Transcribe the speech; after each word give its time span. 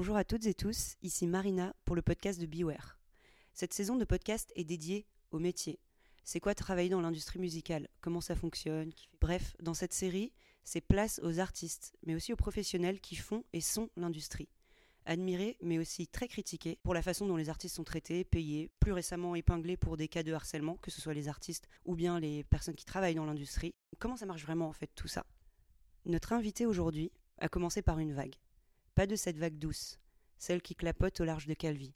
Bonjour 0.00 0.16
à 0.16 0.24
toutes 0.24 0.46
et 0.46 0.54
tous, 0.54 0.96
ici 1.02 1.26
Marina 1.26 1.76
pour 1.84 1.94
le 1.94 2.00
podcast 2.00 2.40
de 2.40 2.46
Beware. 2.46 2.98
Cette 3.52 3.74
saison 3.74 3.96
de 3.96 4.06
podcast 4.06 4.50
est 4.56 4.64
dédiée 4.64 5.06
au 5.30 5.38
métier. 5.38 5.78
C'est 6.24 6.40
quoi 6.40 6.54
travailler 6.54 6.88
dans 6.88 7.02
l'industrie 7.02 7.38
musicale? 7.38 7.86
Comment 8.00 8.22
ça 8.22 8.34
fonctionne? 8.34 8.94
Bref, 9.20 9.54
dans 9.60 9.74
cette 9.74 9.92
série, 9.92 10.32
c'est 10.64 10.80
place 10.80 11.20
aux 11.22 11.38
artistes, 11.38 11.92
mais 12.06 12.14
aussi 12.14 12.32
aux 12.32 12.36
professionnels 12.36 12.98
qui 13.02 13.14
font 13.14 13.44
et 13.52 13.60
sont 13.60 13.90
l'industrie. 13.94 14.48
Admirés, 15.04 15.58
mais 15.60 15.78
aussi 15.78 16.08
très 16.08 16.28
critiqués 16.28 16.78
pour 16.82 16.94
la 16.94 17.02
façon 17.02 17.26
dont 17.26 17.36
les 17.36 17.50
artistes 17.50 17.76
sont 17.76 17.84
traités, 17.84 18.24
payés, 18.24 18.70
plus 18.80 18.92
récemment 18.92 19.34
épinglés 19.34 19.76
pour 19.76 19.98
des 19.98 20.08
cas 20.08 20.22
de 20.22 20.32
harcèlement, 20.32 20.78
que 20.78 20.90
ce 20.90 21.02
soit 21.02 21.12
les 21.12 21.28
artistes 21.28 21.68
ou 21.84 21.94
bien 21.94 22.18
les 22.18 22.42
personnes 22.44 22.74
qui 22.74 22.86
travaillent 22.86 23.16
dans 23.16 23.26
l'industrie. 23.26 23.74
Comment 23.98 24.16
ça 24.16 24.24
marche 24.24 24.44
vraiment 24.44 24.68
en 24.68 24.72
fait 24.72 24.90
tout 24.94 25.08
ça? 25.08 25.26
Notre 26.06 26.32
invité 26.32 26.64
aujourd'hui 26.64 27.12
a 27.36 27.50
commencé 27.50 27.82
par 27.82 27.98
une 27.98 28.14
vague. 28.14 28.36
Pas 28.94 29.06
de 29.06 29.16
cette 29.16 29.38
vague 29.38 29.58
douce, 29.58 29.98
celle 30.36 30.62
qui 30.62 30.74
clapote 30.74 31.20
au 31.20 31.24
large 31.24 31.46
de 31.46 31.54
Calvi. 31.54 31.94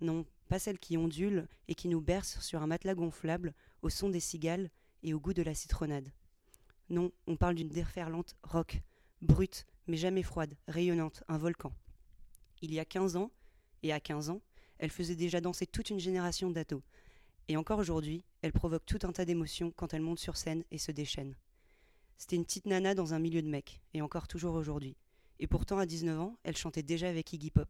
Non, 0.00 0.26
pas 0.48 0.58
celle 0.58 0.78
qui 0.78 0.96
ondule 0.96 1.48
et 1.68 1.74
qui 1.74 1.88
nous 1.88 2.00
berce 2.00 2.40
sur 2.40 2.62
un 2.62 2.66
matelas 2.66 2.94
gonflable 2.94 3.54
au 3.82 3.90
son 3.90 4.08
des 4.08 4.20
cigales 4.20 4.70
et 5.02 5.14
au 5.14 5.20
goût 5.20 5.34
de 5.34 5.42
la 5.42 5.54
citronnade. 5.54 6.12
Non, 6.88 7.12
on 7.26 7.36
parle 7.36 7.56
d'une 7.56 7.68
déferlante 7.68 8.36
rock, 8.42 8.82
brute, 9.20 9.66
mais 9.86 9.96
jamais 9.96 10.22
froide, 10.22 10.56
rayonnante, 10.68 11.22
un 11.28 11.38
volcan. 11.38 11.72
Il 12.62 12.72
y 12.72 12.80
a 12.80 12.84
15 12.84 13.16
ans, 13.16 13.30
et 13.82 13.92
à 13.92 14.00
15 14.00 14.30
ans, 14.30 14.40
elle 14.78 14.90
faisait 14.90 15.16
déjà 15.16 15.40
danser 15.40 15.66
toute 15.66 15.90
une 15.90 16.00
génération 16.00 16.50
d'ados. 16.50 16.82
Et 17.48 17.56
encore 17.56 17.78
aujourd'hui, 17.78 18.24
elle 18.42 18.52
provoque 18.52 18.86
tout 18.86 18.98
un 19.02 19.12
tas 19.12 19.24
d'émotions 19.24 19.70
quand 19.70 19.94
elle 19.94 20.02
monte 20.02 20.18
sur 20.18 20.36
scène 20.36 20.64
et 20.70 20.78
se 20.78 20.92
déchaîne. 20.92 21.36
C'était 22.18 22.36
une 22.36 22.44
petite 22.44 22.66
nana 22.66 22.94
dans 22.94 23.14
un 23.14 23.18
milieu 23.18 23.42
de 23.42 23.48
mecs, 23.48 23.80
et 23.94 24.02
encore 24.02 24.28
toujours 24.28 24.54
aujourd'hui. 24.54 24.96
Et 25.38 25.46
pourtant, 25.46 25.78
à 25.78 25.86
19 25.86 26.20
ans, 26.20 26.38
elle 26.44 26.56
chantait 26.56 26.82
déjà 26.82 27.08
avec 27.08 27.32
Iggy 27.32 27.50
Pop. 27.50 27.68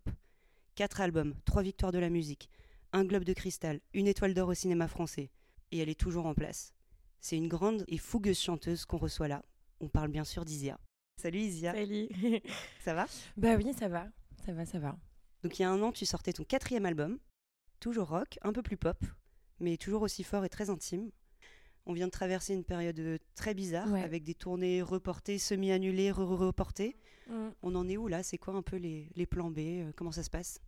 Quatre 0.74 1.00
albums, 1.00 1.34
trois 1.44 1.62
victoires 1.62 1.92
de 1.92 1.98
la 1.98 2.10
musique, 2.10 2.48
un 2.92 3.04
globe 3.04 3.24
de 3.24 3.32
cristal, 3.32 3.80
une 3.94 4.06
étoile 4.06 4.34
d'or 4.34 4.48
au 4.48 4.54
cinéma 4.54 4.88
français. 4.88 5.30
Et 5.72 5.78
elle 5.78 5.88
est 5.88 5.98
toujours 5.98 6.26
en 6.26 6.34
place. 6.34 6.74
C'est 7.20 7.36
une 7.36 7.48
grande 7.48 7.84
et 7.88 7.98
fougueuse 7.98 8.38
chanteuse 8.38 8.84
qu'on 8.84 8.98
reçoit 8.98 9.28
là. 9.28 9.42
On 9.80 9.88
parle 9.88 10.10
bien 10.10 10.24
sûr 10.24 10.44
d'Isia. 10.44 10.78
Salut 11.20 11.40
Isia. 11.40 11.72
Salut. 11.72 12.08
ça 12.84 12.94
va? 12.94 13.06
Bah 13.36 13.56
oui, 13.56 13.72
ça 13.72 13.88
va. 13.88 14.08
Ça 14.44 14.52
va, 14.52 14.64
ça 14.64 14.78
va. 14.78 14.96
Donc 15.42 15.58
il 15.58 15.62
y 15.62 15.64
a 15.64 15.70
un 15.70 15.82
an, 15.82 15.92
tu 15.92 16.06
sortais 16.06 16.32
ton 16.32 16.44
quatrième 16.44 16.86
album. 16.86 17.18
Toujours 17.80 18.08
rock, 18.08 18.38
un 18.42 18.52
peu 18.52 18.62
plus 18.62 18.76
pop, 18.76 18.98
mais 19.60 19.76
toujours 19.76 20.02
aussi 20.02 20.24
fort 20.24 20.44
et 20.44 20.48
très 20.48 20.70
intime. 20.70 21.10
On 21.88 21.92
vient 21.92 22.06
de 22.06 22.12
traverser 22.12 22.52
une 22.52 22.64
période 22.64 22.98
euh, 22.98 23.18
très 23.36 23.54
bizarre 23.54 23.94
avec 23.94 24.24
des 24.24 24.34
tournées 24.34 24.82
reportées, 24.82 25.38
semi-annulées, 25.38 26.10
re-reportées. 26.10 26.96
Mm. 27.28 27.48
On 27.62 27.74
en 27.76 27.88
est 27.88 27.96
où 27.96 28.08
là? 28.08 28.24
C'est 28.24 28.38
quoi 28.38 28.54
un 28.54 28.62
peu 28.62 28.76
les, 28.76 29.08
les 29.14 29.24
plans 29.24 29.52
B? 29.52 29.58
Euh, 29.58 29.92
Comment 29.94 30.10
ça 30.10 30.24
se 30.24 30.30
passe? 30.30 30.60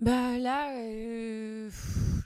Bah 0.00 0.36
là, 0.36 0.76
euh, 0.76 1.70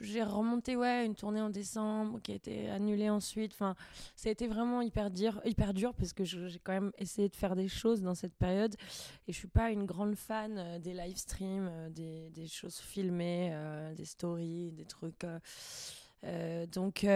j'ai 0.01 0.25
remonté 0.25 0.77
ouais 0.77 1.07
une 1.07 1.15
tournée 1.15 1.43
en 1.43 1.51
décembre 1.51 2.21
qui 2.21 2.33
a 2.33 2.35
été 2.35 2.71
annulée 2.71 3.11
ensuite. 3.11 3.53
Enfin, 3.53 3.77
ça 4.17 4.31
a 4.31 4.33
été 4.33 4.49
vraiment 4.49 4.81
hyper 4.81 5.11
dur, 5.11 5.41
hyper 5.45 5.75
dur 5.75 5.95
parce 5.95 6.13
que 6.15 6.25
j'ai 6.25 6.59
quand 6.65 6.73
même 6.73 6.91
essayé 6.99 7.29
de 7.29 7.37
faire 7.37 7.55
des 7.55 7.69
choses 7.69 8.01
dans 8.01 8.17
cette 8.17 8.35
période 8.35 8.75
et 9.29 9.33
je 9.33 9.39
suis 9.39 9.47
pas 9.47 9.71
une 9.71 9.85
grande 9.85 10.17
fan 10.17 10.81
des 10.81 10.95
live 10.95 11.17
streams, 11.17 11.71
des, 11.91 12.31
des, 12.31 12.49
choses 12.49 12.79
filmées, 12.79 13.55
des 13.95 14.05
stories, 14.05 14.73
des 14.73 14.87
trucs. 14.87 15.25
donc 16.73 17.07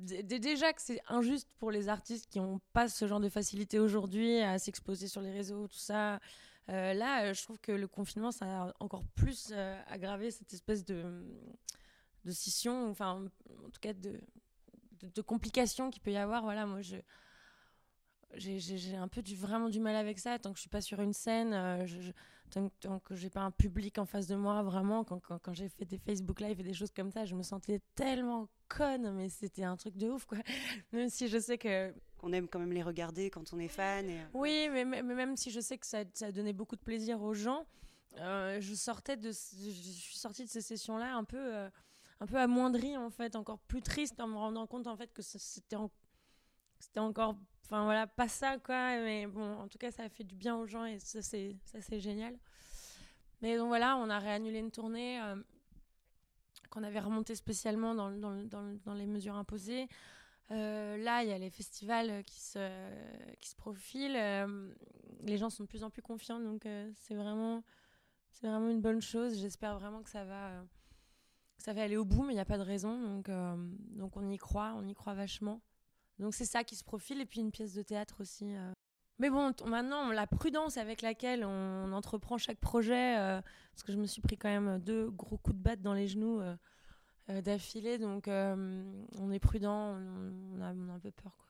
déjà 0.00 0.72
que 0.72 0.82
c'est 0.82 1.00
injuste 1.08 1.48
pour 1.58 1.70
les 1.70 1.88
artistes 1.88 2.28
qui 2.30 2.40
n'ont 2.40 2.60
pas 2.72 2.88
ce 2.88 3.06
genre 3.06 3.20
de 3.20 3.28
facilité 3.28 3.78
aujourd'hui 3.78 4.40
à 4.40 4.58
s'exposer 4.58 5.08
sur 5.08 5.20
les 5.20 5.30
réseaux, 5.30 5.68
tout 5.68 5.78
ça. 5.78 6.20
Euh, 6.68 6.94
là, 6.94 7.24
euh, 7.24 7.34
je 7.34 7.42
trouve 7.42 7.58
que 7.58 7.72
le 7.72 7.88
confinement, 7.88 8.30
ça 8.30 8.46
a 8.46 8.74
encore 8.80 9.04
plus 9.14 9.50
euh, 9.52 9.80
aggravé 9.88 10.30
cette 10.30 10.52
espèce 10.52 10.84
de, 10.84 11.04
de 12.24 12.30
scission, 12.30 12.90
enfin, 12.90 13.24
en 13.64 13.70
tout 13.70 13.80
cas, 13.80 13.92
de, 13.92 14.20
de, 15.02 15.22
complications 15.22 15.90
qu'il 15.90 16.02
peut 16.02 16.12
y 16.12 16.16
avoir. 16.16 16.42
Voilà, 16.42 16.66
moi, 16.66 16.80
je 16.82 16.96
j'ai 18.36 18.94
un 18.94 19.08
peu 19.08 19.22
vraiment 19.34 19.68
du 19.68 19.80
mal 19.80 19.96
avec 19.96 20.20
ça 20.20 20.38
tant 20.38 20.52
que 20.52 20.56
je 20.56 20.60
suis 20.60 20.70
pas 20.70 20.80
sur 20.80 21.00
une 21.00 21.12
scène 21.12 21.84
tant, 22.50 22.70
tant, 22.80 22.98
que 23.00 23.14
j'ai 23.14 23.30
pas 23.30 23.40
un 23.40 23.50
public 23.50 23.98
en 23.98 24.04
face 24.04 24.26
de 24.26 24.36
moi 24.36 24.62
vraiment 24.62 25.04
quand, 25.04 25.20
quand, 25.20 25.38
quand 25.38 25.54
j'ai 25.54 25.68
fait 25.68 25.84
des 25.84 25.98
Facebook 25.98 26.40
Live 26.40 26.60
et 26.60 26.64
des 26.64 26.74
choses 26.74 26.90
comme 26.90 27.10
ça 27.10 27.24
je 27.24 27.34
me 27.34 27.42
sentais 27.42 27.80
tellement 27.94 28.48
conne 28.68 29.12
mais 29.12 29.28
c'était 29.28 29.64
un 29.64 29.76
truc 29.76 29.96
de 29.96 30.08
ouf 30.08 30.26
quoi 30.26 30.38
même 30.92 31.08
si 31.08 31.28
je 31.28 31.38
sais 31.38 31.58
que 31.58 31.94
qu'on 32.20 32.32
aime 32.34 32.48
quand 32.48 32.58
même 32.58 32.72
les 32.72 32.82
regarder 32.82 33.30
quand 33.30 33.52
on 33.52 33.58
est 33.58 33.68
fan. 33.68 34.08
Et... 34.08 34.20
Euh, 34.20 34.24
oui, 34.34 34.68
mais, 34.70 34.84
mais, 34.84 35.02
même 35.02 35.36
si 35.36 35.50
je 35.50 35.60
sais 35.60 35.78
que 35.78 35.86
ça, 35.86 36.04
ça 36.12 36.30
donnait 36.30 36.52
beaucoup 36.52 36.76
de 36.76 36.82
plaisir 36.82 37.22
aux 37.22 37.32
gens, 37.32 37.66
euh, 38.18 38.60
je 38.60 38.74
sortais 38.74 39.16
de, 39.16 39.30
je 39.30 39.32
suis 39.32 40.18
sortie 40.18 40.44
de 40.44 40.50
ces 40.50 40.60
sessions-là 40.60 41.14
un 41.14 41.24
peu, 41.24 41.38
euh, 41.38 41.70
un 42.20 42.26
peu 42.26 42.38
amoindrie 42.38 42.96
en 42.96 43.10
fait, 43.10 43.36
encore 43.36 43.58
plus 43.60 43.82
triste 43.82 44.20
en 44.20 44.28
me 44.28 44.36
rendant 44.36 44.66
compte 44.66 44.86
en 44.86 44.96
fait 44.96 45.12
que 45.12 45.22
c'était, 45.22 45.76
c'était 46.78 47.00
encore, 47.00 47.36
enfin 47.70 47.84
voilà, 47.84 48.06
pas 48.06 48.28
ça 48.28 48.58
quoi. 48.58 48.96
Mais 49.00 49.26
bon, 49.26 49.58
en 49.58 49.68
tout 49.68 49.78
cas, 49.78 49.90
ça 49.90 50.02
a 50.02 50.08
fait 50.08 50.24
du 50.24 50.34
bien 50.34 50.56
aux 50.56 50.66
gens 50.66 50.84
et 50.84 50.98
ça 50.98 51.22
c'est, 51.22 51.56
ça 51.64 51.80
c'est 51.80 52.00
génial. 52.00 52.36
Mais 53.42 53.56
donc 53.56 53.68
voilà, 53.68 53.96
on 53.96 54.10
a 54.10 54.18
réannulé 54.18 54.58
une 54.58 54.70
tournée 54.70 55.18
qu'on 56.70 56.82
avait 56.84 57.00
remontée 57.00 57.34
spécialement 57.34 57.94
dans, 57.94 58.10
dans, 58.10 58.48
dans, 58.84 58.94
les 58.94 59.06
mesures 59.06 59.34
imposées. 59.34 59.88
Euh, 60.52 60.96
là, 60.98 61.22
il 61.22 61.28
y 61.28 61.32
a 61.32 61.38
les 61.38 61.50
festivals 61.50 62.22
qui 62.24 62.40
se, 62.40 62.68
qui 63.40 63.50
se 63.50 63.56
profilent. 63.56 64.16
Euh, 64.16 64.72
les 65.22 65.36
gens 65.36 65.50
sont 65.50 65.64
de 65.64 65.68
plus 65.68 65.84
en 65.84 65.90
plus 65.90 66.02
confiants, 66.02 66.40
donc 66.40 66.66
euh, 66.66 66.90
c'est 66.96 67.14
vraiment, 67.14 67.62
c'est 68.32 68.46
vraiment 68.46 68.68
une 68.68 68.80
bonne 68.80 69.02
chose. 69.02 69.38
J'espère 69.38 69.78
vraiment 69.78 70.02
que 70.02 70.10
ça 70.10 70.24
va, 70.24 70.64
ça 71.58 71.72
va 71.72 71.82
aller 71.82 71.96
au 71.96 72.04
bout, 72.04 72.22
mais 72.22 72.32
il 72.32 72.36
n'y 72.36 72.40
a 72.40 72.46
pas 72.46 72.58
de 72.58 72.62
raison. 72.62 73.00
Donc, 73.00 73.30
donc 73.90 74.16
on 74.16 74.28
y 74.28 74.38
croit, 74.38 74.74
on 74.76 74.86
y 74.86 74.94
croit 74.94 75.14
vachement. 75.14 75.60
Donc 76.20 76.34
c'est 76.34 76.44
ça 76.44 76.62
qui 76.64 76.76
se 76.76 76.84
profile, 76.84 77.20
et 77.20 77.26
puis 77.26 77.40
une 77.40 77.50
pièce 77.50 77.74
de 77.74 77.82
théâtre 77.82 78.20
aussi. 78.20 78.54
Mais 79.18 79.30
bon, 79.30 79.52
maintenant, 79.66 80.10
la 80.12 80.26
prudence 80.26 80.76
avec 80.76 81.02
laquelle 81.02 81.44
on 81.44 81.92
entreprend 81.92 82.38
chaque 82.38 82.58
projet, 82.58 83.16
parce 83.16 83.82
que 83.84 83.92
je 83.92 83.98
me 83.98 84.06
suis 84.06 84.22
pris 84.22 84.36
quand 84.36 84.48
même 84.48 84.78
deux 84.78 85.10
gros 85.10 85.38
coups 85.38 85.56
de 85.56 85.62
batte 85.62 85.82
dans 85.82 85.94
les 85.94 86.08
genoux 86.08 86.40
euh, 87.30 87.42
d'affilée. 87.42 87.98
Donc, 87.98 88.28
euh, 88.28 88.82
on 89.18 89.30
est 89.30 89.38
prudent, 89.38 89.98
on, 90.54 90.60
a, 90.60 90.68
un 90.68 90.98
peu 90.98 91.10
peur. 91.10 91.36
Quoi. 91.36 91.46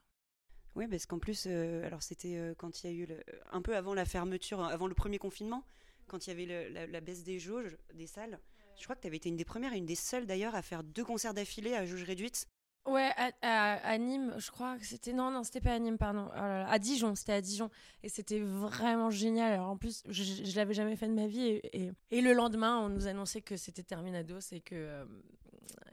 Oui, 0.74 0.86
parce 0.88 1.06
qu'en 1.06 1.18
plus, 1.18 1.44
euh, 1.46 1.84
alors 1.86 2.02
c'était 2.02 2.54
quand 2.58 2.82
il 2.82 2.90
y 2.90 2.90
a 2.90 2.96
eu 2.96 3.08
un 3.52 3.62
peu 3.62 3.76
avant 3.76 3.94
la 3.94 4.04
fermeture, 4.04 4.62
avant 4.62 4.86
le 4.86 4.94
premier 4.94 5.18
confinement, 5.18 5.64
quand 6.06 6.26
il 6.26 6.30
y 6.30 6.32
avait 6.32 6.86
la, 6.86 7.00
baisse 7.00 7.24
des 7.24 7.38
jauges 7.38 7.76
des 7.94 8.06
salles. 8.06 8.38
Je 8.76 8.84
crois 8.84 8.96
que 8.96 9.00
tu 9.00 9.06
avais 9.06 9.16
été 9.16 9.28
une 9.28 9.36
des 9.36 9.44
premières 9.44 9.72
et 9.72 9.78
une 9.78 9.86
des 9.86 9.94
seules 9.94 10.26
d'ailleurs 10.26 10.54
à 10.54 10.62
faire 10.62 10.82
deux 10.82 11.04
concerts 11.04 11.34
d'affilée 11.34 11.74
à 11.74 11.84
jauge 11.86 12.04
réduite. 12.04 12.46
Ouais, 12.86 13.10
à, 13.42 13.98
Nîmes, 13.98 14.34
je 14.38 14.50
crois 14.50 14.78
que 14.78 14.84
c'était. 14.84 15.12
Non, 15.12 15.30
non, 15.30 15.44
c'était 15.44 15.60
pas 15.60 15.74
à 15.74 15.78
Nîmes, 15.78 15.98
pardon. 15.98 16.28
Oh 16.32 16.38
à 16.38 16.78
Dijon, 16.78 17.14
c'était 17.14 17.34
à 17.34 17.40
Dijon. 17.40 17.70
Et 18.02 18.08
c'était 18.08 18.40
vraiment 18.40 19.10
génial. 19.10 19.52
Alors 19.52 19.68
en 19.68 19.76
plus, 19.76 20.02
je, 20.08 20.22
je, 20.22 20.56
l'avais 20.56 20.74
jamais 20.74 20.96
fait 20.96 21.06
de 21.06 21.12
ma 21.14 21.26
vie. 21.26 21.60
Et, 21.72 21.92
et, 22.10 22.20
le 22.20 22.32
lendemain, 22.32 22.78
on 22.78 22.88
nous 22.88 23.06
annonçait 23.06 23.42
que 23.42 23.56
c'était 23.56 23.82
Terminados 23.82 24.52
et 24.52 24.60
que, 24.60 25.06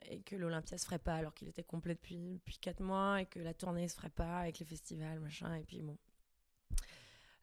et 0.10 0.22
que 0.22 0.36
l'Olympia 0.36 0.78
se 0.78 0.86
ferait 0.86 0.98
pas 1.00 1.16
alors 1.16 1.34
qu'il 1.34 1.50
était 1.50 1.64
complet 1.64 1.94
depuis, 1.94 2.36
depuis 2.36 2.58
4 2.58 2.82
mois 2.82 3.22
et 3.22 3.26
que 3.26 3.40
la 3.40 3.54
tournée 3.54 3.88
se 3.90 3.96
ferait 3.96 4.10
pas 4.10 4.40
avec 4.40 4.60
les 4.60 4.66
festivals, 4.66 5.20
machin. 5.20 5.54
Et 5.56 5.64
puis 5.64 5.82
bon. 5.82 5.98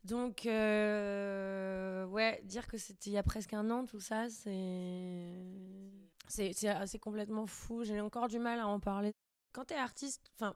Donc, 0.05 0.44
euh, 0.44 2.05
ouais, 2.06 2.41
dire 2.44 2.66
que 2.66 2.76
c'était 2.76 3.11
il 3.11 3.12
y 3.15 3.19
a 3.19 3.22
presque 3.22 3.55
un 3.55 3.71
an, 3.71 3.87
tout 3.87 4.00
ça, 4.00 4.28
c'est. 4.28 5.32
C'est 6.28 6.99
complètement 6.99 7.47
fou. 7.47 7.84
J'ai 7.84 8.00
encore 8.00 8.28
du 8.28 8.38
mal 8.38 8.59
à 8.59 8.66
en 8.66 8.81
parler. 8.81 9.15
Quand 9.54 9.65
tu 9.65 9.75
es 9.75 9.78
artiste, 9.78 10.31
enfin, 10.34 10.54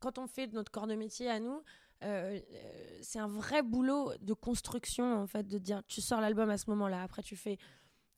quand 0.00 0.18
on 0.18 0.26
fait 0.26 0.52
notre 0.52 0.70
corps 0.70 0.86
de 0.86 0.94
métier 0.94 1.30
à 1.30 1.40
nous, 1.40 1.62
euh, 2.02 2.38
euh, 2.38 2.98
c'est 3.00 3.18
un 3.18 3.28
vrai 3.28 3.62
boulot 3.62 4.12
de 4.20 4.34
construction, 4.34 5.22
en 5.22 5.26
fait, 5.26 5.46
de 5.46 5.56
dire 5.56 5.82
tu 5.86 6.02
sors 6.02 6.20
l'album 6.20 6.50
à 6.50 6.58
ce 6.58 6.68
moment-là, 6.68 7.02
après 7.02 7.22
tu 7.22 7.36
fais 7.36 7.56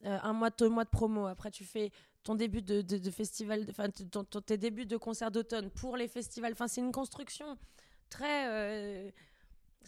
un 0.02 0.32
mois 0.34 0.50
de, 0.50 0.66
mois 0.66 0.84
de 0.84 0.90
promo, 0.90 1.26
après 1.26 1.50
tu 1.50 1.64
fais 1.64 1.90
ton 2.26 2.34
début 2.34 2.60
de, 2.60 3.10
festival, 3.10 3.64
enfin 3.70 3.88
tes 3.88 4.58
débuts 4.58 4.84
de 4.84 4.96
concert 4.96 5.30
d'automne 5.30 5.70
pour 5.70 5.96
les 5.96 6.08
festivals. 6.08 6.52
Enfin, 6.52 6.66
c'est 6.66 6.80
une 6.80 6.90
construction 6.90 7.56
très 8.10 8.48
euh, 8.50 9.10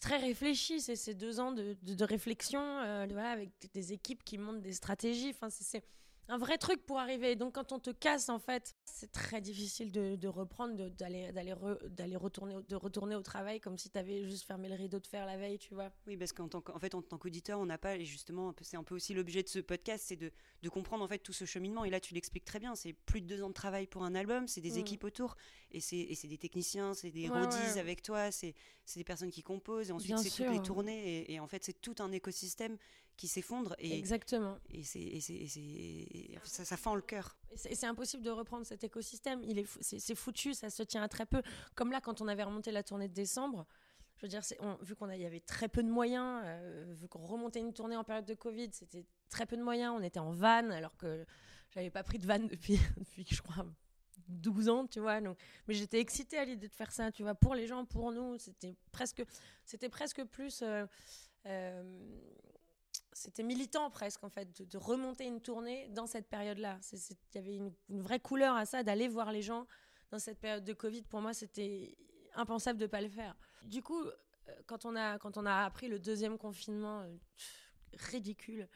très 0.01 0.19
réfléchie. 0.19 0.81
C'est 0.81 0.95
ces 0.95 1.15
deux 1.15 1.41
ans 1.41 1.51
de, 1.51 1.77
de 1.83 2.05
réflexion, 2.05 2.61
euh, 2.63 3.07
voilà, 3.11 3.31
avec 3.31 3.51
des 3.75 3.93
équipes 3.93 4.23
qui 4.23 4.39
montent 4.39 4.63
des 4.63 4.73
stratégies. 4.73 5.31
Enfin, 5.31 5.51
c'est 5.51 5.83
un 6.29 6.39
vrai 6.39 6.59
truc 6.59 6.85
pour 6.85 6.99
arriver. 6.99 7.37
Donc 7.37 7.55
quand 7.55 7.73
on 7.73 7.79
te 7.79 7.91
casse, 7.91 8.29
en 8.29 8.39
fait, 8.39 8.77
c'est 8.85 9.11
très 9.11 9.41
difficile 9.41 9.91
de, 9.93 10.17
de 10.17 10.29
reprendre, 10.29 10.89
d'aller 10.91 11.33
d'aller 11.33 12.17
retourner 12.17 12.57
de 12.69 12.77
retourner 12.77 13.17
au 13.17 13.23
travail 13.23 13.61
comme 13.61 13.79
si 13.79 13.91
tu 13.91 13.99
avais 13.99 14.25
juste 14.25 14.47
fermé 14.47 14.69
le 14.69 14.75
rideau 14.75 15.01
de 15.01 15.07
fer 15.07 15.25
la 15.25 15.37
veille, 15.37 15.59
tu 15.59 15.75
vois. 15.75 15.91
Oui, 16.07 16.17
parce 16.17 16.33
qu'en 16.33 16.49
tant 16.49 16.63
fait 16.79 16.95
en 16.95 17.03
tant 17.03 17.19
qu'auditeur, 17.19 17.59
on 17.59 17.67
n'a 17.67 17.79
pas 17.79 17.97
et 17.97 18.05
justement 18.05 18.55
c'est 18.61 18.77
un 18.77 18.85
peu 18.85 18.95
aussi 18.95 19.15
l'objet 19.15 19.43
de 19.43 19.49
ce 19.49 19.59
podcast, 19.59 20.05
c'est 20.07 20.17
de, 20.17 20.31
de, 20.63 20.69
comprendre 20.69 21.03
en 21.03 21.09
fait 21.09 21.19
tout 21.19 21.33
ce 21.33 21.47
cheminement. 21.47 21.85
Et 21.85 21.91
là, 21.91 22.01
tu 22.01 22.15
l'expliques 22.15 22.45
très 22.45 22.59
bien. 22.59 22.75
C'est 22.75 22.93
plus 22.93 23.23
de 23.23 23.27
deux 23.27 23.43
ans 23.43 23.49
de 23.49 23.55
travail 23.55 23.87
pour 23.87 24.05
un 24.05 24.15
album, 24.15 24.47
c'est 24.49 24.61
des 24.61 24.73
mm. 24.73 24.79
équipes 24.79 25.05
autour 25.05 25.37
et 25.71 25.81
c'est 25.81 26.29
des 26.29 26.39
techniciens, 26.39 26.95
c'est 26.95 27.11
des 27.11 27.29
ouais, 27.29 27.79
avec 27.79 28.03
toi, 28.03 28.31
c'est 28.31 28.55
des 28.97 29.05
personnes 29.05 29.31
qui 29.31 29.43
composent 29.43 29.89
et 29.89 29.93
ensuite 29.93 30.19
c'est 30.19 30.31
toutes 30.31 30.53
les 30.53 30.63
tournées 30.63 31.21
et, 31.21 31.35
et 31.35 31.41
en 31.41 31.47
fait 31.47 31.65
c'est 31.65 31.81
tout 31.81 31.95
un 32.01 32.13
écosystème 32.13 32.77
qui 33.19 33.29
s'effondre. 33.29 33.75
Et, 33.79 33.99
Exactement. 33.99 34.57
Et, 34.71 34.83
c'est, 34.85 35.21
ça, 36.45 36.65
ça 36.65 36.77
fend 36.79 36.95
le 36.95 37.03
cœur. 37.03 37.37
Et 37.53 37.75
c'est, 37.75 37.87
impossible 37.87 38.23
de 38.23 38.31
reprendre 38.31 38.65
cet 38.65 38.85
écosystème. 38.85 39.43
Il 39.43 39.59
est, 39.59 39.67
c'est, 39.83 40.15
foutu, 40.15 40.55
ça 40.55 40.71
se 40.71 40.83
tient 40.85 41.03
à 41.03 41.09
très 41.09 41.27
peu. 41.27 41.43
Comme 41.75 41.91
là, 41.91 42.01
quand 42.01 42.23
on 42.23 42.29
avait 42.29 42.45
remonté 42.45 42.71
la 42.71 42.83
tournée 42.83 43.09
de 43.09 43.13
décembre, 43.13 43.67
je 44.17 44.23
veux 44.23 44.29
dire, 44.29 44.41
vu 44.81 44.95
qu'on 44.95 45.11
y 45.11 45.27
avait 45.27 45.41
très 45.41 45.69
peu 45.69 45.83
de 45.83 45.91
moyens, 45.91 46.43
euh, 46.45 46.95
vu 46.97 47.09
qu'on 47.09 47.27
remontait 47.27 47.61
une 47.61 47.75
tournée 47.75 47.97
en 47.97 48.05
période 48.05 48.25
de 48.25 48.35
Covid, 48.35 48.71
c'était 48.73 49.05
très 49.29 49.47
peu 49.47 49.57
de 49.57 49.63
moyens. 49.63 49.95
On 49.99 50.03
était 50.03 50.21
en 50.21 50.33
van, 50.33 50.71
alors 50.71 50.97
que 50.97 51.27
j'avais 51.71 51.91
pas 51.91 52.05
pris 52.05 52.19
de 52.19 52.27
van 52.27 52.39
depuis, 52.39 52.79
depuis 52.97 53.27
je 53.29 53.43
crois, 53.43 53.67
12 54.29 54.69
ans, 54.69 54.87
tu 54.87 55.01
vois. 55.01 55.21
Donc, 55.21 55.37
mais 55.67 55.75
j'étais 55.75 55.99
excitée 55.99 56.39
à 56.39 56.45
l'idée 56.45 56.69
de 56.69 56.75
faire 56.75 56.93
ça, 56.93 57.11
tu 57.11 57.23
vois, 57.25 57.35
pour 57.35 57.57
les 57.57 57.67
gens, 57.67 57.85
pour 57.85 58.13
nous. 58.13 58.39
C'était 58.39 58.77
presque, 58.93 59.25
c'était 59.65 59.89
presque 59.89 60.23
plus. 60.25 60.63
Euh, 60.63 60.87
euh, 61.47 61.83
c'était 63.19 63.43
militant 63.43 63.91
presque 63.91 64.23
en 64.23 64.29
fait 64.29 64.63
de, 64.63 64.79
remonter 64.79 65.27
une 65.27 65.41
tournée 65.41 65.89
dans 65.89 66.07
cette 66.07 66.29
période-là. 66.29 66.79
Il 66.93 67.17
y 67.35 67.39
avait 67.39 67.57
une, 67.57 67.73
vraie 68.01 68.21
couleur 68.21 68.55
à 68.55 68.65
ça 68.65 68.83
d'aller 68.83 69.09
voir 69.09 69.33
les 69.33 69.43
gens 69.43 69.67
dans 70.11 70.19
cette 70.19 70.39
période 70.39 70.65
de 70.65 70.73
Covid. 70.73 71.03
Pour 71.03 71.21
moi, 71.21 71.35
c'était 71.35 71.97
impensable 72.35 72.79
de 72.79 72.87
pas 72.87 73.01
le 73.01 73.09
faire. 73.09 73.37
Du 73.65 73.83
coup, 73.83 74.05
euh, 74.05 74.13
quand 74.67 74.85
on 74.85 74.95
a 74.95 75.19
quand 75.19 75.37
on 75.37 75.47
a 75.47 75.65
appris 75.65 75.89
le 75.89 75.99
deuxième 75.99 76.39
confinement 76.39 77.05
ridicule, 77.93 78.69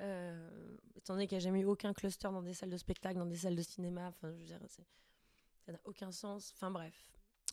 euh, 0.00 0.76
étant 0.96 1.14
donné 1.14 1.26
qu'il 1.26 1.38
n'y 1.38 1.42
a 1.42 1.44
jamais 1.44 1.60
eu 1.60 1.66
aucun 1.66 1.92
cluster 1.92 2.28
dans 2.28 2.42
des 2.42 2.54
salles 2.54 2.70
de 2.70 2.76
spectacle, 2.76 3.18
dans 3.18 3.26
des 3.26 3.36
salles 3.36 3.56
de 3.56 3.62
cinéma, 3.62 4.08
enfin, 4.08 4.30
je 4.32 4.38
veux 4.38 4.44
dire, 4.44 4.60
ça 4.68 5.72
n'a 5.72 5.80
aucun 5.84 6.12
sens. 6.12 6.52
Enfin, 6.54 6.70
bref. 6.70 7.10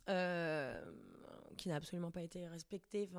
Euh, 0.10 0.94
qui 1.58 1.70
n'a 1.70 1.76
absolument 1.76 2.12
pas 2.12 2.22
été 2.22 2.48
respecté. 2.48 3.10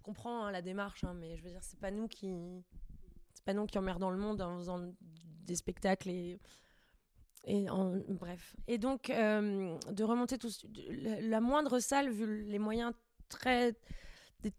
Comprends 0.00 0.44
hein, 0.44 0.50
la 0.50 0.62
démarche, 0.62 1.04
hein, 1.04 1.14
mais 1.14 1.36
je 1.36 1.42
veux 1.42 1.50
dire, 1.50 1.62
c'est 1.62 1.78
pas 1.78 1.90
nous 1.90 2.08
qui. 2.08 2.32
C'est 3.34 3.44
pas 3.44 3.54
nous 3.54 3.66
qui 3.66 3.78
emmerdons 3.78 4.10
le 4.10 4.18
monde 4.18 4.40
en 4.40 4.56
faisant 4.58 4.92
des 5.00 5.56
spectacles 5.56 6.10
et. 6.10 6.40
Et 7.46 7.66
bref. 8.08 8.56
Et 8.66 8.78
donc, 8.78 9.10
euh, 9.10 9.76
de 9.92 10.04
remonter 10.04 10.38
tout. 10.38 10.48
La, 11.20 11.42
moindre 11.42 11.78
salle, 11.78 12.10
vu 12.10 12.42
les 12.44 12.58
moyens 12.58 12.94
très. 13.28 13.74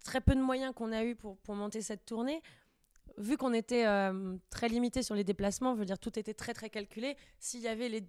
très 0.03 0.21
peu 0.21 0.35
de 0.35 0.41
moyens 0.41 0.71
qu'on 0.75 0.91
a 0.91 1.03
eu 1.03 1.15
pour, 1.15 1.38
pour 1.38 1.55
monter 1.55 1.81
cette 1.81 2.05
tournée, 2.05 2.43
vu 3.17 3.38
qu'on 3.38 3.53
était 3.53 3.85
euh, 3.85 4.38
très 4.49 4.67
limité 4.67 5.03
sur 5.03 5.15
les 5.15 5.23
déplacements, 5.23 5.75
je 5.75 5.83
dire, 5.83 5.99
tout 5.99 6.17
était 6.19 6.33
très 6.33 6.53
très 6.53 6.69
calculé. 6.69 7.15
S'il 7.39 7.61
y 7.61 7.67
avait 7.67 7.89
les, 7.89 8.03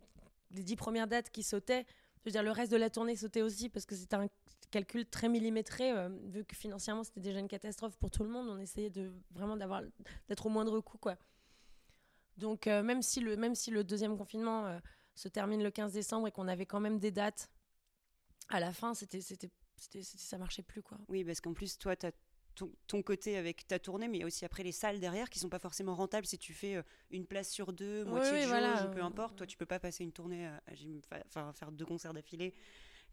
dix 0.51 0.77
premières 0.77 1.07
dates 1.07 1.31
qui 1.31 1.43
sautaient, 1.43 1.87
je 2.21 2.25
veux 2.27 2.31
dire, 2.33 2.43
le 2.43 2.51
reste 2.51 2.73
de 2.73 2.77
la 2.77 2.91
tournée 2.91 3.17
sautait 3.17 3.43
aussi 3.43 3.69
parce 3.69 3.87
que 3.87 3.95
c'était 3.95 4.17
un 4.17 4.29
calcul 4.71 5.07
très 5.07 5.29
millimétré. 5.29 5.93
Euh, 5.93 6.09
vu 6.25 6.45
que 6.45 6.57
financièrement 6.57 7.05
c'était 7.05 7.21
déjà 7.21 7.39
une 7.39 7.49
catastrophe 7.49 7.97
pour 7.97 8.11
tout 8.11 8.25
le 8.25 8.31
monde, 8.31 8.49
on 8.49 8.59
essayait 8.59 8.91
de 8.91 9.13
vraiment 9.31 9.57
d'avoir 9.57 9.83
d'être 10.29 10.47
au 10.47 10.49
moindre 10.49 10.81
coût, 10.81 10.99
quoi. 10.99 11.17
Donc 12.37 12.67
euh, 12.67 12.83
même 12.83 13.03
si 13.03 13.21
le 13.21 13.37
même 13.37 13.55
si 13.55 13.71
le 13.71 13.85
deuxième 13.85 14.17
confinement 14.17 14.79
se 15.15 15.29
termine 15.29 15.63
le 15.63 15.71
15 15.71 15.93
décembre 15.93 16.29
et 16.29 16.33
qu'on 16.33 16.49
avait 16.49 16.67
quand 16.67 16.81
même 16.81 16.99
des 16.99 17.11
dates 17.11 17.51
à 18.49 18.61
la 18.61 18.73
fin, 18.73 18.95
c'était 18.95 19.21
c'était 19.21 19.51
ça 20.03 20.39
marchait 20.39 20.63
plus 20.63 20.83
quoi. 20.83 20.99
Oui, 21.09 21.25
parce 21.25 21.41
qu'en 21.41 21.55
plus 21.55 21.79
toi 21.79 21.97
tu 21.97 22.07
as 22.07 22.13
ton, 22.87 23.03
côté 23.03 23.37
avec 23.37 23.67
ta 23.67 23.79
tournée, 23.79 24.09
mais 24.09 24.19
il 24.19 24.21
y 24.21 24.25
a 24.25 24.27
aussi 24.27 24.45
après 24.45 24.63
les 24.63 24.73
salles 24.73 24.99
derrière 24.99 25.29
qui 25.29 25.39
sont 25.39 25.49
pas 25.49 25.59
forcément 25.59 25.95
rentables 25.95 26.27
si 26.27 26.39
tu 26.39 26.55
fais 26.55 26.77
euh, 26.77 26.83
une 27.11 27.27
place 27.27 27.51
sur 27.51 27.73
deux, 27.73 28.05
moitié 28.05 28.33
de 28.33 28.49
jauge, 28.49 28.91
peu 28.93 29.03
importe. 29.03 29.37
Toi, 29.37 29.47
tu 29.47 29.57
peux 29.57 29.67
pas 29.67 29.79
passer 29.79 30.05
une 30.05 30.13
tournée, 30.13 30.49
enfin 31.27 31.53
faire 31.53 31.71
deux 31.71 31.85
concerts 31.85 32.15
d'affilée. 32.15 32.55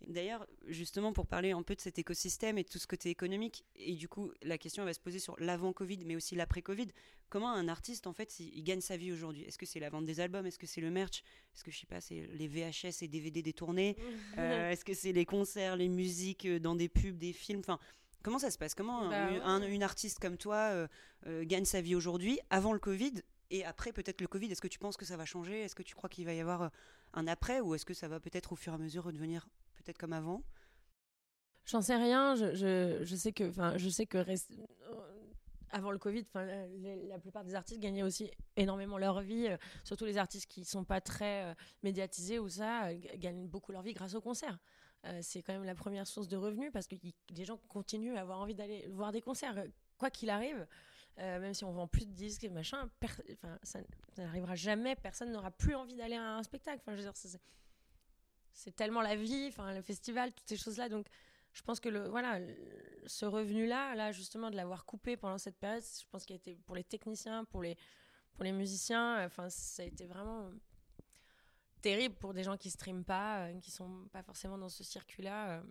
D'ailleurs, 0.08 0.46
justement, 0.68 1.14
pour 1.14 1.28
parler 1.28 1.52
un 1.52 1.64
peu 1.64 1.76
de 1.76 1.82
cet 1.82 2.00
écosystème 2.00 2.58
et 2.58 2.64
de 2.64 2.70
tout 2.70 2.80
ce 2.80 2.88
côté 2.88 3.10
économique, 3.10 3.66
et 3.76 3.94
du 3.94 4.08
coup, 4.08 4.32
la 4.42 4.58
question 4.58 4.84
va 4.84 4.94
se 4.94 5.00
poser 5.00 5.20
sur 5.20 5.40
l'avant-Covid, 5.40 6.00
mais 6.06 6.16
aussi 6.16 6.36
l'après-Covid. 6.36 6.88
Comment 7.30 7.52
un 7.52 7.68
artiste, 7.68 8.06
en 8.06 8.14
fait, 8.14 8.40
il, 8.40 8.64
gagne 8.64 8.82
sa 8.82 8.98
vie 8.98 9.12
aujourd'hui? 9.12 9.44
Est-ce 9.44 9.58
que 9.58 9.66
c'est 9.66 9.80
la 9.80 9.90
vente 9.90 10.06
des 10.06 10.20
albums? 10.20 10.46
Est-ce 10.46 10.60
que 10.60 10.68
c'est 10.68 10.82
le 10.82 10.92
merch? 10.92 11.24
Est-ce 11.56 11.64
que, 11.64 11.72
je 11.72 11.80
sais 11.80 11.88
pas, 11.88 12.02
c'est 12.02 12.28
les 12.34 12.48
VHS 12.48 13.02
et 13.02 13.08
DVD 13.08 13.42
des 13.42 13.54
tournées 13.54 13.96
euh, 14.38 14.72
Est-ce 14.72 14.86
que 14.86 14.94
c'est 14.94 15.14
les 15.14 15.26
concerts, 15.26 15.76
les 15.76 15.90
musiques 15.90 16.46
euh, 16.46 16.60
dans 16.60 16.76
des 16.76 16.90
pubs, 16.90 17.18
des 17.18 17.34
films? 17.34 17.60
Enfin, 17.60 17.80
Comment 18.24 18.40
ça 18.40 18.50
se 18.50 18.58
passe? 18.58 18.74
Comment 18.74 19.10
bah 19.10 19.60
une 19.68 19.84
artiste 19.84 20.20
comme 20.20 20.38
toi 20.38 20.56
euh, 20.72 20.88
euh, 21.28 21.44
gagne 21.46 21.66
sa 21.66 21.82
vie 21.82 21.94
aujourd'hui, 21.94 22.40
avant 22.50 22.72
le 22.72 22.80
Covid 22.80 23.16
et 23.52 23.66
après 23.66 23.92
peut-être 23.92 24.22
le 24.22 24.28
Covid? 24.28 24.50
Est-ce 24.50 24.62
que 24.62 24.70
tu 24.70 24.80
penses 24.80 24.96
que 24.96 25.06
ça 25.06 25.18
va 25.18 25.26
changer? 25.26 25.62
Est-ce 25.62 25.76
que 25.76 25.84
tu 25.84 25.94
crois 25.94 26.10
qu'il 26.10 26.26
va 26.26 26.34
y 26.34 26.40
avoir 26.40 26.72
un 27.14 27.28
après 27.28 27.60
ou 27.60 27.76
est-ce 27.76 27.86
que 27.86 27.94
ça 27.94 28.08
va 28.08 28.22
peut-être 28.22 28.54
au 28.54 28.56
fur 28.56 28.72
et 28.72 28.76
à 28.76 28.80
mesure 28.80 29.04
redevenir 29.04 29.46
peut-être 29.84 29.98
comme 29.98 30.14
avant? 30.14 30.44
J'en 31.66 31.82
sais 31.82 31.96
rien. 31.96 32.36
Je, 32.36 33.16
sais 33.16 33.32
que, 33.32 33.50
enfin, 33.50 33.78
je 33.78 33.90
sais 33.90 34.06
que 34.06 34.26
avant 35.70 35.92
le 35.92 35.98
Covid, 35.98 36.26
la 37.08 37.20
plupart 37.20 37.44
des 37.44 37.56
artistes 37.56 37.80
gagnaient 37.80 38.04
aussi 38.04 38.30
énormément 38.58 38.98
leur 38.98 39.22
vie, 39.22 39.48
surtout 39.84 40.06
les 40.06 40.18
artistes 40.18 40.48
qui 40.48 40.66
sont 40.66 40.84
pas 40.84 41.02
très 41.02 41.56
médiatisés 41.82 42.38
ou 42.38 42.50
ça, 42.50 42.94
gagnent 43.16 43.48
beaucoup 43.48 43.72
leur 43.72 43.82
vie 43.82 43.94
grâce 43.94 44.14
aux 44.14 44.22
concerts. 44.22 44.60
Euh, 45.06 45.20
c'est 45.22 45.42
quand 45.42 45.54
même 45.54 45.66
la 45.66 45.76
première 45.76 46.08
source 46.08 46.28
de 46.28 46.38
revenus 46.38 46.72
parce 46.72 46.88
que 46.88 46.96
les 47.32 47.46
gens 47.46 47.58
continuent 47.68 48.16
à 48.16 48.22
avoir 48.22 48.40
envie 48.40 48.56
d'aller 48.56 48.88
voir 48.88 49.12
des 49.12 49.22
concerts, 49.22 49.58
euh, 49.58 49.68
quoi 49.98 50.10
qu'il 50.10 50.30
arrive. 50.30 50.66
Euh, 51.20 51.40
même 51.40 51.54
si 51.54 51.64
on 51.64 51.72
vend 51.72 51.88
plus 51.88 52.08
de 52.08 52.14
disques 52.14 52.44
et 52.44 52.50
machin, 52.50 52.90
ça, 53.62 53.80
n'arrivera 54.18 54.56
jamais, 54.56 54.96
personne 54.96 55.32
n'aura 55.32 55.52
plus 55.52 55.76
envie 55.76 55.96
d'aller 55.96 56.16
à 56.16 56.38
un 56.38 56.44
spectacle. 56.44 56.82
Enfin, 56.88 56.96
c'est 58.54 58.76
tellement 58.76 59.02
la 59.02 59.16
vie, 59.16 59.48
enfin, 59.48 59.74
le 59.74 59.82
festival, 59.82 60.34
toutes 60.34 60.48
ces 60.48 60.58
choses-là. 60.58 60.90
Donc, 60.90 61.08
je 61.54 61.62
pense 61.62 61.80
que 61.80 61.90
le, 61.90 62.08
voilà, 62.08 62.40
ce 63.06 63.26
revenu-là, 63.26 63.96
là, 63.96 64.12
justement, 64.12 64.50
de 64.50 64.56
l'avoir 64.56 64.86
coupé 64.86 65.18
pendant 65.18 65.38
cette 65.38 65.58
période, 65.58 65.84
je 65.84 66.06
pense 66.10 66.26
qu'il 66.26 66.34
a 66.34 66.38
été 66.38 66.56
pour 66.66 66.76
les 66.76 66.84
techniciens, 66.84 67.46
pour 67.46 67.62
les, 67.62 67.78
pour 68.34 68.44
les 68.44 68.52
musiciens, 68.52 69.26
enfin, 69.26 69.50
ça 69.50 69.84
a 69.84 69.86
été 69.86 70.06
vraiment 70.06 70.50
terrible 71.84 72.16
pour 72.16 72.34
des 72.34 72.44
gens 72.44 72.58
qui 72.58 72.72
streament 72.72 73.04
pas, 73.04 73.46
euh, 73.46 73.60
qui 73.60 73.70
sont 73.70 74.08
pas 74.12 74.24
forcément 74.24 74.58
dans 74.58 74.70
ce 74.70 74.84
circuit-là. 74.84 75.60
Euh. 75.60 75.64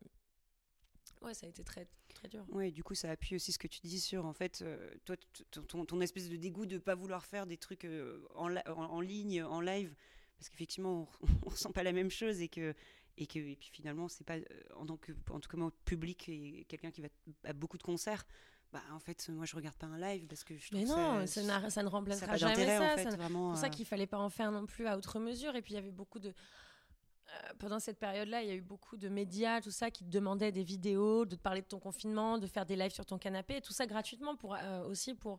Ouais, 1.23 1.35
ça 1.35 1.47
a 1.47 1.49
été 1.49 1.65
très, 1.65 1.89
très 2.15 2.29
dur. 2.29 2.45
Ouais, 2.51 2.71
du 2.71 2.85
coup, 2.85 2.95
ça 2.95 3.11
appuie 3.11 3.35
aussi 3.35 3.53
ce 3.53 3.59
que 3.59 3.67
tu 3.67 3.81
dis 3.81 4.01
sur, 4.01 4.25
en 4.25 4.33
fait, 4.33 4.63
euh, 4.63 4.95
toi, 5.05 5.17
ton, 5.51 5.85
ton, 5.85 6.01
espèce 6.01 6.29
de 6.29 6.37
dégoût 6.37 6.67
de 6.67 6.79
pas 6.79 6.95
vouloir 6.95 7.25
faire 7.25 7.47
des 7.47 7.57
trucs 7.57 7.87
en, 8.35 8.55
en, 8.67 9.01
ligne, 9.01 9.43
en 9.43 9.61
live, 9.61 9.95
parce 10.43 10.51
qu'effectivement, 10.51 11.09
on, 11.47 11.49
ressent 11.49 11.71
pas 11.71 11.85
la 11.85 11.93
même 11.93 12.11
chose 12.11 12.41
et 12.41 12.49
que, 12.49 12.75
et 13.17 13.27
que, 13.27 13.39
et 13.39 13.57
puis 13.57 13.71
finalement, 13.73 14.09
c'est 14.09 14.25
pas, 14.25 14.37
en 14.77 14.87
tant 14.87 14.97
que, 14.97 15.13
en 15.31 15.39
tout 15.39 15.49
cas, 15.49 15.57
moi, 15.57 15.71
public 15.85 16.29
et 16.29 16.67
quelqu'un 16.69 16.91
qui 16.91 17.01
va 17.01 17.09
à 17.45 17.53
beaucoup 17.53 17.79
de 17.79 17.83
concerts, 17.83 18.25
bah, 18.73 18.81
en 18.93 18.99
fait, 18.99 19.29
moi, 19.29 19.45
je 19.45 19.55
regarde 19.55 19.77
pas 19.77 19.87
un 19.87 19.99
live 19.99 20.27
parce 20.27 20.43
que 20.43 20.57
je 20.57 20.69
trouve 20.69 20.81
Mais 20.81 20.87
non, 20.87 21.27
ça, 21.27 21.71
ça, 21.71 21.83
ne 21.83 21.89
remplacera 21.89 22.37
jamais 22.37 22.67
ça. 22.67 22.97
c'est 22.97 23.17
pour 23.17 23.57
ça 23.57 23.69
qu'il 23.69 23.87
fallait 23.87 24.07
pas 24.07 24.19
en 24.19 24.31
faire 24.31 24.51
non 24.51 24.67
plus 24.67 24.87
à 24.87 24.97
outre 24.97 25.21
mesure. 25.21 25.55
Et 25.55 25.63
puis, 25.63 25.75
il 25.75 25.77
y 25.77 25.79
avait 25.79 25.93
beaucoup 25.93 26.19
de. 26.19 26.31
Euh, 26.31 27.53
pendant 27.61 27.79
cette 27.79 27.99
période-là, 27.99 28.43
il 28.43 28.49
y 28.49 28.51
a 28.51 28.55
eu 28.55 28.63
beaucoup 28.63 28.97
de 28.97 29.09
médias, 29.09 29.61
tout 29.61 29.71
ça, 29.71 29.91
qui 29.91 30.05
te 30.05 30.11
demandaient 30.11 30.53
des 30.53 30.65
vidéos, 30.65 31.25
de 31.25 31.37
te 31.37 31.41
parler 31.41 31.63
de 31.63 31.67
ton 31.67 31.79
confinement, 31.79 32.39
de 32.39 32.47
faire 32.49 32.67
des 32.67 32.75
lives 32.77 32.93
sur 32.93 33.07
ton 33.07 33.17
canapé, 33.17 33.61
tout 33.61 33.73
ça 33.73 33.87
gratuitement 33.87 34.35
pour 34.37 34.55
euh, 34.55 34.85
aussi 34.87 35.15
pour 35.15 35.39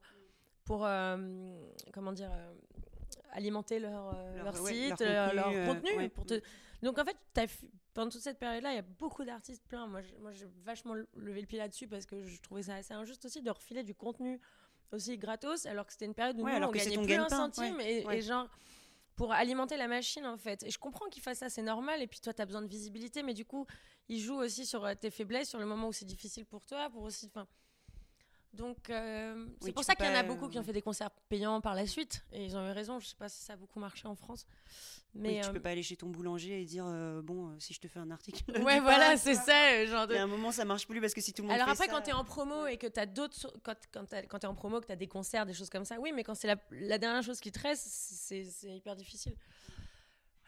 pour 0.63 0.85
euh, 0.85 1.17
comment 1.91 2.13
dire 2.13 2.31
alimenter 3.31 3.79
leur, 3.79 4.15
leur, 4.35 4.55
site, 4.55 5.01
leur, 5.01 5.51
contenu, 5.67 6.09
pour 6.09 6.25
te 6.25 6.41
donc 6.83 6.99
en 6.99 7.05
fait, 7.05 7.17
pendant 7.93 8.11
toute 8.11 8.21
cette 8.21 8.37
période-là, 8.37 8.73
il 8.73 8.75
y 8.75 8.79
a 8.79 8.83
beaucoup 8.99 9.23
d'artistes 9.23 9.63
pleins. 9.67 9.87
Moi, 9.87 10.01
j'ai 10.33 10.45
vachement 10.65 10.95
levé 11.15 11.41
le 11.41 11.47
pied 11.47 11.57
là-dessus 11.57 11.87
parce 11.87 12.05
que 12.05 12.23
je 12.23 12.41
trouvais 12.41 12.63
ça 12.63 12.75
assez 12.75 12.93
injuste 12.93 13.23
aussi 13.25 13.41
de 13.41 13.49
refiler 13.49 13.83
du 13.83 13.95
contenu 13.95 14.39
aussi 14.91 15.17
gratos, 15.17 15.65
alors 15.65 15.87
que 15.87 15.93
c'était 15.93 16.05
une 16.05 16.13
période 16.13 16.37
où 16.39 16.45
nous, 16.45 16.53
on 16.53 16.71
gagnait 16.71 17.01
plus 17.01 17.13
un 17.15 17.29
centime 17.29 17.79
et, 17.79 18.21
genre 18.21 18.47
pour 19.15 19.31
alimenter 19.31 19.77
la 19.77 19.87
machine 19.87 20.25
en 20.25 20.37
fait. 20.37 20.63
Et 20.63 20.71
je 20.71 20.77
comprends 20.77 21.07
qu'il 21.07 21.23
fasse 21.23 21.39
ça, 21.39 21.49
c'est 21.49 21.61
normal. 21.61 22.01
Et 22.01 22.07
puis 22.07 22.19
toi, 22.19 22.33
tu 22.33 22.41
as 22.41 22.45
besoin 22.45 22.61
de 22.61 22.67
visibilité, 22.67 23.23
mais 23.23 23.33
du 23.33 23.45
coup, 23.45 23.65
il 24.09 24.19
joue 24.19 24.35
aussi 24.35 24.65
sur 24.65 24.85
tes 24.97 25.09
faiblesses, 25.09 25.49
sur 25.49 25.59
le 25.59 25.65
moment 25.65 25.87
où 25.87 25.93
c'est 25.93 26.05
difficile 26.05 26.45
pour 26.45 26.65
toi, 26.65 26.89
pour 26.89 27.03
aussi, 27.03 27.27
enfin. 27.27 27.47
Donc, 28.53 28.89
euh, 28.89 29.47
c'est 29.61 29.71
pour 29.71 29.83
ça 29.83 29.95
qu'il 29.95 30.05
y 30.05 30.09
en 30.09 30.15
a 30.15 30.23
beaucoup 30.23 30.47
qui 30.47 30.59
ont 30.59 30.63
fait 30.63 30.73
des 30.73 30.81
concerts 30.81 31.09
payants 31.27 31.59
par 31.59 31.73
la 31.73 31.87
suite. 31.87 32.23
Et 32.31 32.45
ils 32.45 32.55
ont 32.55 32.67
eu 32.67 32.71
raison. 32.71 32.99
Je 32.99 33.07
sais 33.07 33.15
pas 33.15 33.27
si 33.27 33.41
ça 33.41 33.53
a 33.53 33.55
beaucoup 33.55 33.79
marché 33.79 34.07
en 34.07 34.15
France. 34.15 34.45
Mais 35.15 35.41
tu 35.41 35.47
euh, 35.47 35.51
peux 35.51 35.59
pas 35.59 35.69
aller 35.69 35.83
chez 35.83 35.95
ton 35.95 36.09
boulanger 36.09 36.61
et 36.61 36.65
dire 36.65 36.85
euh, 36.87 37.21
bon 37.21 37.49
euh, 37.49 37.59
si 37.59 37.73
je 37.73 37.79
te 37.79 37.87
fais 37.87 37.99
un 37.99 38.09
article. 38.09 38.43
Ouais 38.63 38.79
voilà 38.79 39.15
c'est 39.15 39.35
ça 39.35 39.85
genre. 39.85 40.07
De... 40.07 40.15
à 40.15 40.23
un 40.23 40.27
moment 40.27 40.51
ça 40.51 40.65
marche 40.65 40.87
plus 40.87 40.99
parce 41.01 41.13
que 41.13 41.21
si 41.21 41.33
tout 41.33 41.43
le 41.43 41.49
monde. 41.49 41.55
Alors 41.55 41.69
après 41.69 41.87
quand 41.87 42.01
tu 42.01 42.09
es 42.09 42.13
en 42.13 42.23
promo 42.23 42.65
et 42.65 42.77
que 42.77 42.87
tu 42.87 42.99
as 42.99 43.05
d'autres 43.05 43.53
quand 43.61 43.75
quand, 43.91 44.05
quand 44.27 44.39
tu 44.39 44.45
es 44.45 44.49
en 44.49 44.55
promo 44.55 44.81
que 44.81 44.87
tu 44.87 44.91
as 44.91 44.95
des 44.95 45.07
concerts 45.07 45.45
des 45.45 45.53
choses 45.53 45.69
comme 45.69 45.85
ça 45.85 45.99
oui 45.99 46.11
mais 46.15 46.23
quand 46.23 46.33
c'est 46.33 46.47
la, 46.47 46.55
la, 46.71 46.97
dernière 46.97 47.21
chose 47.21 47.39
qui 47.39 47.51
te 47.51 47.59
reste 47.59 47.85
c'est 47.85 48.43
hyper 48.63 48.95
difficile. 48.95 49.35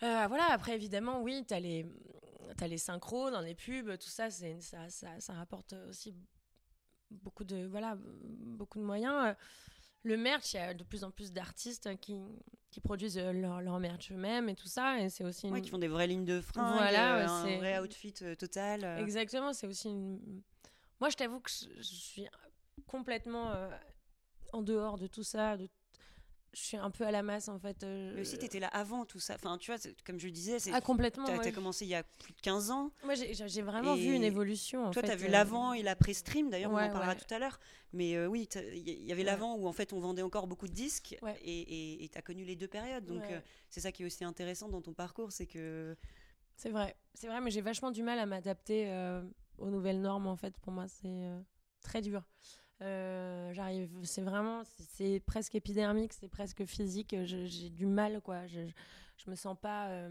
voilà 0.01 0.45
après 0.49 0.73
évidemment 0.73 1.21
oui 1.21 1.45
tu 1.47 1.53
as 1.53 1.59
les 1.59 1.85
as 2.59 2.67
les 2.67 2.79
synchros 2.79 3.29
dans 3.29 3.41
les 3.41 3.53
pubs 3.53 3.97
tout 3.99 4.09
ça 4.09 4.31
c'est 4.31 4.59
ça, 4.61 4.89
ça, 4.89 5.19
ça 5.19 5.33
rapporte 5.33 5.75
aussi 5.89 6.15
beaucoup 7.23 7.43
de 7.43 7.65
voilà 7.65 7.97
beaucoup 7.99 8.79
de 8.79 8.83
moyens 8.83 9.35
le 10.05 10.17
merch, 10.17 10.53
il 10.53 10.57
y 10.57 10.59
a 10.59 10.73
de 10.73 10.83
plus 10.83 11.03
en 11.03 11.11
plus 11.11 11.33
d'artistes 11.33 11.89
qui, 11.99 12.21
qui 12.69 12.79
produisent 12.79 13.17
euh, 13.17 13.33
leur, 13.33 13.61
leur 13.61 13.79
merch 13.79 14.11
eux-mêmes 14.11 14.49
et 14.49 14.55
tout 14.55 14.67
ça. 14.67 14.99
Et 14.99 15.09
c'est 15.09 15.23
aussi. 15.23 15.51
qui 15.61 15.69
font 15.69 15.79
des 15.79 15.87
vraies 15.87 16.07
lignes 16.07 16.25
de 16.25 16.41
fringues, 16.41 16.77
voilà, 16.77 17.17
euh, 17.17 17.27
un 17.27 17.57
vrai 17.57 17.79
outfit 17.79 18.13
euh, 18.21 18.35
total. 18.35 18.83
Exactement, 18.99 19.51
c'est 19.51 19.67
aussi 19.67 19.89
une. 19.89 20.43
Moi, 21.01 21.09
je 21.09 21.17
t'avoue 21.17 21.39
que 21.39 21.49
je, 21.49 21.81
suis 21.81 22.27
complètement 22.87 23.51
en 24.53 24.61
dehors 24.61 24.97
de 24.97 25.07
tout 25.07 25.23
ça, 25.23 25.57
de 25.57 25.67
je 26.55 26.61
suis 26.61 26.77
un 26.77 26.89
peu 26.89 27.05
à 27.05 27.11
la 27.11 27.21
masse 27.21 27.49
en 27.49 27.59
fait. 27.59 27.83
Euh, 27.83 28.13
mais 28.15 28.21
aussi, 28.21 28.37
tu 28.37 28.45
étais 28.45 28.59
là 28.59 28.67
avant 28.67 29.05
tout 29.05 29.19
ça. 29.19 29.35
Enfin, 29.35 29.57
tu 29.57 29.71
vois, 29.71 29.79
comme 30.05 30.19
je 30.19 30.25
le 30.25 30.31
disais, 30.31 30.57
c'est. 30.59 30.71
Ah, 30.73 30.81
complètement. 30.81 31.25
Tu 31.25 31.31
as, 31.31 31.51
commencé 31.51 31.85
il 31.85 31.89
y 31.89 31.95
a 31.95 32.03
plus 32.03 32.33
de 32.33 32.41
15 32.41 32.71
ans. 32.71 32.91
Moi, 33.03 33.15
j'ai 33.15 33.61
vraiment 33.61 33.95
vu 33.95 34.13
une 34.13 34.23
évolution. 34.23 34.85
En 34.85 34.91
toi, 34.91 35.03
tu 35.03 35.11
as 35.11 35.15
vu 35.15 35.27
l'avant 35.27 35.73
et 35.73 35.83
l'après-stream, 35.83 36.49
d'ailleurs, 36.49 36.71
on 36.71 36.77
en 36.77 36.89
parlera 36.89 37.15
tout 37.15 37.31
à 37.33 37.39
l'heure. 37.39 37.59
Mais 37.93 38.15
euh, 38.15 38.27
oui, 38.27 38.49
il 38.73 39.05
y, 39.05 39.11
avait 39.11 39.23
l'avant 39.23 39.55
où 39.55 39.67
en 39.67 39.71
fait 39.71 39.93
on 39.93 40.01
vendait 40.01 40.21
encore 40.21 40.47
beaucoup 40.47 40.67
de 40.67 40.73
disques 40.73 41.17
et 41.43 42.09
tu 42.11 42.17
as 42.17 42.21
connu 42.21 42.43
les 42.43 42.55
deux 42.55 42.67
périodes. 42.67 43.05
Donc, 43.05 43.23
euh, 43.23 43.39
c'est 43.69 43.81
ça 43.81 43.91
qui 43.91 44.03
est 44.03 44.05
aussi 44.05 44.23
intéressant 44.23 44.69
dans 44.69 44.81
ton 44.81 44.93
parcours, 44.93 45.31
c'est 45.31 45.47
que. 45.47 45.95
C'est 46.57 46.69
vrai, 46.69 46.95
c'est 47.13 47.27
vrai, 47.27 47.41
mais 47.41 47.51
j'ai 47.51 47.61
vachement 47.61 47.91
du 47.91 48.01
mal 48.01 48.17
à 48.17 48.25
m'adapter 48.25 48.89
aux 49.57 49.69
nouvelles 49.69 49.99
normes 49.99 50.27
en 50.27 50.37
fait. 50.37 50.57
Pour 50.59 50.71
moi, 50.71 50.87
c'est 50.87 51.27
très 51.81 52.01
dur. 52.01 52.23
Euh, 52.85 53.51
j'arrive, 53.53 53.89
c'est 54.03 54.21
vraiment, 54.21 54.61
c'est 54.93 55.19
presque 55.25 55.55
épidermique, 55.55 56.13
c'est 56.13 56.27
presque 56.27 56.65
physique. 56.65 57.15
J'ai 57.23 57.69
du 57.69 57.87
mal, 57.87 58.21
quoi. 58.21 58.45
Je, 58.45 58.59
je, 59.17 59.29
me 59.29 59.35
sens 59.35 59.57
pas. 59.59 59.87
Euh, 59.89 60.09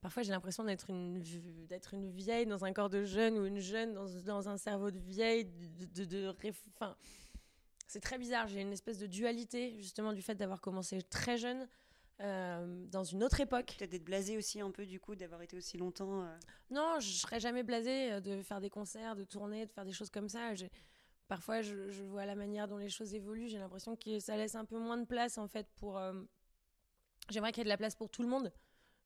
parfois, 0.00 0.22
j'ai 0.22 0.30
l'impression 0.30 0.62
d'être 0.62 0.90
une, 0.90 1.20
d'être 1.68 1.94
une 1.94 2.10
vieille 2.10 2.46
dans 2.46 2.64
un 2.64 2.72
corps 2.72 2.90
de 2.90 3.04
jeune 3.04 3.38
ou 3.38 3.46
une 3.46 3.58
jeune 3.58 3.92
dans, 3.94 4.06
dans 4.24 4.48
un 4.48 4.56
cerveau 4.56 4.92
de 4.92 5.00
vieille. 5.00 5.46
De, 5.94 6.04
de, 6.04 6.32
enfin, 6.76 6.96
c'est 7.88 8.00
très 8.00 8.18
bizarre. 8.18 8.46
J'ai 8.46 8.60
une 8.60 8.72
espèce 8.72 8.98
de 8.98 9.06
dualité, 9.06 9.76
justement, 9.78 10.12
du 10.12 10.22
fait 10.22 10.36
d'avoir 10.36 10.60
commencé 10.60 11.02
très 11.02 11.38
jeune. 11.38 11.66
Euh, 12.22 12.84
dans 12.90 13.02
une 13.02 13.24
autre 13.24 13.40
époque. 13.40 13.74
Peut-être 13.78 13.92
d'être 13.92 14.04
blasé 14.04 14.36
aussi 14.36 14.60
un 14.60 14.70
peu 14.70 14.84
du 14.84 15.00
coup, 15.00 15.16
d'avoir 15.16 15.40
été 15.40 15.56
aussi 15.56 15.78
longtemps. 15.78 16.28
Non, 16.70 17.00
je 17.00 17.08
serais 17.12 17.40
jamais 17.40 17.62
blasé 17.62 18.20
de 18.20 18.42
faire 18.42 18.60
des 18.60 18.68
concerts, 18.68 19.16
de 19.16 19.24
tourner, 19.24 19.64
de 19.64 19.72
faire 19.72 19.86
des 19.86 19.92
choses 19.94 20.10
comme 20.10 20.28
ça 20.28 20.52
parfois 21.30 21.62
je, 21.62 22.02
vois 22.02 22.26
la 22.26 22.34
manière 22.34 22.66
dont 22.66 22.76
les 22.76 22.88
choses 22.88 23.14
évoluent, 23.14 23.46
j'ai 23.46 23.58
l'impression 23.58 23.94
que 23.94 24.18
ça 24.18 24.36
laisse 24.36 24.56
un 24.56 24.64
peu 24.64 24.78
moins 24.80 24.98
de 24.98 25.04
place 25.04 25.38
en 25.38 25.46
fait 25.46 25.68
pour. 25.76 25.96
Euh, 25.96 26.12
j'aimerais 27.28 27.52
qu'il 27.52 27.58
y 27.58 27.62
ait 27.62 27.64
de 27.64 27.68
la 27.68 27.76
place 27.76 27.94
pour 27.94 28.10
tout 28.10 28.22
le 28.22 28.28
monde. 28.28 28.52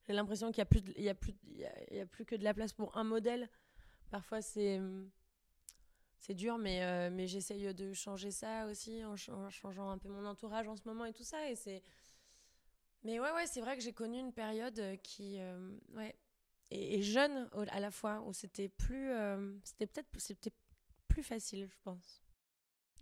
J'ai 0.07 0.13
l'impression 0.13 0.51
qu'il 0.51 0.65
n'y 0.97 1.07
a, 1.07 1.13
plus 1.13 1.31
a, 1.63 2.01
a, 2.01 2.05
plus 2.07 2.25
que 2.25 2.35
de 2.35 2.43
la 2.43 2.55
place 2.55 2.73
pour 2.73 2.97
un 2.97 3.03
modèle. 3.03 3.47
Parfois 4.09 4.41
c'est. 4.41 4.81
C'est 6.17 6.33
dur, 6.33 6.57
mais, 6.57 6.83
euh, 6.83 7.11
mais 7.11 7.27
j'essaye 7.27 7.71
de 7.75 7.93
changer 7.93 8.31
ça 8.31 8.65
aussi 8.65 9.05
en, 9.05 9.15
changeant 9.15 9.91
un 9.91 9.99
peu 9.99 10.09
mon 10.09 10.25
entourage 10.25 10.67
en 10.67 10.75
ce 10.75 10.81
moment 10.85 11.05
et 11.05 11.13
tout 11.13 11.23
ça. 11.23 11.51
Et. 11.51 11.83
Mais 13.03 13.19
ouais, 13.19 13.31
ouais, 13.33 13.45
c'est 13.45 13.61
vrai 13.61 13.77
que 13.77 13.83
j'ai 13.83 13.93
connu 13.93 14.17
une 14.17 14.33
période 14.33 14.81
qui. 15.03 15.39
Euh, 15.39 15.77
ouais. 15.93 16.15
Et, 16.71 17.03
jeune 17.03 17.47
à 17.67 17.79
la 17.79 17.91
fois, 17.91 18.23
où 18.25 18.33
c'était 18.33 18.69
plus. 18.69 19.11
c'était 19.63 19.85
peut-être. 19.85 20.09
C'était 20.17 20.51
plus 21.15 21.23
facile, 21.23 21.65
je 21.71 21.77
pense. 21.81 22.21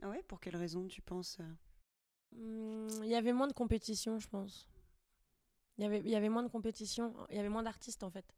Ah 0.04 0.10
ouais 0.10 0.22
Pour 0.28 0.40
quelle 0.40 0.56
raison 0.56 0.88
tu 0.88 1.02
penses 1.02 1.40
euh 1.40 2.38
mmh, 2.38 3.04
Il 3.06 3.10
y 3.10 3.16
avait 3.16 3.34
moins 3.34 3.48
de 3.48 3.54
compétition, 3.54 4.20
je 4.20 4.28
pense. 4.28 4.70
Il 5.78 5.84
y 5.84 5.88
avait, 5.88 6.00
il 6.02 6.10
y 6.10 6.16
avait 6.16 6.30
moins 6.30 6.44
de 6.44 6.48
compétition, 6.48 7.16
il 7.32 7.38
y 7.38 7.40
avait 7.40 7.50
moins 7.50 7.64
d'artistes 7.64 8.04
en 8.04 8.12
fait. 8.12 8.36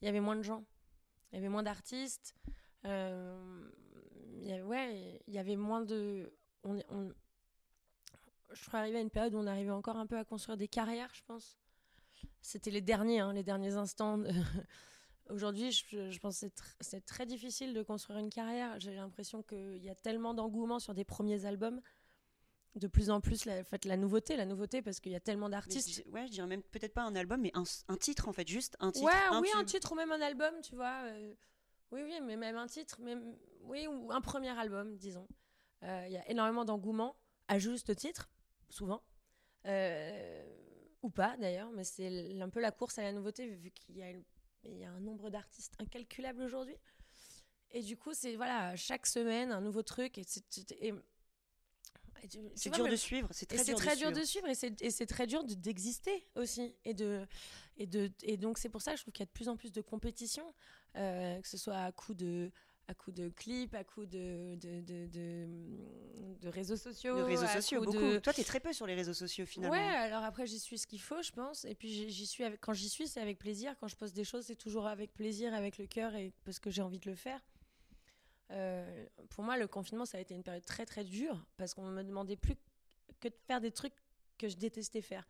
Il 0.00 0.04
y 0.04 0.08
avait 0.08 0.20
moins 0.20 0.36
de 0.36 0.42
gens. 0.42 0.64
Il 1.32 1.34
y 1.34 1.38
avait 1.38 1.48
moins 1.48 1.64
d'artistes. 1.64 2.36
Euh, 2.84 3.68
ouais, 4.62 5.20
il 5.26 5.34
y 5.34 5.38
avait 5.38 5.56
moins 5.56 5.80
de. 5.80 6.32
On, 6.62 6.78
on, 6.88 7.12
je 8.52 8.62
suis 8.62 8.76
arrivée 8.76 8.98
à 8.98 9.00
une 9.00 9.10
période 9.10 9.34
où 9.34 9.38
on 9.38 9.46
arrivait 9.48 9.72
encore 9.72 9.96
un 9.96 10.06
peu 10.06 10.18
à 10.18 10.24
construire 10.24 10.56
des 10.56 10.68
carrières, 10.68 11.12
je 11.14 11.22
pense. 11.26 11.58
C'était 12.42 12.70
les 12.70 12.80
derniers, 12.80 13.18
hein, 13.18 13.32
les 13.32 13.42
derniers 13.42 13.74
instants 13.74 14.18
de, 14.18 14.30
Aujourd'hui, 15.30 15.72
je, 15.72 16.18
pense 16.18 16.40
que 16.40 16.46
c'est 16.80 17.04
très 17.04 17.26
difficile 17.26 17.74
de 17.74 17.82
construire 17.82 18.18
une 18.18 18.30
carrière. 18.30 18.78
J'ai 18.78 18.94
l'impression 18.94 19.42
qu'il 19.42 19.82
y 19.84 19.90
a 19.90 19.94
tellement 19.94 20.34
d'engouement 20.34 20.78
sur 20.78 20.94
des 20.94 21.04
premiers 21.04 21.46
albums. 21.46 21.80
De 22.76 22.86
plus 22.86 23.08
en 23.08 23.20
plus, 23.20 23.46
la, 23.46 23.64
fait, 23.64 23.86
la 23.86 23.96
nouveauté, 23.96 24.36
la 24.36 24.44
nouveauté, 24.44 24.82
parce 24.82 25.00
qu'il 25.00 25.10
y 25.10 25.16
a 25.16 25.20
tellement 25.20 25.48
d'artistes. 25.48 26.04
Ouais, 26.08 26.26
je 26.26 26.32
dirais 26.32 26.46
même 26.46 26.62
peut-être 26.62 26.92
pas 26.92 27.02
un 27.02 27.16
album, 27.16 27.40
mais 27.40 27.50
un, 27.54 27.64
titre 27.96 28.28
en 28.28 28.32
fait, 28.32 28.46
juste 28.46 28.76
un 28.80 28.92
titre. 28.92 29.06
Ouais, 29.06 29.38
oui, 29.40 29.48
un 29.56 29.64
titre 29.64 29.92
ou 29.92 29.94
même 29.94 30.12
un 30.12 30.20
album, 30.20 30.54
tu 30.62 30.74
vois. 30.74 31.00
Euh, 31.04 31.34
oui, 31.90 32.02
oui, 32.04 32.20
mais 32.22 32.36
même 32.36 32.56
un 32.56 32.66
titre, 32.66 33.00
même, 33.00 33.34
oui, 33.62 33.86
ou 33.86 34.12
un 34.12 34.20
premier 34.20 34.50
album, 34.50 34.96
disons. 34.96 35.26
Euh, 35.84 36.04
il 36.06 36.12
y 36.12 36.18
a 36.18 36.28
énormément 36.30 36.66
d'engouement, 36.66 37.16
à 37.48 37.58
juste 37.58 37.96
titre, 37.96 38.30
souvent. 38.68 39.02
Euh, 39.64 40.44
ou 41.02 41.10
pas 41.10 41.36
d'ailleurs, 41.38 41.70
mais 41.70 41.84
c'est 41.84 42.40
un 42.40 42.50
peu 42.50 42.60
la 42.60 42.72
course 42.72 42.98
à 42.98 43.02
la 43.02 43.12
nouveauté, 43.12 43.48
vu 43.48 43.70
qu'il 43.70 43.96
y 43.96 44.02
a 44.02 44.10
une 44.10 44.24
il 44.70 44.78
y 44.78 44.84
a 44.84 44.90
un 44.90 45.00
nombre 45.00 45.30
d'artistes 45.30 45.74
incalculable 45.78 46.42
aujourd'hui. 46.42 46.76
Et 47.72 47.82
du 47.82 47.96
coup, 47.96 48.14
c'est 48.14 48.36
voilà, 48.36 48.76
chaque 48.76 49.06
semaine 49.06 49.52
un 49.52 49.60
nouveau 49.60 49.82
truc. 49.82 50.18
Et 50.18 50.24
c'est 50.24 50.42
dur 52.70 52.88
de 52.88 52.96
suivre, 52.96 53.28
c'est 53.32 53.46
très, 53.46 53.64
dur, 53.64 53.76
très 53.76 53.96
dur 53.96 54.12
de 54.12 54.22
suivre. 54.22 54.46
Et 54.48 54.90
c'est 54.90 55.06
très 55.06 55.26
dur 55.26 55.44
d'exister 55.44 56.26
aussi. 56.36 56.74
Et, 56.84 56.94
de, 56.94 57.26
et, 57.76 57.86
de, 57.86 58.10
et 58.22 58.36
donc, 58.36 58.58
c'est 58.58 58.68
pour 58.68 58.82
ça 58.82 58.92
que 58.92 58.98
je 58.98 59.02
trouve 59.02 59.12
qu'il 59.12 59.22
y 59.22 59.28
a 59.28 59.30
de 59.30 59.32
plus 59.32 59.48
en 59.48 59.56
plus 59.56 59.72
de 59.72 59.80
compétition, 59.80 60.54
euh, 60.96 61.40
que 61.40 61.48
ce 61.48 61.58
soit 61.58 61.76
à 61.76 61.92
coup 61.92 62.14
de, 62.14 62.50
à 62.88 62.94
coup 62.94 63.10
de 63.10 63.28
clips, 63.28 63.74
à 63.74 63.82
coup 63.82 64.06
de, 64.06 64.56
de, 64.60 64.80
de, 64.80 65.46
de, 66.40 66.48
réseaux 66.48 66.76
sociaux. 66.76 67.16
De 67.16 67.22
réseaux 67.22 67.46
sociaux, 67.46 67.82
beaucoup. 67.82 68.18
Toi, 68.20 68.32
tu 68.32 68.40
es 68.40 68.44
très 68.44 68.60
peu 68.60 68.72
sur 68.72 68.86
les 68.86 68.94
réseaux 68.94 69.14
sociaux 69.14 69.44
finalement. 69.44 69.76
Ouais, 69.76 69.96
alors 69.96 70.22
après, 70.22 70.46
j'y 70.46 70.60
suis 70.60 70.78
ce 70.78 70.86
qu'il 70.86 71.00
faut, 71.00 71.20
je 71.22 71.32
pense. 71.32 71.64
Et 71.64 71.74
puis, 71.74 72.10
j'y 72.10 72.26
suis 72.26 72.44
avec... 72.44 72.60
quand 72.60 72.72
j'y 72.72 72.88
suis, 72.88 73.08
c'est 73.08 73.20
avec 73.20 73.38
plaisir. 73.38 73.74
Quand 73.80 73.88
je 73.88 73.96
poste 73.96 74.14
des 74.14 74.24
choses, 74.24 74.46
c'est 74.46 74.56
toujours 74.56 74.86
avec 74.86 75.12
plaisir, 75.12 75.52
avec 75.52 75.78
le 75.78 75.86
cœur 75.86 76.14
et 76.14 76.32
parce 76.44 76.60
que 76.60 76.70
j'ai 76.70 76.82
envie 76.82 76.98
de 77.00 77.10
le 77.10 77.16
faire. 77.16 77.40
Euh, 78.52 79.06
pour 79.30 79.42
moi, 79.42 79.56
le 79.56 79.66
confinement, 79.66 80.04
ça 80.04 80.18
a 80.18 80.20
été 80.20 80.34
une 80.34 80.44
période 80.44 80.64
très 80.64 80.86
très 80.86 81.02
dure 81.02 81.44
parce 81.56 81.74
qu'on 81.74 81.90
me 81.90 82.04
demandait 82.04 82.36
plus 82.36 82.54
que 83.18 83.28
de 83.28 83.36
faire 83.46 83.60
des 83.60 83.72
trucs 83.72 83.94
que 84.38 84.48
je 84.48 84.56
détestais 84.56 85.02
faire. 85.02 85.26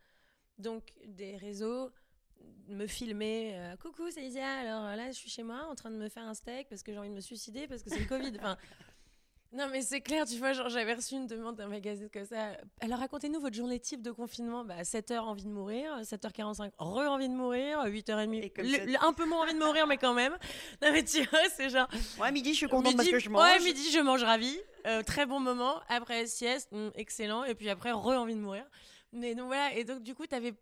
Donc, 0.59 0.93
des 1.07 1.37
réseaux, 1.37 1.91
me 2.67 2.87
filmer. 2.87 3.51
Euh, 3.55 3.75
Coucou, 3.77 4.09
c'est 4.11 4.25
Isia. 4.25 4.47
Alors 4.47 4.95
là, 4.95 5.07
je 5.11 5.17
suis 5.17 5.29
chez 5.29 5.43
moi 5.43 5.67
en 5.69 5.75
train 5.75 5.91
de 5.91 5.97
me 5.97 6.09
faire 6.09 6.23
un 6.23 6.33
steak 6.33 6.67
parce 6.69 6.83
que 6.83 6.91
j'ai 6.91 6.99
envie 6.99 7.09
de 7.09 7.15
me 7.15 7.21
suicider 7.21 7.67
parce 7.67 7.83
que 7.83 7.89
c'est 7.89 7.99
le 7.99 8.05
Covid. 8.05 8.33
enfin, 8.39 8.57
non, 9.53 9.69
mais 9.71 9.81
c'est 9.81 10.01
clair, 10.01 10.25
tu 10.25 10.37
vois, 10.37 10.51
genre 10.51 10.67
j'avais 10.67 10.93
reçu 10.93 11.15
une 11.15 11.25
demande 11.25 11.55
d'un 11.55 11.67
magazine 11.67 12.09
comme 12.11 12.25
ça. 12.25 12.57
Alors 12.81 12.99
racontez-nous 12.99 13.39
votre 13.39 13.55
journée 13.55 13.79
type 13.79 14.01
de 14.01 14.11
confinement. 14.11 14.65
Bah, 14.65 14.81
7h, 14.81 15.19
envie 15.19 15.45
de 15.45 15.49
mourir. 15.49 16.01
7h45, 16.01 16.71
re 16.77 17.09
envie 17.09 17.29
de 17.29 17.33
mourir. 17.33 17.79
8h30, 17.85 18.97
un 19.01 19.13
peu 19.13 19.25
moins 19.25 19.43
envie 19.43 19.53
de 19.53 19.59
mourir, 19.59 19.87
mais 19.87 19.97
quand 19.97 20.13
même. 20.13 20.33
Non, 20.81 20.91
mais 20.91 21.03
tu 21.03 21.23
vois, 21.23 21.47
c'est 21.55 21.69
genre. 21.69 21.87
Ouais, 22.19 22.31
midi, 22.31 22.51
je 22.51 22.57
suis 22.57 22.67
contente 22.67 22.97
parce 22.97 23.09
que 23.09 23.19
je 23.19 23.29
mange. 23.29 23.41
Ouais, 23.41 23.59
midi, 23.63 23.89
je 23.91 23.99
mange 23.99 24.23
ravi. 24.23 24.57
Euh, 24.85 25.01
très 25.01 25.25
bon 25.25 25.39
moment. 25.39 25.79
Après, 25.87 26.27
sieste, 26.27 26.69
hmm, 26.71 26.89
excellent. 26.95 27.45
Et 27.45 27.55
puis 27.55 27.69
après, 27.69 27.91
re 27.93 28.07
envie 28.07 28.35
de 28.35 28.41
mourir. 28.41 28.65
Mais 29.13 29.35
donc 29.35 29.47
voilà, 29.47 29.73
et 29.73 29.85
donc 29.85 30.03
du 30.03 30.13
coup, 30.13 30.27
t'avais 30.27 30.53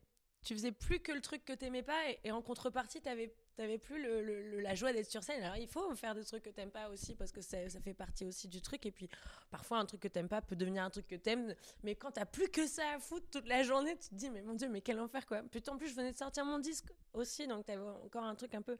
tu 0.45 0.53
faisais 0.53 0.71
plus 0.71 0.99
que 0.99 1.11
le 1.11 1.19
truc 1.19 1.43
que 1.43 1.53
t'aimais 1.53 1.83
pas 1.83 1.99
et, 2.23 2.31
en 2.31 2.41
contrepartie 2.41 3.01
t'avais 3.01 3.33
t'avais 3.57 3.77
plus 3.77 4.01
le, 4.01 4.59
la 4.59 4.75
joie 4.75 4.93
d'être 4.93 5.09
sur 5.09 5.23
scène. 5.23 5.41
Alors 5.43 5.57
il 5.57 5.67
faut 5.67 5.93
faire 5.95 6.13
des 6.13 6.23
trucs 6.23 6.43
que 6.43 6.49
t'aimes 6.49 6.71
pas 6.71 6.89
aussi 6.89 7.15
parce 7.15 7.31
que 7.31 7.41
ça, 7.41 7.69
ça, 7.69 7.79
fait 7.79 7.93
partie 7.93 8.25
aussi 8.25 8.47
du 8.47 8.61
truc. 8.61 8.85
Et 8.85 8.91
puis 8.91 9.09
parfois 9.49 9.79
un 9.79 9.85
truc 9.85 10.01
que 10.01 10.07
t'aimes 10.07 10.29
pas 10.29 10.41
peut 10.41 10.55
devenir 10.55 10.83
un 10.83 10.89
truc 10.89 11.07
que 11.07 11.15
t'aimes. 11.15 11.55
Mais 11.83 11.95
quand 11.95 12.11
t'as 12.11 12.25
plus 12.25 12.49
que 12.49 12.67
ça 12.67 12.83
à 12.95 12.99
foutre 12.99 13.27
toute 13.31 13.47
la 13.47 13.63
journée 13.63 13.97
tu 13.97 14.09
te 14.09 14.15
dis 14.15 14.29
mais 14.29 14.41
mon 14.43 14.53
dieu 14.53 14.69
mais 14.69 14.81
quel 14.81 14.99
enfer 14.99 15.25
quoi. 15.25 15.41
Putain 15.43 15.73
en 15.73 15.77
plus 15.77 15.89
je 15.89 15.95
venais 15.95 16.11
de 16.11 16.17
sortir 16.17 16.45
mon 16.45 16.59
disque 16.59 16.91
aussi 17.13 17.47
donc 17.47 17.65
t'avais 17.65 17.81
encore 17.81 18.23
un 18.23 18.35
truc 18.35 18.53
un 18.53 18.61
peu 18.61 18.77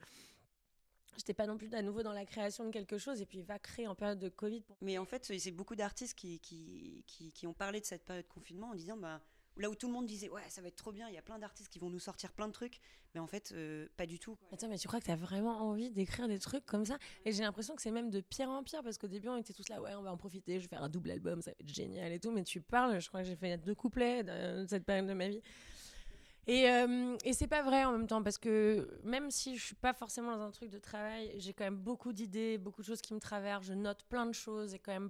J'étais 1.18 1.34
pas 1.34 1.48
non 1.48 1.58
plus 1.58 1.74
à 1.74 1.82
nouveau 1.82 2.04
dans 2.04 2.12
la 2.12 2.26
création 2.26 2.66
de 2.66 2.72
quelque 2.72 2.98
chose 2.98 3.22
et 3.22 3.26
puis 3.26 3.42
va 3.42 3.58
créer 3.58 3.88
en 3.88 3.96
période 3.96 4.20
de 4.20 4.30
Covid. 4.30 4.64
Mais 4.82 4.98
en 4.98 5.06
fait, 5.06 5.26
c'est 5.26 5.52
beaucoup 5.52 5.76
d'artistes 5.76 6.18
qui, 6.18 6.40
qui, 6.40 7.04
qui, 7.08 7.32
qui, 7.32 7.48
ont 7.48 7.54
parlé 7.54 7.80
de 7.80 7.86
cette 7.86 8.04
période 8.04 8.26
de 8.26 8.32
confinement 8.32 8.72
en 8.72 8.76
disant 8.76 8.98
bah, 8.98 9.22
là 9.58 9.70
où 9.70 9.76
tout 9.76 9.88
le 9.88 9.94
monde 9.94 10.06
disait 10.06 10.30
ouais 10.30 10.42
ça 10.50 10.62
va 10.62 10.68
être 10.68 10.76
trop 10.76 10.92
bien, 10.92 11.08
il 11.10 11.16
y 11.16 11.18
a 11.18 11.22
plein 11.22 11.40
d'artistes 11.40 11.72
qui 11.72 11.80
vont 11.80 11.90
nous 11.90 12.00
sortir 12.00 12.32
plein 12.34 12.48
de 12.48 12.54
trucs, 12.54 12.80
mais 13.14 13.20
en 13.20 13.28
fait 13.28 13.52
euh, 13.54 13.88
pas 13.98 14.06
du 14.06 14.20
tout. 14.20 14.38
Mais 14.70 14.78
tu 14.78 14.88
crois 14.88 15.00
que 15.00 15.06
tu 15.06 15.12
as 15.12 15.16
vraiment 15.16 15.62
envie 15.62 15.92
d'écrire 15.92 16.28
des 16.28 16.40
trucs 16.40 16.66
comme 16.66 16.86
ça? 16.86 16.98
Et 17.26 17.32
j'ai 17.32 17.44
l'impression 17.44 17.76
que 17.76 17.82
c'est 17.82 17.92
même 17.92 18.10
de 18.10 18.22
pire 18.22 18.50
en 18.50 18.64
pire 18.64 18.84
parce 18.84 18.98
qu'au 18.98 19.08
début 19.08 19.30
on 19.30 19.38
était 19.38 19.54
tous 19.54 19.70
là 19.70 19.82
ouais 19.82 19.96
on 19.96 20.02
va 20.02 20.12
en 20.12 20.18
profiter, 20.18 20.60
je 20.60 20.64
vais 20.64 20.70
faire 20.70 20.84
un 20.84 20.90
double 20.90 21.12
album, 21.12 21.42
ça 21.42 21.52
va 21.52 21.56
être 21.60 21.74
génial 21.74 22.12
et 22.12 22.20
tout, 22.20 22.32
mais 22.32 22.44
tu 22.44 22.62
parles, 22.62 23.00
je 23.00 23.08
crois 23.08 23.22
que 23.22 23.28
j'ai 23.28 23.36
fait 23.36 23.58
deux 23.58 23.76
couplets 23.76 24.24
de 24.24 24.66
cette 24.68 24.86
période 24.86 25.08
de 25.08 25.14
ma 25.14 25.30
vie. 25.30 25.42
Et, 26.48 26.70
euh, 26.70 27.18
et 27.24 27.34
c'est 27.34 27.48
pas 27.48 27.64
vrai 27.64 27.86
en 27.86 27.92
même 27.92 28.08
temps 28.08 28.22
parce 28.22 28.38
que 28.38 28.88
même 29.04 29.32
si 29.32 29.58
je 29.58 29.66
suis 29.66 29.76
pas 29.76 29.94
forcément 29.94 30.38
dans 30.38 30.44
un 30.44 30.52
truc 30.52 30.70
de 30.70 30.78
travail, 30.78 31.34
j'ai 31.38 31.54
quand 31.54 31.64
même 31.64 31.78
beaucoup 31.78 32.14
d'idées, 32.14 32.60
beaucoup 32.60 32.82
de 32.82 32.86
choses 32.86 33.02
qui 33.02 33.16
me 33.16 33.20
traversent, 33.20 33.66
je 33.66 33.74
note 33.74 34.04
plein 34.04 34.28
de 34.28 34.32
choses 34.32 34.74
et 34.76 34.80
quand 34.80 34.92
même 34.92 35.10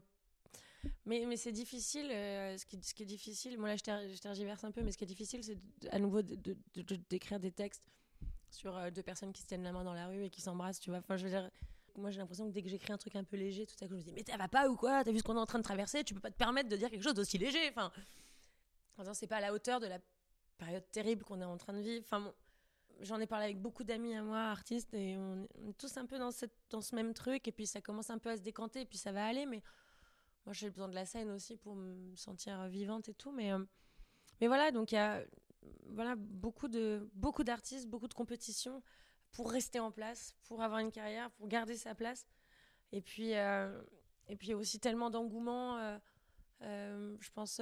mais, 1.05 1.25
mais 1.27 1.37
c'est 1.37 1.51
difficile. 1.51 2.09
Euh, 2.11 2.57
ce, 2.57 2.65
qui, 2.65 2.81
ce, 2.81 2.93
qui, 2.93 3.03
est 3.03 3.05
difficile, 3.05 3.57
moi 3.57 3.69
là 3.69 3.75
je, 3.75 4.19
tergiverse 4.19 4.63
un 4.63 4.71
peu, 4.71 4.81
mais 4.81 4.91
ce 4.91 4.97
qui 4.97 5.03
est 5.03 5.07
difficile, 5.07 5.43
c'est 5.43 5.57
à 5.91 5.99
nouveau 5.99 6.21
d'écrire 6.21 7.39
de, 7.39 7.43
des 7.43 7.51
textes 7.51 7.83
sur 8.49 8.75
euh, 8.77 8.89
deux 8.89 9.03
personnes 9.03 9.33
qui 9.33 9.41
se 9.41 9.47
tiennent 9.47 9.63
la 9.63 9.71
main 9.71 9.83
dans 9.83 9.93
la 9.93 10.07
rue 10.07 10.25
et 10.25 10.29
qui 10.29 10.41
s'embrassent, 10.41 10.79
tu 10.79 10.89
vois. 10.89 10.99
Enfin, 10.99 11.17
je 11.17 11.23
veux 11.23 11.29
dire, 11.29 11.49
moi 11.95 12.11
j'ai 12.11 12.19
l'impression 12.19 12.47
que 12.47 12.53
dès 12.53 12.61
que 12.61 12.69
j'écris 12.69 12.93
un 12.93 12.97
truc 12.97 13.15
un 13.15 13.23
peu 13.23 13.37
léger, 13.37 13.65
tout 13.65 13.75
à 13.81 13.87
coup 13.87 13.93
je 13.93 13.99
me 13.99 14.03
dis, 14.03 14.11
mais 14.13 14.23
ça 14.27 14.37
va 14.37 14.47
pas 14.47 14.69
ou 14.69 14.75
quoi? 14.75 15.03
T'as 15.03 15.11
vu 15.11 15.19
ce 15.19 15.23
qu'on 15.23 15.35
est 15.35 15.39
en 15.39 15.45
train 15.45 15.59
de 15.59 15.63
traverser? 15.63 16.03
Tu 16.03 16.13
peux 16.13 16.19
pas 16.19 16.31
te 16.31 16.37
permettre 16.37 16.69
de 16.69 16.77
dire 16.77 16.89
quelque 16.89 17.03
chose 17.03 17.13
d'aussi 17.13 17.37
léger. 17.37 17.69
Enfin, 17.69 17.91
c'est 19.13 19.27
pas 19.27 19.37
à 19.37 19.41
la 19.41 19.53
hauteur 19.53 19.79
de 19.79 19.87
la 19.87 19.99
période 20.57 20.83
terrible 20.91 21.23
qu'on 21.23 21.41
est 21.41 21.45
en 21.45 21.57
train 21.57 21.73
de 21.73 21.81
vivre. 21.81 22.03
Enfin, 22.05 22.33
j'en 23.01 23.19
ai 23.19 23.27
parlé 23.27 23.45
avec 23.45 23.61
beaucoup 23.61 23.83
d'amis 23.83 24.15
à 24.15 24.23
moi, 24.23 24.39
artistes, 24.39 24.93
et 24.93 25.17
on, 25.17 25.43
est 25.43 25.77
tous 25.77 25.97
un 25.97 26.05
peu 26.05 26.17
dans, 26.17 26.31
cette, 26.31 26.55
dans 26.69 26.81
ce 26.81 26.95
même 26.95 27.13
truc, 27.13 27.47
et 27.47 27.51
puis 27.51 27.67
ça 27.67 27.81
commence 27.81 28.09
un 28.09 28.17
peu 28.17 28.29
à 28.29 28.37
se 28.37 28.41
décanter, 28.41 28.81
et 28.81 28.85
puis 28.85 28.97
ça 28.97 29.11
va 29.11 29.25
aller, 29.25 29.45
mais 29.45 29.61
moi 30.45 30.53
j'ai 30.53 30.69
besoin 30.69 30.87
de 30.87 30.95
la 30.95 31.05
scène 31.05 31.29
aussi 31.31 31.57
pour 31.57 31.75
me 31.75 32.15
sentir 32.15 32.67
vivante 32.67 33.09
et 33.09 33.13
tout. 33.13 33.31
Mais, 33.31 33.51
mais 34.41 34.47
voilà, 34.47 34.71
donc 34.71 34.91
il 34.91 34.95
y 34.95 34.99
a 34.99 35.23
voilà, 35.89 36.15
beaucoup 36.15 36.67
de 36.67 37.09
beaucoup 37.13 37.43
d'artistes, 37.43 37.87
beaucoup 37.87 38.07
de 38.07 38.13
compétitions 38.13 38.83
pour 39.31 39.51
rester 39.51 39.79
en 39.79 39.91
place, 39.91 40.35
pour 40.43 40.61
avoir 40.61 40.79
une 40.79 40.91
carrière, 40.91 41.31
pour 41.31 41.47
garder 41.47 41.75
sa 41.75 41.95
place. 41.95 42.25
Et 42.91 43.01
puis, 43.01 43.31
et 43.31 44.35
puis 44.37 44.53
aussi 44.53 44.79
tellement 44.79 45.09
d'engouement, 45.09 45.99
je 46.61 47.31
pense, 47.33 47.59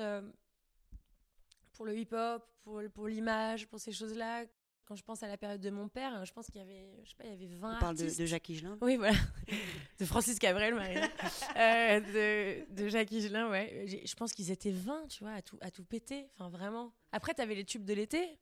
pour 1.72 1.86
le 1.86 1.98
hip-hop, 1.98 2.48
pour, 2.62 2.82
pour 2.94 3.08
l'image, 3.08 3.68
pour 3.68 3.80
ces 3.80 3.92
choses-là, 3.92 4.46
quand 4.86 4.96
je 4.96 5.04
pense 5.04 5.24
à 5.24 5.28
la 5.28 5.38
période 5.38 5.62
de 5.62 5.70
mon 5.70 5.88
père, 5.88 6.26
je 6.26 6.34
pense 6.34 6.48
qu'il 6.48 6.62
y 6.62 6.64
avait, 6.64 6.86
je 7.04 7.10
sais 7.10 7.16
pas, 7.16 7.24
il 7.26 7.32
y 7.32 7.34
avait 7.34 7.56
20 7.56 7.78
On 7.78 7.80
parle 7.80 7.96
de, 7.96 8.04
de, 8.06 8.26
Jacques 8.26 8.50
Higelin 8.50 8.78
Oui, 8.82 8.98
voilà. 8.98 9.18
de 10.00 10.06
Francis 10.06 10.40
Cabrel, 10.40 10.76
Marie. 10.76 10.98
euh, 11.58 12.00
de, 12.00 12.74
de, 12.74 12.90
Jacques 12.90 13.12
Higelin, 13.12 13.50
ouais. 13.50 13.86
Je 14.06 14.14
pense 14.16 14.34
qu'ils 14.34 14.52
étaient 14.52 14.72
20, 14.72 15.08
tu 15.08 15.24
vois, 15.24 15.34
à 15.34 15.42
tout, 15.42 15.58
à 15.62 15.72
tout 15.72 15.84
péter. 15.84 16.28
Enfin, 16.34 16.50
vraiment. 16.50 16.94
Après, 17.12 17.34
tu 17.34 17.42
avais 17.42 17.56
les 17.56 17.66
tubes 17.66 17.86
de 17.86 17.94
l'été. 17.94 18.40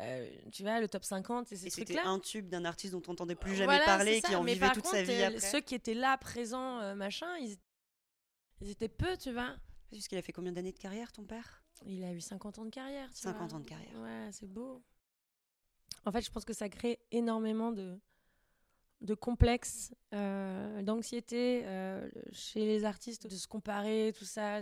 Euh, 0.00 0.28
tu 0.52 0.62
vois, 0.62 0.80
le 0.80 0.88
top 0.88 1.04
50 1.04 1.52
et 1.52 1.56
ces 1.56 1.70
trucs-là. 1.70 1.94
C'était 1.96 2.08
un 2.08 2.18
tube 2.18 2.48
d'un 2.48 2.64
artiste 2.64 2.92
dont 2.92 3.02
on 3.06 3.12
n'entendait 3.12 3.36
plus 3.36 3.54
jamais 3.54 3.78
parler, 3.84 4.20
qui 4.20 4.34
en 4.34 4.42
vivait 4.42 4.70
toute 4.72 4.86
sa 4.86 5.02
vie 5.02 5.12
euh, 5.12 5.28
après. 5.28 5.40
Ceux 5.40 5.60
qui 5.60 5.74
étaient 5.74 5.94
là, 5.94 6.16
présents, 6.18 6.80
euh, 6.80 6.94
machin, 6.94 7.28
ils, 7.38 7.56
ils, 8.60 8.70
étaient 8.70 8.88
peu, 8.88 9.16
tu 9.16 9.32
vois. 9.32 9.54
Parce 9.90 10.08
qu'il 10.08 10.18
a 10.18 10.22
fait 10.22 10.32
combien 10.32 10.52
d'années 10.52 10.72
de 10.72 10.78
carrière, 10.78 11.12
ton 11.12 11.24
père? 11.24 11.62
Il 11.86 12.02
a 12.02 12.12
eu 12.12 12.20
50 12.20 12.58
ans 12.58 12.64
de 12.64 12.70
carrière. 12.70 13.08
Tu 13.14 13.20
50 13.20 13.52
ans 13.52 13.60
de 13.60 13.64
carrière. 13.64 13.94
Ouais, 14.00 14.30
c'est 14.32 14.48
beau. 14.48 14.82
En 16.04 16.12
fait, 16.12 16.22
je 16.22 16.30
pense 16.30 16.44
que 16.44 16.52
ça 16.52 16.68
crée 16.68 16.98
énormément 17.10 17.72
de, 17.72 17.98
de 19.00 19.14
complexes, 19.14 19.94
euh, 20.12 20.82
d'anxiété 20.82 21.62
euh, 21.64 22.08
chez 22.32 22.64
les 22.64 22.84
artistes, 22.84 23.26
de 23.26 23.36
se 23.36 23.46
comparer, 23.46 24.12
tout 24.16 24.24
ça. 24.24 24.60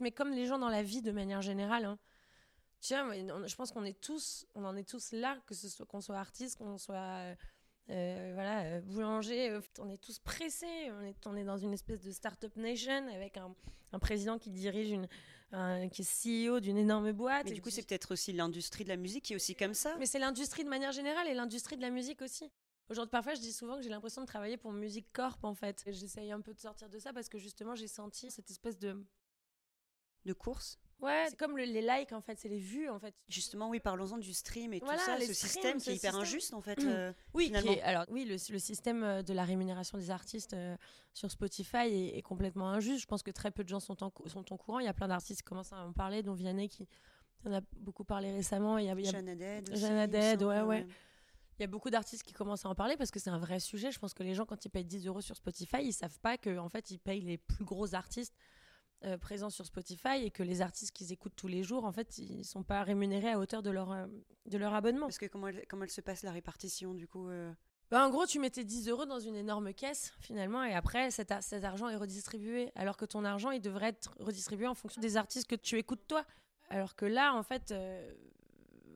Mais 0.00 0.12
comme 0.12 0.30
les 0.30 0.46
gens 0.46 0.58
dans 0.58 0.68
la 0.68 0.82
vie 0.82 1.02
de 1.02 1.12
manière 1.12 1.42
générale, 1.42 1.84
hein. 1.84 1.98
je 2.82 3.54
pense 3.54 3.72
qu'on 3.72 3.84
est 3.84 4.00
tous, 4.00 4.46
on 4.54 4.64
en 4.64 4.76
est 4.76 4.88
tous 4.88 5.12
là, 5.12 5.38
que 5.46 5.54
ce 5.54 5.68
soit 5.68 5.86
qu'on 5.86 6.00
soit 6.00 6.18
artiste, 6.18 6.58
qu'on 6.58 6.78
soit 6.78 7.34
euh, 7.88 8.32
voilà 8.34 8.80
boulanger, 8.80 9.58
on 9.78 9.88
est 9.88 10.00
tous 10.00 10.18
pressés. 10.18 10.90
On 10.92 11.02
est, 11.02 11.26
on 11.26 11.36
est 11.36 11.44
dans 11.44 11.58
une 11.58 11.72
espèce 11.72 12.02
de 12.02 12.10
start-up 12.10 12.54
nation 12.56 13.08
avec 13.08 13.36
un, 13.36 13.54
un 13.92 13.98
président 13.98 14.38
qui 14.38 14.50
dirige 14.50 14.90
une, 14.90 15.08
qui 15.50 16.02
est 16.02 16.48
CEO 16.48 16.60
d'une 16.60 16.76
énorme 16.76 17.12
boîte. 17.12 17.46
Mais 17.46 17.52
du 17.52 17.62
coup, 17.62 17.70
c'est 17.70 17.86
peut-être 17.86 18.12
aussi 18.12 18.32
l'industrie 18.32 18.84
de 18.84 18.88
la 18.88 18.96
musique 18.96 19.24
qui 19.24 19.32
est 19.32 19.36
aussi 19.36 19.54
comme 19.54 19.74
ça. 19.74 19.96
Mais 19.98 20.06
c'est 20.06 20.18
l'industrie 20.18 20.64
de 20.64 20.68
manière 20.68 20.92
générale 20.92 21.28
et 21.28 21.34
l'industrie 21.34 21.76
de 21.76 21.82
la 21.82 21.90
musique 21.90 22.22
aussi. 22.22 22.50
Aujourd'hui, 22.88 23.10
parfois, 23.10 23.34
je 23.34 23.40
dis 23.40 23.52
souvent 23.52 23.76
que 23.76 23.82
j'ai 23.82 23.88
l'impression 23.88 24.22
de 24.22 24.26
travailler 24.26 24.56
pour 24.56 24.72
Music 24.72 25.06
Corp, 25.12 25.42
en 25.44 25.54
fait. 25.54 25.82
J'essaye 25.88 26.30
un 26.30 26.40
peu 26.40 26.54
de 26.54 26.60
sortir 26.60 26.88
de 26.88 26.98
ça 26.98 27.12
parce 27.12 27.28
que 27.28 27.38
justement, 27.38 27.74
j'ai 27.74 27.88
senti 27.88 28.30
cette 28.30 28.50
espèce 28.50 28.78
de. 28.78 29.04
De 30.24 30.32
course 30.32 30.80
Ouais, 31.00 31.26
c'est 31.28 31.36
comme 31.38 31.58
les 31.58 31.82
likes 31.82 32.12
en 32.12 32.22
fait, 32.22 32.38
c'est 32.38 32.48
les 32.48 32.58
vues 32.58 32.88
en 32.88 32.98
fait. 32.98 33.14
Justement, 33.28 33.68
oui, 33.68 33.80
parlons-en 33.80 34.16
du 34.16 34.32
stream 34.32 34.72
et 34.72 34.80
tout 34.80 34.86
ça, 34.86 35.18
ce 35.20 35.32
système 35.34 35.78
qui 35.78 35.90
est 35.90 35.96
hyper 35.96 36.16
injuste 36.16 36.54
en 36.54 36.60
fait. 36.60 36.78
Euh, 36.86 37.12
oui, 37.34 37.52
alors 37.82 38.04
oui, 38.10 38.24
le, 38.24 38.38
système 38.38 39.02
euh, 39.02 39.22
de 39.22 39.32
la 39.32 39.44
rémunération 39.44 39.98
des 39.98 40.10
artistes 40.10 40.52
euh, 40.52 40.76
sur 41.12 41.30
Spotify 41.30 42.12
est, 42.14 42.22
complètement 42.22 42.68
injuste. 42.68 43.02
Je 43.02 43.06
pense 43.06 43.22
que 43.22 43.30
très 43.30 43.50
peu 43.50 43.64
de 43.64 43.68
gens 43.68 43.80
sont, 43.80 44.02
en, 44.04 44.12
sont 44.26 44.52
au 44.52 44.56
courant. 44.56 44.78
Il 44.78 44.84
y 44.84 44.88
a 44.88 44.94
plein 44.94 45.08
d'artistes 45.08 45.40
qui 45.40 45.44
commencent 45.44 45.72
à 45.72 45.84
en 45.84 45.92
parler, 45.92 46.22
dont 46.22 46.32
Vianney 46.32 46.68
qui 46.68 46.88
en 47.44 47.52
a 47.54 47.60
beaucoup 47.76 48.04
parlé 48.04 48.32
récemment. 48.32 48.78
Il 48.78 48.86
y 48.86 48.90
a, 48.90 48.94
il 48.94 50.44
ouais, 50.44 50.60
ouais. 50.62 50.86
Il 51.58 51.62
y 51.62 51.64
a 51.64 51.68
beaucoup 51.68 51.90
d'artistes 51.90 52.22
qui 52.22 52.32
commencent 52.32 52.64
à 52.66 52.68
en 52.68 52.74
parler 52.74 52.96
parce 52.96 53.10
que 53.10 53.18
c'est 53.18 53.30
un 53.30 53.38
vrai 53.38 53.58
sujet. 53.60 53.90
Je 53.90 53.98
pense 53.98 54.14
que 54.14 54.22
les 54.22 54.34
gens, 54.34 54.46
quand 54.46 54.64
ils 54.64 54.70
payent 54.70 54.84
10 54.84 55.06
euros 55.06 55.20
sur 55.20 55.36
Spotify, 55.36 55.78
ils 55.82 55.92
savent 55.92 56.18
pas 56.20 56.38
qu'en 56.38 56.58
en 56.58 56.68
fait, 56.68 56.90
ils 56.90 56.98
payent 56.98 57.22
les 57.22 57.38
plus 57.38 57.64
gros 57.64 57.94
artistes 57.94 58.34
euh, 59.04 59.18
présents 59.18 59.50
sur 59.50 59.66
Spotify 59.66 60.24
et 60.24 60.30
que 60.30 60.42
les 60.42 60.62
artistes 60.62 60.90
qu'ils 60.90 61.12
écoutent 61.12 61.36
tous 61.36 61.48
les 61.48 61.62
jours, 61.62 61.84
en 61.84 61.92
fait, 61.92 62.16
ils 62.16 62.46
sont 62.46 62.62
pas 62.62 62.82
rémunérés 62.82 63.30
à 63.30 63.38
hauteur 63.38 63.62
de 63.62 63.68
leur, 63.68 63.92
euh, 63.92 64.06
de 64.46 64.56
leur 64.56 64.72
abonnement. 64.72 65.06
Parce 65.06 65.18
que 65.18 65.26
comment 65.26 65.48
elle, 65.48 65.66
comment 65.68 65.84
elle 65.84 65.90
se 65.90 66.00
passe 66.00 66.22
la 66.22 66.32
répartition 66.32 66.94
du 66.94 67.06
coup 67.06 67.28
euh? 67.28 67.52
Bah, 67.90 68.06
En 68.06 68.08
gros, 68.08 68.24
tu 68.24 68.38
mettais 68.38 68.64
10 68.64 68.88
euros 68.88 69.04
dans 69.04 69.20
une 69.20 69.34
énorme 69.34 69.74
caisse 69.74 70.14
finalement 70.18 70.64
et 70.64 70.72
après, 70.72 71.10
cet, 71.10 71.30
cet, 71.42 71.62
argent 71.62 71.90
est 71.90 71.96
redistribué. 71.96 72.72
Alors 72.74 72.96
que 72.96 73.04
ton 73.04 73.22
argent, 73.26 73.50
il 73.50 73.60
devrait 73.60 73.88
être 73.88 74.14
redistribué 74.18 74.66
en 74.66 74.74
fonction 74.74 75.02
des 75.02 75.18
artistes 75.18 75.46
que 75.46 75.56
tu 75.56 75.76
écoutes 75.76 76.06
toi. 76.08 76.24
Alors 76.70 76.96
que 76.96 77.04
là, 77.04 77.34
en 77.34 77.42
fait, 77.42 77.74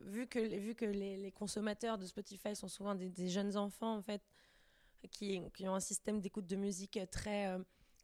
vu 0.06 0.26
que, 0.26 0.38
vu 0.38 0.74
que 0.74 0.86
les, 0.86 1.18
les, 1.18 1.30
consommateurs 1.30 1.98
de 1.98 2.06
Spotify 2.06 2.56
sont 2.56 2.68
souvent 2.68 2.94
des, 2.94 3.10
des, 3.10 3.28
jeunes 3.28 3.56
enfants, 3.58 3.96
en 3.96 4.02
fait, 4.02 4.22
qui, 5.10 5.42
qui 5.52 5.68
ont 5.68 5.74
un 5.74 5.80
système 5.80 6.20
d'écoute 6.20 6.46
de 6.46 6.56
musique 6.56 6.98
très 7.10 7.54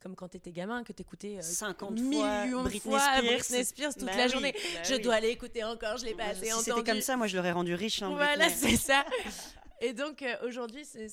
comme 0.00 0.14
quand 0.14 0.28
t'étais 0.28 0.52
gamin, 0.52 0.84
que 0.84 0.92
t'écoutais 0.92 1.40
50 1.40 1.90
euh, 1.90 2.02
millions 2.02 2.64
de 2.64 2.68
fois 2.70 3.20
Britney 3.20 3.64
Spears, 3.64 3.94
toute 3.94 4.04
bah 4.04 4.16
la 4.16 4.28
journée. 4.28 4.52
Bah 4.52 4.82
je 4.84 4.96
dois 4.96 5.14
aller 5.14 5.30
écouter 5.30 5.64
encore, 5.64 5.96
je 5.96 6.04
l'ai 6.04 6.14
pas 6.14 6.26
assez 6.26 6.46
si 6.46 6.62
C'était 6.62 6.84
comme 6.84 7.00
ça, 7.00 7.16
moi 7.16 7.26
je 7.26 7.36
l'aurais 7.36 7.52
rendu 7.52 7.74
riche. 7.74 8.02
Hein, 8.02 8.10
voilà, 8.10 8.48
c'est 8.48 8.76
ça. 8.76 9.04
Et 9.80 9.92
donc 9.92 10.22
euh, 10.22 10.34
aujourd'hui, 10.46 10.84
c'est 10.84 11.08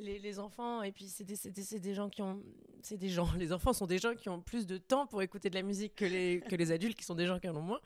les, 0.00 0.18
les, 0.18 0.38
enfants, 0.40 0.82
et 0.82 0.90
puis 0.90 1.06
c'est 1.06 1.22
des, 1.22 1.36
des, 1.36 1.78
des, 1.78 1.94
gens 1.94 2.08
qui 2.08 2.22
ont. 2.22 2.42
C'est 2.82 2.96
des 2.96 3.08
gens, 3.08 3.28
les 3.38 3.52
enfants 3.52 3.72
sont 3.72 3.86
des 3.86 3.98
gens 3.98 4.16
qui 4.16 4.28
ont 4.28 4.40
plus 4.40 4.66
de 4.66 4.78
temps 4.78 5.06
pour 5.06 5.22
écouter 5.22 5.48
de 5.48 5.54
la 5.54 5.62
musique 5.62 5.94
que 5.94 6.04
les, 6.04 6.40
que 6.40 6.56
les 6.56 6.72
adultes 6.72 6.98
qui 6.98 7.04
sont 7.04 7.14
des 7.14 7.26
gens 7.26 7.38
qui 7.38 7.48
en 7.48 7.54
ont 7.54 7.62
moins. 7.62 7.80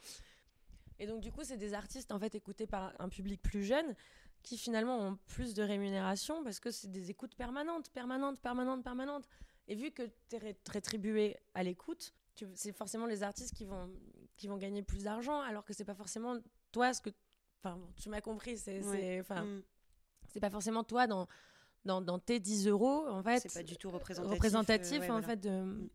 Et 0.98 1.07
donc 1.07 1.20
du 1.20 1.30
coup, 1.30 1.40
c'est 1.42 1.59
des 1.59 1.74
artistes 1.74 2.11
en 2.11 2.18
fait 2.18 2.35
écoutés 2.35 2.66
par 2.66 2.94
un 2.98 3.11
public 3.11 3.42
plus 3.42 3.64
jeune 3.64 3.94
qui 4.42 4.57
finalement 4.57 4.98
ont 4.98 5.18
plus 5.26 5.52
de 5.54 5.62
rémunération 5.62 6.42
parce 6.42 6.61
que 6.61 6.70
c'est 6.70 6.90
des 6.90 7.11
écoutes 7.11 7.35
permanentes, 7.35 7.90
permanentes, 7.90 8.40
permanentes, 8.40 8.83
permanentes. 8.83 9.28
Et 9.68 9.74
vu 9.74 9.90
que 9.90 10.03
tu 10.29 10.37
es 10.37 10.57
rétribué 10.68 11.37
à 11.55 11.62
l'écoute, 11.62 12.12
c'est 12.55 12.72
forcément 12.72 13.07
les 13.07 13.22
artistes 13.22 13.55
qui 13.55 13.64
vont, 13.64 13.90
qui 14.37 14.48
vont 14.48 14.57
gagner 14.57 14.83
plus 14.83 15.05
d'argent, 15.05 15.40
alors 15.40 15.64
que 15.64 15.72
c'est 15.72 15.85
pas 15.85 15.94
forcément 15.94 16.37
toi 16.72 16.92
ce 16.92 17.00
que. 17.00 17.11
Enfin, 17.62 17.81
tu 17.96 18.11
m'as 18.11 18.20
compris, 18.20 18.59
c'est 18.59 19.20
enfin 19.20 19.42
mm. 19.42 19.62
c'est 20.29 20.40
pas 20.40 20.50
forcément 20.50 20.85
toi 20.85 21.07
dans, 21.07 21.27
dans, 21.85 22.03
dans, 22.03 22.18
tes 22.18 22.40
10 22.40 22.68
euros, 22.68 23.07
en 23.09 23.22
fait. 23.22 23.40
C'est 23.40 23.53
pas 23.53 23.62
du 23.62 23.77
tout 23.79 23.90
représentatif. 23.90 24.35
Représentatif, 24.35 25.03
euh, 25.03 25.12
en 25.12 25.22
fait, 25.22 25.40
de. 25.40 25.50
Mm. 25.50 25.88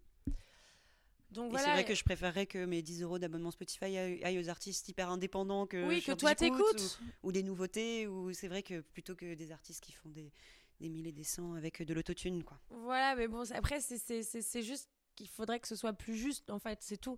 Donc, 1.31 1.51
voilà. 1.51 1.65
C'est 1.67 1.73
vrai 1.73 1.85
que 1.85 1.93
je 1.93 2.03
préférerais 2.03 2.47
que 2.47 2.65
mes 2.65 2.81
10 2.81 3.03
euros 3.03 3.19
d'abonnement 3.19 3.51
Spotify 3.51 3.95
aillent 3.97 4.39
aux 4.39 4.49
artistes 4.49 4.89
hyper 4.89 5.11
indépendants 5.11 5.67
que, 5.67 5.87
oui, 5.87 6.01
que 6.01 6.13
toi 6.13 6.33
t'écoutes. 6.33 6.99
Ou, 7.21 7.27
ou, 7.27 7.31
des 7.31 7.43
nouveautés, 7.43 8.07
ou 8.07 8.33
c'est 8.33 8.47
vrai 8.47 8.63
que 8.63 8.81
plutôt 8.81 9.13
que 9.13 9.35
des 9.35 9.51
artistes 9.51 9.83
qui 9.83 9.91
font 9.91 10.09
des, 10.09 10.31
des 10.79 10.89
mille 10.89 11.07
et 11.07 11.11
des 11.11 11.23
cents 11.23 11.53
avec 11.53 11.81
de 11.81 11.93
l'autotune, 11.93 12.43
quoi. 12.43 12.59
Voilà, 12.69 13.15
mais 13.15 13.27
bon, 13.27 13.43
après, 13.53 13.79
c'est 13.81 14.61
juste 14.61 14.89
qu'il 15.15 15.27
faudrait 15.29 15.59
que 15.59 15.67
ce 15.67 15.75
soit 15.75 15.93
plus 15.93 16.15
juste, 16.15 16.49
en 16.49 16.59
fait, 16.59 16.79
c'est 16.81 16.97
tout. 16.97 17.17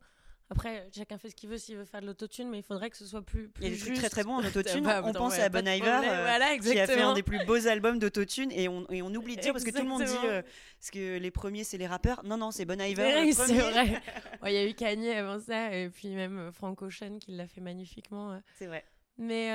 Après, 0.51 0.89
chacun 0.93 1.17
fait 1.17 1.29
ce 1.29 1.35
qu'il 1.35 1.49
veut 1.49 1.57
s'il 1.57 1.77
veut 1.77 1.85
faire 1.85 2.01
de 2.01 2.07
l'autotune, 2.07 2.49
mais 2.49 2.57
il 2.57 2.63
faudrait 2.63 2.89
que 2.89 2.97
ce 2.97 3.05
soit 3.05 3.21
plus, 3.21 3.47
plus 3.47 3.63
Il 3.63 3.69
y 3.69 3.73
a 3.73 3.73
des 3.73 3.81
trucs 3.81 3.95
très 3.95 4.09
très 4.09 4.25
bons 4.25 4.33
en 4.33 4.43
autotune. 4.45 4.85
on 4.85 5.13
pense 5.13 5.39
à 5.39 5.47
Bon 5.47 5.65
Iver, 5.65 5.87
euh, 5.87 6.23
voilà, 6.23 6.57
qui 6.57 6.77
a 6.77 6.87
fait 6.87 7.01
un 7.01 7.13
des 7.13 7.23
plus 7.23 7.45
beaux 7.45 7.67
albums 7.67 7.99
d'autotune, 7.99 8.51
et 8.51 8.67
on, 8.67 8.85
et 8.89 9.01
on 9.01 9.13
oublie 9.15 9.37
de 9.37 9.41
dire, 9.41 9.53
parce 9.53 9.63
que 9.63 9.71
tout 9.71 9.81
le 9.81 9.87
monde 9.87 10.03
dit 10.03 10.13
euh, 10.25 10.41
parce 10.77 10.91
que 10.91 11.17
les 11.17 11.31
premiers, 11.31 11.63
c'est 11.63 11.77
les 11.77 11.87
rappeurs. 11.87 12.25
Non, 12.25 12.35
non, 12.35 12.51
c'est 12.51 12.65
Bon 12.65 12.81
Iver. 12.81 13.21
Oui, 13.21 13.33
c'est 13.33 13.53
vrai. 13.53 14.01
Il 14.45 14.51
y 14.51 14.57
a 14.57 14.67
eu 14.67 14.73
Kanye 14.73 15.11
avant 15.13 15.39
ça, 15.39 15.73
et 15.73 15.89
puis 15.89 16.09
même 16.09 16.37
euh, 16.37 16.51
Frank 16.51 16.81
Ocean 16.81 17.17
qui 17.17 17.31
l'a 17.31 17.47
fait 17.47 17.61
magnifiquement. 17.61 18.37
C'est 18.57 18.67
vrai. 18.67 18.83
Mais 19.17 19.45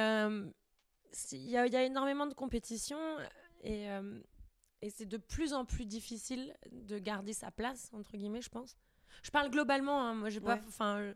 il 1.33 1.51
y, 1.51 1.57
a, 1.59 1.67
y 1.67 1.77
a 1.77 1.83
énormément 1.83 2.27
de 2.27 2.35
compétition. 2.35 2.99
Et, 3.63 3.91
euh, 3.91 4.21
et 4.83 4.91
c'est 4.91 5.07
de 5.07 5.17
plus 5.17 5.53
en 5.53 5.65
plus 5.65 5.87
difficile 5.87 6.55
de 6.71 6.99
garder 6.99 7.33
sa 7.33 7.51
place, 7.51 7.91
entre 7.93 8.17
guillemets, 8.17 8.43
je 8.43 8.51
pense. 8.51 8.77
Je 9.23 9.31
parle 9.31 9.51
globalement, 9.51 10.03
hein, 10.03 10.15
moi, 10.15 10.31
j'ai 10.31 10.41
pas. 10.41 10.61
Enfin. 10.69 11.15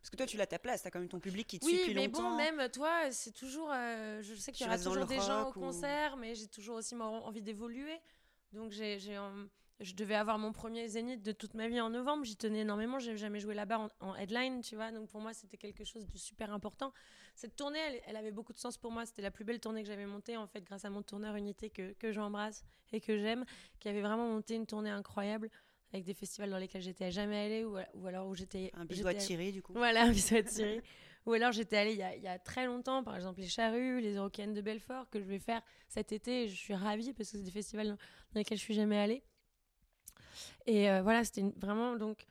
Parce 0.00 0.10
que 0.10 0.16
toi, 0.16 0.26
tu 0.26 0.36
l'as 0.36 0.48
ta 0.48 0.58
place, 0.58 0.82
tu 0.82 0.88
as 0.88 0.90
quand 0.90 0.98
même 0.98 1.08
ton 1.08 1.20
public 1.20 1.46
qui 1.46 1.60
te 1.60 1.64
suit 1.64 1.78
depuis 1.78 1.94
longtemps. 1.94 2.30
Oui, 2.32 2.36
mais 2.38 2.50
bon, 2.50 2.58
même 2.58 2.70
toi, 2.70 3.12
c'est 3.12 3.30
toujours. 3.30 3.70
Euh, 3.72 4.20
je 4.20 4.34
sais 4.34 4.50
qu'il 4.50 4.66
y 4.66 4.68
aura 4.68 4.78
toujours 4.78 5.06
des 5.06 5.20
gens 5.20 5.48
au 5.48 5.52
concert, 5.52 6.16
mais 6.16 6.34
j'ai 6.34 6.48
toujours 6.48 6.76
aussi 6.76 6.96
envie 6.96 7.42
d'évoluer. 7.42 8.00
Donc, 8.52 8.72
j'ai 8.72 8.98
je 9.82 9.94
devais 9.94 10.14
avoir 10.14 10.38
mon 10.38 10.52
premier 10.52 10.88
zénith 10.88 11.22
de 11.22 11.32
toute 11.32 11.54
ma 11.54 11.68
vie 11.68 11.80
en 11.80 11.90
novembre. 11.90 12.24
J'y 12.24 12.36
tenais 12.36 12.60
énormément. 12.60 12.98
J'ai 12.98 13.16
jamais 13.16 13.40
joué 13.40 13.54
là-bas 13.54 13.88
en, 14.00 14.14
headline, 14.14 14.60
tu 14.62 14.76
vois. 14.76 14.92
Donc 14.92 15.08
pour 15.08 15.20
moi, 15.20 15.32
c'était 15.32 15.56
quelque 15.56 15.84
chose 15.84 16.06
de 16.06 16.16
super 16.16 16.52
important. 16.52 16.92
Cette 17.34 17.56
tournée, 17.56 17.78
elle, 18.06 18.16
avait 18.16 18.30
beaucoup 18.30 18.52
de 18.52 18.58
sens 18.58 18.78
pour 18.78 18.92
moi. 18.92 19.04
C'était 19.06 19.22
la 19.22 19.30
plus 19.30 19.44
belle 19.44 19.60
tournée 19.60 19.82
que 19.82 19.88
j'avais 19.88 20.06
montée, 20.06 20.36
en 20.36 20.46
fait, 20.46 20.62
grâce 20.64 20.84
à 20.84 20.90
mon 20.90 21.02
tourneur 21.02 21.36
Unité 21.36 21.70
que, 21.70 21.92
que 21.94 22.12
j'embrasse 22.12 22.64
et 22.92 23.00
que 23.00 23.18
j'aime, 23.18 23.44
qui 23.80 23.88
avait 23.88 24.02
vraiment 24.02 24.28
monté 24.28 24.54
une 24.54 24.66
tournée 24.66 24.90
incroyable 24.90 25.50
avec 25.92 26.04
des 26.04 26.14
festivals 26.14 26.50
dans 26.50 26.58
lesquels 26.58 26.82
j'étais 26.82 27.10
jamais 27.10 27.38
allée 27.38 27.64
ou, 27.64 27.76
ou 27.94 28.06
alors 28.06 28.28
où 28.28 28.34
j'étais. 28.34 28.70
Un 28.74 28.84
bisou 28.84 29.06
à 29.06 29.14
Thierry, 29.14 29.52
du 29.52 29.62
coup. 29.62 29.72
Voilà, 29.74 30.04
un 30.04 30.10
bisou 30.10 30.36
à 30.36 30.42
Thierry. 30.42 30.80
ou 31.26 31.32
alors 31.32 31.52
j'étais 31.52 31.76
allée 31.76 31.92
il 31.92 31.98
y, 31.98 32.02
a, 32.02 32.16
il 32.16 32.22
y, 32.22 32.28
a, 32.28 32.38
très 32.38 32.66
longtemps, 32.66 33.02
par 33.02 33.16
exemple 33.16 33.40
les 33.40 33.48
Charrues, 33.48 34.00
les 34.00 34.14
Eurocaines 34.14 34.54
de 34.54 34.60
Belfort, 34.60 35.10
que 35.10 35.20
je 35.20 35.24
vais 35.24 35.38
faire 35.38 35.62
cet 35.88 36.12
été. 36.12 36.48
Je 36.48 36.54
suis 36.54 36.74
ravie 36.74 37.12
parce 37.12 37.30
que 37.30 37.38
c'est 37.38 37.44
des 37.44 37.50
festivals 37.50 37.88
dans 37.88 37.96
lesquels 38.34 38.58
je 38.58 38.62
suis 38.62 38.74
jamais 38.74 38.98
allée. 38.98 39.22
Et 40.66 40.90
euh, 40.90 41.02
voilà, 41.02 41.24
c'était 41.24 41.44
vraiment 41.56 41.96
donc. 41.96 42.24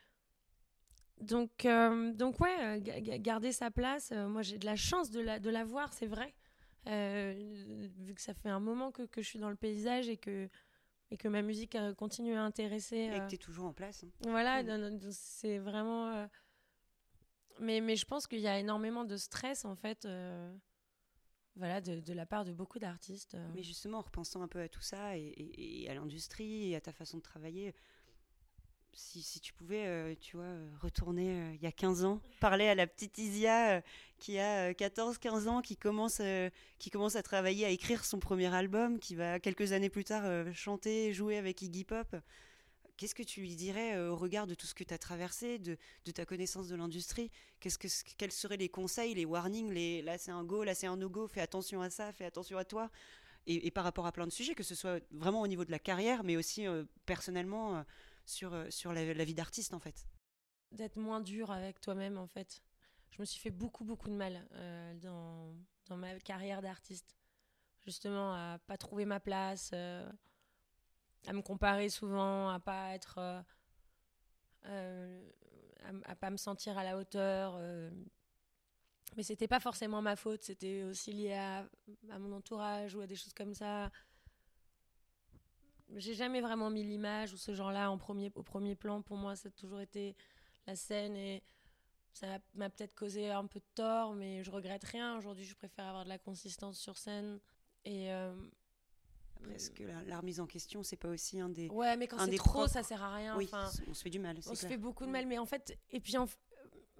Donc, 1.20 1.66
euh, 1.66 2.12
donc 2.14 2.40
ouais, 2.40 2.80
euh, 2.80 3.18
garder 3.20 3.52
sa 3.52 3.70
place. 3.70 4.12
moi, 4.12 4.42
j'ai 4.42 4.58
de 4.58 4.66
la 4.66 4.76
chance 4.76 5.12
de 5.12 5.20
la, 5.22 5.40
de 5.40 5.50
la 5.52 5.64
voir, 5.64 5.94
c'est 5.94 6.08
vrai. 6.08 6.34
vu 6.88 8.14
que 8.16 8.22
ça 8.22 8.34
fait 8.34 8.50
un 8.50 8.60
moment 8.60 8.92
que, 8.92 9.04
que, 9.04 9.22
je 9.22 9.28
suis 9.28 9.40
dans 9.40 9.52
le 9.52 9.56
paysage 9.56 10.10
et 10.10 10.18
que, 10.18 10.50
et 11.12 11.18
que 11.18 11.28
ma 11.28 11.44
musique 11.44 11.78
continue 11.98 12.34
à 12.36 12.42
intéresser. 12.44 13.12
Et 13.14 13.20
que 13.20 13.28
tu 13.28 13.36
es 13.36 13.38
toujours 13.38 13.66
en 13.66 13.74
place. 13.74 14.04
hein. 14.04 14.10
voilà, 14.24 14.64
Mm. 14.64 14.98
donc 14.98 15.02
c'est 15.12 15.60
vraiment. 15.60 16.28
Mais, 17.60 17.82
mais 17.82 17.96
je 17.96 18.06
pense 18.06 18.26
qu'il 18.26 18.40
y 18.40 18.48
a 18.48 18.58
énormément 18.58 19.04
de 19.06 19.18
stress, 19.18 19.66
en 19.66 19.76
fait, 19.76 20.08
voilà, 21.56 21.82
de, 21.82 22.14
la 22.14 22.26
part 22.26 22.46
de 22.46 22.54
beaucoup 22.54 22.80
d'artistes. 22.80 23.36
euh. 23.36 23.48
Mais 23.56 23.64
justement, 23.64 24.00
en 24.00 24.02
repensant 24.02 24.42
un 24.42 24.48
peu 24.48 24.62
à 24.62 24.70
tout 24.70 24.82
ça 24.82 25.18
et, 25.18 25.88
à 25.90 25.94
l'industrie 25.94 26.72
et 26.72 26.76
à 26.76 26.82
ta 26.82 26.92
façon 26.92 27.18
de 27.18 27.22
travailler, 27.22 27.74
si, 28.94 29.22
si 29.22 29.40
tu 29.40 29.54
pouvais, 29.54 29.86
euh, 29.86 30.16
tu 30.20 30.36
vois, 30.38 30.54
retourner 30.82 31.30
euh, 31.30 31.54
il 31.56 31.62
y 31.62 31.68
a 31.68 31.72
15 31.72 32.04
ans, 32.04 32.22
parler 32.40 32.68
à 32.68 32.76
la 32.76 32.88
petite 32.88 33.18
Isia 33.18 33.82
qui 34.18 34.38
a 34.38 34.74
14-15 34.74 35.48
ans, 35.48 35.62
qui 35.62 35.78
commence, 35.78 36.22
qui 36.78 36.90
commence 36.90 37.16
à 37.16 37.24
travailler, 37.24 37.66
à 37.66 37.70
écrire 37.70 38.06
son 38.06 38.20
premier 38.20 38.54
album, 38.54 39.00
qui 39.00 39.16
va 39.16 39.40
quelques 39.40 39.72
années 39.72 39.90
plus 39.90 40.04
tard 40.04 40.24
chanter 40.54 41.14
jouer 41.14 41.38
avec 41.38 41.62
Iggy 41.62 41.86
Pop, 41.86 42.16
qu'est-ce 43.02 43.16
que 43.16 43.24
tu 43.24 43.42
lui 43.42 43.56
dirais 43.56 43.98
euh, 43.98 44.12
au 44.12 44.16
regard 44.16 44.46
de 44.46 44.54
tout 44.54 44.68
ce 44.68 44.76
que 44.76 44.84
tu 44.84 44.94
as 44.94 45.00
traversé, 45.00 45.58
de, 45.58 45.76
ta 46.14 46.24
connaissance 46.24 46.68
de 46.68 46.76
l'industrie? 46.76 47.32
Quels 47.60 48.32
seraient 48.32 48.58
les 48.58 48.70
conseils, 48.70 49.16
les 49.16 49.26
warnings, 49.26 49.74
là 50.04 50.20
c'est 50.20 50.30
un 50.30 50.44
go, 50.44 50.64
là 50.64 50.76
c'est 50.76 50.86
un 50.86 50.98
no-go, 50.98 51.28
fais 51.28 51.42
attention 51.42 51.82
à 51.82 51.90
ça, 51.90 52.14
fais 52.14 52.26
attention 52.26 52.60
à 52.60 52.64
toi 52.64 52.92
et, 53.48 53.72
par 53.72 53.86
rapport 53.86 54.06
à 54.06 54.12
plein 54.12 54.28
de 54.28 54.32
sujets, 54.32 54.54
que 54.54 54.62
ce 54.62 54.76
soit 54.76 55.02
vraiment 55.10 55.42
au 55.42 55.48
niveau 55.48 55.66
de 55.66 55.72
la 55.72 55.80
carrière, 55.80 56.24
mais 56.24 56.38
aussi 56.38 56.68
euh, 56.68 56.84
personnellement 57.08 57.78
euh, 57.78 57.84
sur, 58.70 58.94
la, 58.94 59.26
vie 59.26 59.34
d'artiste 59.34 59.74
en 59.74 59.80
fait? 59.80 60.06
D'être 60.72 60.98
moins 60.98 61.22
dur 61.22 61.50
avec 61.50 61.82
toi-même, 61.82 62.20
en 62.20 62.28
fait. 62.28 62.62
Je 63.10 63.20
me 63.20 63.26
suis 63.26 63.40
fait 63.40 63.50
beaucoup, 63.50 63.84
beaucoup 63.84 64.10
de 64.10 64.16
mal 64.16 64.48
dans, 65.02 65.56
dans 65.88 65.98
ma 65.98 66.20
carrière 66.20 66.62
d'artiste. 66.62 67.18
Justement, 67.80 68.32
à 68.34 68.60
pas 68.68 68.78
trouver 68.78 69.06
ma 69.06 69.20
place, 69.20 69.74
à 71.28 71.34
me 71.34 71.42
comparer 71.42 71.90
souvent, 71.90 72.50
à 72.50 72.60
pas 72.60 72.94
être. 72.96 73.18
euh, 73.20 73.42
euh, 74.66 75.30
à, 75.84 76.12
à 76.12 76.16
pas 76.16 76.30
me 76.30 76.38
sentir 76.38 76.78
à 76.78 76.84
la 76.84 76.98
hauteur. 76.98 77.56
euh. 77.58 77.90
Mais 79.18 79.24
c'était 79.24 79.48
pas 79.48 79.60
forcément 79.60 80.02
ma 80.02 80.16
faute, 80.16 80.44
c'était 80.44 80.84
aussi 80.84 81.12
lié 81.12 81.34
à, 81.34 81.68
mon 82.20 82.32
entourage 82.34 82.96
ou 82.96 83.02
à 83.02 83.08
des 83.08 83.16
choses 83.16 83.34
comme 83.34 83.54
ça. 83.54 83.92
J'ai 85.96 86.14
jamais 86.14 86.40
vraiment 86.40 86.70
mis 86.70 86.84
l'image 86.84 87.34
ou 87.34 87.38
ce 87.38 87.54
genre-là 87.54 87.92
en 87.92 87.98
premier, 87.98 88.32
au 88.36 88.44
premier 88.44 88.76
plan. 88.76 89.02
Pour 89.02 89.18
moi, 89.18 89.36
ça 89.36 89.50
a 89.50 89.52
toujours 89.52 89.82
été 89.82 90.16
la 90.66 90.76
scène 90.78 91.16
et 91.18 91.44
ça 92.14 92.40
m'a 92.54 92.70
peut-être 92.70 92.96
causé 92.96 93.30
un 93.30 93.46
peu 93.46 93.60
de 93.60 93.66
tort, 93.76 94.14
mais 94.14 94.44
je 94.44 94.52
regrette 94.52 94.86
rien. 94.86 95.18
Aujourd'hui, 95.18 95.44
je 95.44 95.56
préfère 95.56 95.88
avoir 95.88 96.06
de 96.06 96.10
la 96.10 96.18
consistance 96.18 96.80
sur 96.80 96.98
scène. 96.98 97.40
Et 97.84 98.10
Après, 99.41 99.56
est-ce 99.56 99.71
que 99.71 99.84
la, 99.84 100.04
la 100.04 100.19
remise 100.19 100.39
en 100.39 100.45
question, 100.47 100.84
c'est 100.84 100.95
pas 100.97 101.10
aussi 101.10 101.39
un 101.39 101.49
des. 101.49 101.67
ouais, 101.69 101.97
mais 101.97 102.08
quand 102.08 102.19
c'est 102.25 102.36
trop, 102.38 102.49
propres- 102.51 102.69
ça 102.69 102.84
sert 102.84 103.01
à 103.04 103.13
rien. 103.15 103.38
oui, 103.38 103.45
Enfin, 103.51 103.69
on 103.88 103.93
se 103.93 104.04
fait 104.04 104.10
du 104.10 104.19
mal. 104.19 104.38
on 104.47 104.56
se 104.56 104.65
fait 104.67 104.77
beaucoup 104.77 105.06
de 105.06 105.12
mal, 105.12 105.25
mais 105.25 105.38
en 105.38 105.45
fait, 105.45 105.77
et 105.91 105.99
puis 105.99 106.17
en 106.17 106.27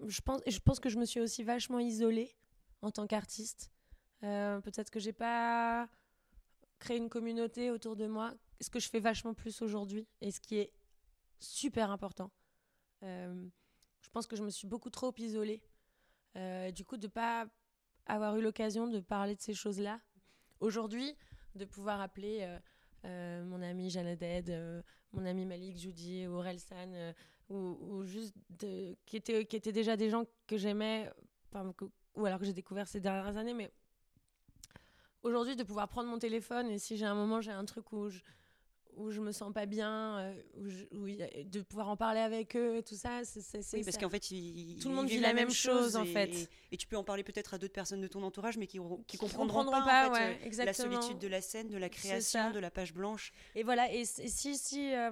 je 0.08 0.22
pense, 0.22 0.42
je 0.48 0.60
pense 0.60 0.80
que 0.80 0.90
je 0.90 0.98
me 0.98 1.06
suis 1.06 1.20
aussi 1.20 1.44
vachement 1.44 1.78
isolée 1.80 2.36
en 2.82 2.90
tant 2.92 3.06
qu'artiste. 3.06 3.72
Euh, 4.24 4.60
Peut-être 4.62 4.90
que 4.90 5.00
j'ai 5.00 5.14
pas 5.14 5.88
créé 6.80 6.98
une 6.98 7.10
communauté 7.10 7.70
autour 7.70 7.96
de 7.96 8.08
moi, 8.08 8.34
ce 8.60 8.70
que 8.72 8.80
je 8.80 8.90
fais 8.90 9.00
vachement 9.00 9.36
plus 9.36 9.62
aujourd'hui 9.62 10.08
et 10.22 10.32
ce 10.32 10.40
qui 10.40 10.58
est 10.58 10.74
super 11.40 11.92
important. 11.92 12.32
Euh, 13.04 13.48
je 14.02 14.10
pense 14.10 14.26
que 14.26 14.36
je 14.36 14.44
me 14.44 14.50
suis 14.50 14.68
beaucoup 14.68 14.90
trop 14.90 15.14
isolée. 15.18 15.62
Euh, 16.36 16.72
du 16.72 16.84
coup, 16.86 16.98
de 16.98 17.08
pas 17.08 17.46
avoir 18.08 18.36
eu 18.38 18.42
l'occasion 18.42 18.88
de 18.88 19.00
parler 19.00 19.36
de 19.36 19.42
ces 19.42 19.54
choses-là. 19.54 20.00
Aujourd'hui, 20.60 21.16
de 21.56 21.66
pouvoir 21.66 22.02
appeler 22.02 22.40
euh, 22.42 22.60
euh, 23.06 23.44
mon 23.46 23.62
ami 23.62 23.90
Janaded, 23.90 24.50
euh, 24.50 24.82
mon 25.14 25.26
ami 25.26 25.46
Malik 25.46 25.78
Joudi, 25.78 26.28
Aurel 26.28 26.60
San, 26.60 27.14
ou, 27.50 28.04
juste 28.06 28.34
qui, 29.06 29.18
étaient, 29.18 29.46
qui 29.46 29.58
étaient 29.58 29.74
déjà 29.74 29.98
des 29.98 30.10
gens 30.10 30.24
que 30.48 30.56
j'aimais, 30.56 31.12
ou 32.16 32.26
alors 32.26 32.40
que 32.40 32.46
j'ai 32.46 32.54
découvert 32.54 32.88
ces 32.88 33.02
dernières 33.02 33.36
années, 33.36 33.54
mais 33.54 33.70
aujourd'hui 35.22 35.58
de 35.58 35.64
pouvoir 35.64 35.90
prendre 35.90 36.10
mon 36.10 36.18
téléphone 36.18 36.70
et 36.70 36.80
si 36.80 36.96
j'ai 36.96 37.06
un 37.06 37.14
moment, 37.14 37.42
j'ai 37.42 37.52
un 37.52 37.66
truc 37.66 37.92
où 37.92 38.10
je, 38.10 38.22
où 38.96 39.12
je 39.12 39.20
me 39.22 39.32
sens 39.32 39.54
pas 39.54 39.66
bien, 39.66 40.20
euh, 40.20 40.42
où 40.56 40.70
je- 40.70 40.86
où 40.98 41.08
il 41.08 41.16
y 41.16 41.24
a- 41.24 41.44
de 41.44 41.62
pouvoir 41.62 41.90
en 41.90 41.98
parler 41.98 42.20
avec 42.20 42.56
eux 42.56 42.82
tout 42.84 42.96
ça, 42.96 43.22
c'est 43.24 43.40
Oui, 43.74 43.84
parce 43.84 43.98
qu'en 43.98 44.10
fait, 44.10 44.20
Tout 44.20 44.90
le 44.90 44.96
monde 44.96 45.08
vit 45.08 45.20
la 45.20 45.34
même 45.34 45.52
chose, 45.52 45.96
en 45.96 46.04
et- 46.04 46.08
fait. 46.08 46.30
Et, 46.30 46.48
et 46.74 46.78
tu 46.78 46.88
peux 46.88 46.98
en 46.98 47.04
parler 47.04 47.24
peut-être 47.24 47.54
à 47.54 47.58
d'autres 47.58 47.74
personnes 47.74 48.02
de 48.02 48.08
ton 48.08 48.24
entourage, 48.24 48.58
mais 48.58 48.68
qui, 48.68 48.80
qui 48.80 49.04
Qui 49.08 49.18
comprendront, 49.18 49.64
comprendront 49.64 49.72
pas, 49.86 49.86
pas, 49.86 50.10
en 50.10 50.14
fait, 50.16 50.46
ouais, 50.48 50.60
euh, 50.62 50.66
la 50.66 50.74
solitude 50.74 51.20
de 51.20 51.28
la 51.28 51.42
scène, 51.42 51.70
de 51.70 51.78
la 51.78 51.90
création, 51.90 52.52
de 52.52 52.60
la 52.60 52.72
page 52.72 52.94
blanche. 52.94 53.32
Et 53.56 53.64
voilà, 53.64 53.92
et, 53.94 54.06
si, 54.06 54.58
si, 54.58 54.94
euh, 54.94 55.12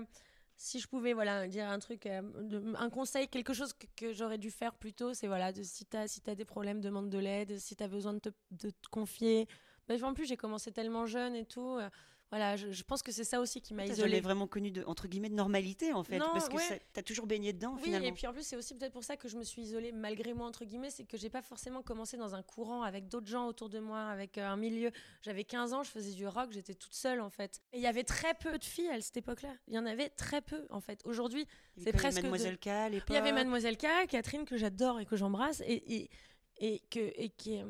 si 0.55 0.79
je 0.79 0.87
pouvais 0.87 1.13
voilà, 1.13 1.47
dire 1.47 1.69
un 1.69 1.79
truc, 1.79 2.05
euh, 2.05 2.21
de- 2.43 2.73
un 2.75 2.89
conseil, 2.89 3.27
quelque 3.27 3.53
chose 3.53 3.73
que, 3.73 3.87
que 3.95 4.13
j'aurais 4.13 4.37
dû 4.37 4.51
faire 4.51 4.75
plus 4.75 4.93
tôt, 4.93 5.13
c'est 5.13 5.27
voilà, 5.27 5.51
de, 5.53 5.63
si 5.63 5.85
tu 5.85 5.95
as, 5.95 6.07
si 6.07 6.21
as 6.27 6.35
des 6.35 6.45
problèmes, 6.45 6.81
demande 6.81 7.09
de 7.09 7.17
l'aide, 7.17 7.57
si 7.59 7.75
tu 7.75 7.83
as 7.83 7.87
besoin 7.87 8.13
de 8.13 8.19
te, 8.19 8.29
de 8.51 8.69
te 8.69 8.89
confier. 8.89 9.47
Bah, 9.87 9.95
en 10.03 10.13
plus, 10.13 10.25
j'ai 10.25 10.37
commencé 10.37 10.71
tellement 10.71 11.05
jeune 11.05 11.35
et 11.35 11.45
tout. 11.45 11.77
euh, 11.77 11.89
voilà, 12.31 12.55
je, 12.55 12.71
je 12.71 12.83
pense 12.83 13.01
que 13.01 13.11
c'est 13.11 13.23
ça 13.23 13.39
aussi 13.39 13.59
qui 13.61 13.73
m'a 13.73 13.85
isolée. 13.85 14.01
jamais 14.09 14.21
vraiment 14.21 14.45
connu 14.47 14.69
de, 14.71 14.83
entre 14.85 15.07
guillemets 15.07 15.29
de 15.29 15.33
normalité 15.35 15.93
en 15.93 16.03
fait, 16.03 16.19
Non, 16.19 16.27
parce 16.31 16.47
que 16.47 16.55
ouais. 16.55 16.61
ça- 16.63 16.75
t'as 16.93 17.01
toujours 17.01 17.25
baigné 17.25 17.53
dedans 17.53 17.73
Oui, 17.77 17.83
finalement. 17.85 18.07
et 18.07 18.11
puis 18.11 18.27
en 18.27 18.33
plus, 18.33 18.43
c'est 18.43 18.55
aussi 18.55 18.75
peut-être 18.75 18.93
pour 18.93 19.03
ça 19.03 19.17
que 19.17 19.27
je 19.27 19.35
me 19.37 19.43
suis 19.43 19.63
isolée 19.63 19.91
malgré 19.91 20.33
moi, 20.33 20.45
entre 20.45 20.63
guillemets, 20.65 20.91
c'est 20.91 21.05
que 21.05 21.17
j'ai 21.17 21.29
pas 21.29 21.41
forcément 21.41 21.81
commencé 21.81 22.17
dans 22.17 22.35
un 22.35 22.43
courant 22.43 22.83
avec 22.83 23.07
d'autres 23.07 23.27
gens 23.27 23.47
autour 23.47 23.69
de 23.69 23.79
moi, 23.79 24.01
avec 24.09 24.37
euh, 24.37 24.45
un 24.47 24.57
milieu. 24.57 24.91
J'avais 25.21 25.43
15 25.43 25.73
ans, 25.73 25.81
je 25.83 25.89
faisais 25.89 26.13
du 26.13 26.27
rock, 26.27 26.51
j'étais 26.51 26.75
toute 26.75 26.93
seule 26.93 27.19
en 27.21 27.29
fait. 27.31 27.61
Et 27.73 27.77
il 27.77 27.83
y 27.83 27.87
avait 27.87 28.03
très 28.03 28.33
peu 28.35 28.57
de 28.57 28.63
filles 28.63 28.89
à 28.89 29.01
cette 29.01 29.17
époque-là. 29.17 29.53
Il 29.67 29.73
y 29.73 29.79
en 29.79 29.85
avait 29.87 30.09
très 30.09 30.41
peu 30.41 30.67
en 30.69 30.81
fait. 30.81 31.01
Aujourd'hui, 31.05 31.47
c'est 31.77 31.93
presque 31.93 32.17
de- 32.17 32.21
Mademoiselle 32.23 32.57
K 32.59 32.67
à 32.67 32.89
l'époque. 32.89 33.07
il 33.09 33.15
y 33.15 33.17
avait 33.17 33.31
Mademoiselle 33.31 33.77
K, 33.77 33.87
Catherine 34.07 34.45
que 34.45 34.57
j'adore 34.57 34.99
et 34.99 35.05
que 35.05 35.15
j'embrasse 35.15 35.61
et, 35.61 35.95
et, 35.95 36.09
et 36.59 36.79
que 36.91 36.99
et 36.99 37.29
qui 37.29 37.55
est- 37.55 37.65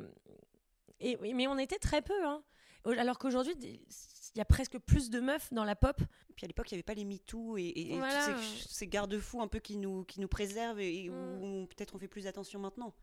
et 0.99 1.17
oui, 1.21 1.33
mais 1.33 1.47
on 1.47 1.57
était 1.57 1.79
très 1.79 2.01
peu 2.01 2.25
hein. 2.25 2.43
Alors 2.85 3.17
qu'aujourd'hui 3.19 3.53
il 3.61 4.37
y 4.37 4.41
a 4.41 4.45
presque 4.45 4.77
plus 4.79 5.09
de 5.09 5.19
meufs 5.19 5.51
dans 5.53 5.63
la 5.65 5.75
pop. 5.75 5.99
Puis 6.35 6.45
à 6.45 6.47
l'époque, 6.47 6.71
il 6.71 6.75
n'y 6.75 6.77
avait 6.77 6.83
pas 6.83 6.93
les 6.93 7.03
MeToo 7.03 7.57
et, 7.57 7.63
et, 7.63 7.93
et 7.93 7.97
Voilà. 7.97 8.33
tous 8.33 8.41
ces, 8.41 8.69
ces 8.69 8.87
garde-fous 8.87 9.41
un 9.41 9.47
peu 9.47 9.59
qui 9.59 9.75
nous, 9.75 10.05
qui 10.05 10.21
nous 10.21 10.27
préservent 10.27 10.79
et, 10.79 11.03
et 11.05 11.09
Mm. 11.09 11.41
où 11.43 11.65
peut-être 11.67 11.95
on 11.95 11.99
fait 11.99 12.07
plus 12.07 12.27
attention 12.27 12.59
maintenant. 12.59 12.93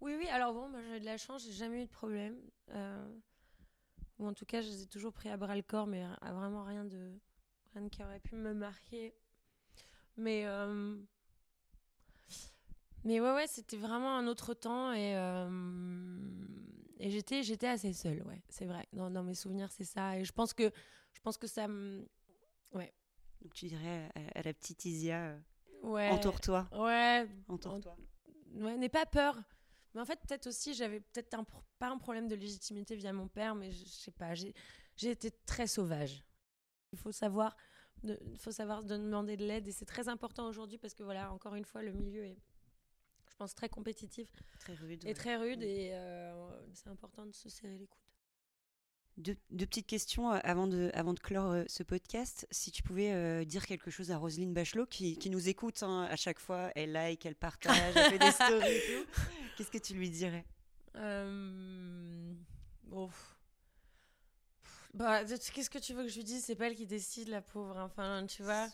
Oui 0.00 0.14
oui, 0.18 0.26
alors 0.28 0.52
bon, 0.52 0.68
moi 0.68 0.80
j'ai 0.82 1.00
de 1.00 1.04
la 1.04 1.16
chance, 1.16 1.44
j'ai 1.44 1.52
jamais 1.52 1.82
eu 1.82 1.86
de 1.86 1.90
problème. 1.90 2.36
Euh, 2.70 3.08
ou 4.18 4.26
en 4.26 4.34
tout 4.34 4.44
cas, 4.44 4.60
je 4.60 4.68
les 4.68 4.82
ai 4.82 4.86
toujours 4.86 5.12
pris 5.12 5.28
à 5.30 5.36
bras 5.36 5.56
le 5.56 5.62
corps 5.62 5.86
mais 5.86 6.02
à 6.20 6.32
vraiment 6.34 6.64
rien 6.64 6.84
de 6.84 7.12
rien 7.74 7.88
qui 7.88 8.02
aurait 8.04 8.20
pu 8.20 8.34
me 8.34 8.52
marquer. 8.52 9.14
Mais 10.16 10.42
euh, 10.46 10.96
mais 13.04 13.20
ouais 13.20 13.32
ouais, 13.32 13.46
c'était 13.46 13.76
vraiment 13.76 14.16
un 14.18 14.26
autre 14.26 14.54
temps 14.54 14.92
et 14.92 15.16
euh, 15.16 15.48
et 16.98 17.10
j'étais 17.10 17.42
j'étais 17.42 17.68
assez 17.68 17.92
seule, 17.92 18.22
ouais, 18.24 18.42
c'est 18.48 18.66
vrai. 18.66 18.86
Dans, 18.92 19.10
dans 19.10 19.22
mes 19.22 19.34
souvenirs, 19.34 19.70
c'est 19.70 19.84
ça 19.84 20.18
et 20.18 20.24
je 20.24 20.32
pense 20.32 20.52
que 20.54 20.70
je 21.12 21.20
pense 21.20 21.36
que 21.38 21.46
ça 21.46 21.68
me 21.68 22.06
Donc 23.42 23.54
tu 23.54 23.66
dirais 23.66 24.10
à, 24.14 24.38
à 24.38 24.42
la 24.42 24.54
petite 24.54 24.84
Isia, 24.84 25.26
euh, 25.26 25.40
ouais 25.82 26.08
entoure-toi, 26.10 26.68
ouais 26.72 27.28
entoure-toi. 27.48 27.96
ouais, 28.54 28.76
n'aie 28.76 28.88
pas 28.88 29.06
peur. 29.06 29.38
Mais 29.94 30.00
en 30.00 30.04
fait, 30.04 30.18
peut-être 30.26 30.46
aussi, 30.48 30.74
j'avais 30.74 31.00
peut-être 31.00 31.34
un 31.34 31.44
pas 31.78 31.88
un 31.88 31.98
problème 31.98 32.26
de 32.26 32.34
légitimité 32.34 32.96
via 32.96 33.12
mon 33.12 33.28
père, 33.28 33.54
mais 33.54 33.70
je, 33.70 33.84
je 33.84 33.90
sais 33.90 34.10
pas, 34.10 34.34
j'ai 34.34 34.54
j'ai 34.96 35.10
été 35.10 35.30
très 35.46 35.66
sauvage. 35.66 36.24
Il 36.92 36.98
faut 36.98 37.12
savoir, 37.12 37.56
de, 38.02 38.18
il 38.32 38.38
faut 38.38 38.52
savoir 38.52 38.82
de 38.84 38.96
demander 38.96 39.36
de 39.36 39.44
l'aide 39.44 39.66
et 39.68 39.72
c'est 39.72 39.84
très 39.84 40.08
important 40.08 40.46
aujourd'hui 40.48 40.78
parce 40.78 40.94
que 40.94 41.02
voilà, 41.02 41.32
encore 41.32 41.54
une 41.56 41.64
fois, 41.64 41.82
le 41.82 41.92
milieu 41.92 42.24
est, 42.24 42.38
je 43.34 43.38
pense, 43.38 43.54
très 43.56 43.68
compétitif 43.68 44.28
Très 44.60 44.74
rude. 44.74 45.02
et 45.04 45.08
ouais. 45.08 45.14
très 45.14 45.36
rude 45.36 45.60
et 45.64 45.90
euh, 45.92 46.32
c'est 46.72 46.88
important 46.88 47.26
de 47.26 47.32
se 47.32 47.48
serrer 47.48 47.76
les 47.78 47.86
coudes. 47.88 48.00
Deux, 49.16 49.36
deux 49.50 49.66
petites 49.66 49.88
questions 49.88 50.32
euh, 50.32 50.38
avant 50.44 50.68
de, 50.68 50.90
avant 50.94 51.14
de 51.14 51.18
clore 51.18 51.50
euh, 51.50 51.64
ce 51.66 51.82
podcast. 51.82 52.46
Si 52.52 52.70
tu 52.70 52.84
pouvais 52.84 53.12
euh, 53.12 53.44
dire 53.44 53.66
quelque 53.66 53.90
chose 53.90 54.12
à 54.12 54.18
Roselyne 54.18 54.52
Bachelot, 54.54 54.86
qui, 54.86 55.18
qui 55.18 55.30
nous 55.30 55.48
écoute 55.48 55.82
hein, 55.82 56.06
à 56.08 56.14
chaque 56.14 56.38
fois, 56.38 56.70
elle 56.76 56.92
like, 56.92 57.26
elle 57.26 57.34
partage, 57.34 57.76
elle 57.96 58.10
fait 58.12 58.18
des 58.20 58.30
stories 58.30 58.72
et 58.72 58.82
tout, 58.86 59.06
qu'est-ce 59.56 59.70
que 59.72 59.78
tu 59.78 59.94
lui 59.94 60.10
dirais? 60.10 60.44
Euh... 60.94 62.32
Pff, 62.88 63.36
Bah, 64.94 65.24
qu'est-ce 65.24 65.70
que 65.70 65.78
tu 65.78 65.92
veux 65.92 66.04
que 66.04 66.08
je 66.08 66.16
lui 66.16 66.24
dise? 66.24 66.44
C'est 66.44 66.54
pas 66.54 66.68
elle 66.68 66.76
qui 66.76 66.86
décide, 66.86 67.28
la 67.28 67.42
pauvre. 67.42 67.76
Enfin, 67.78 68.26
tu 68.28 68.44
vois. 68.44 68.68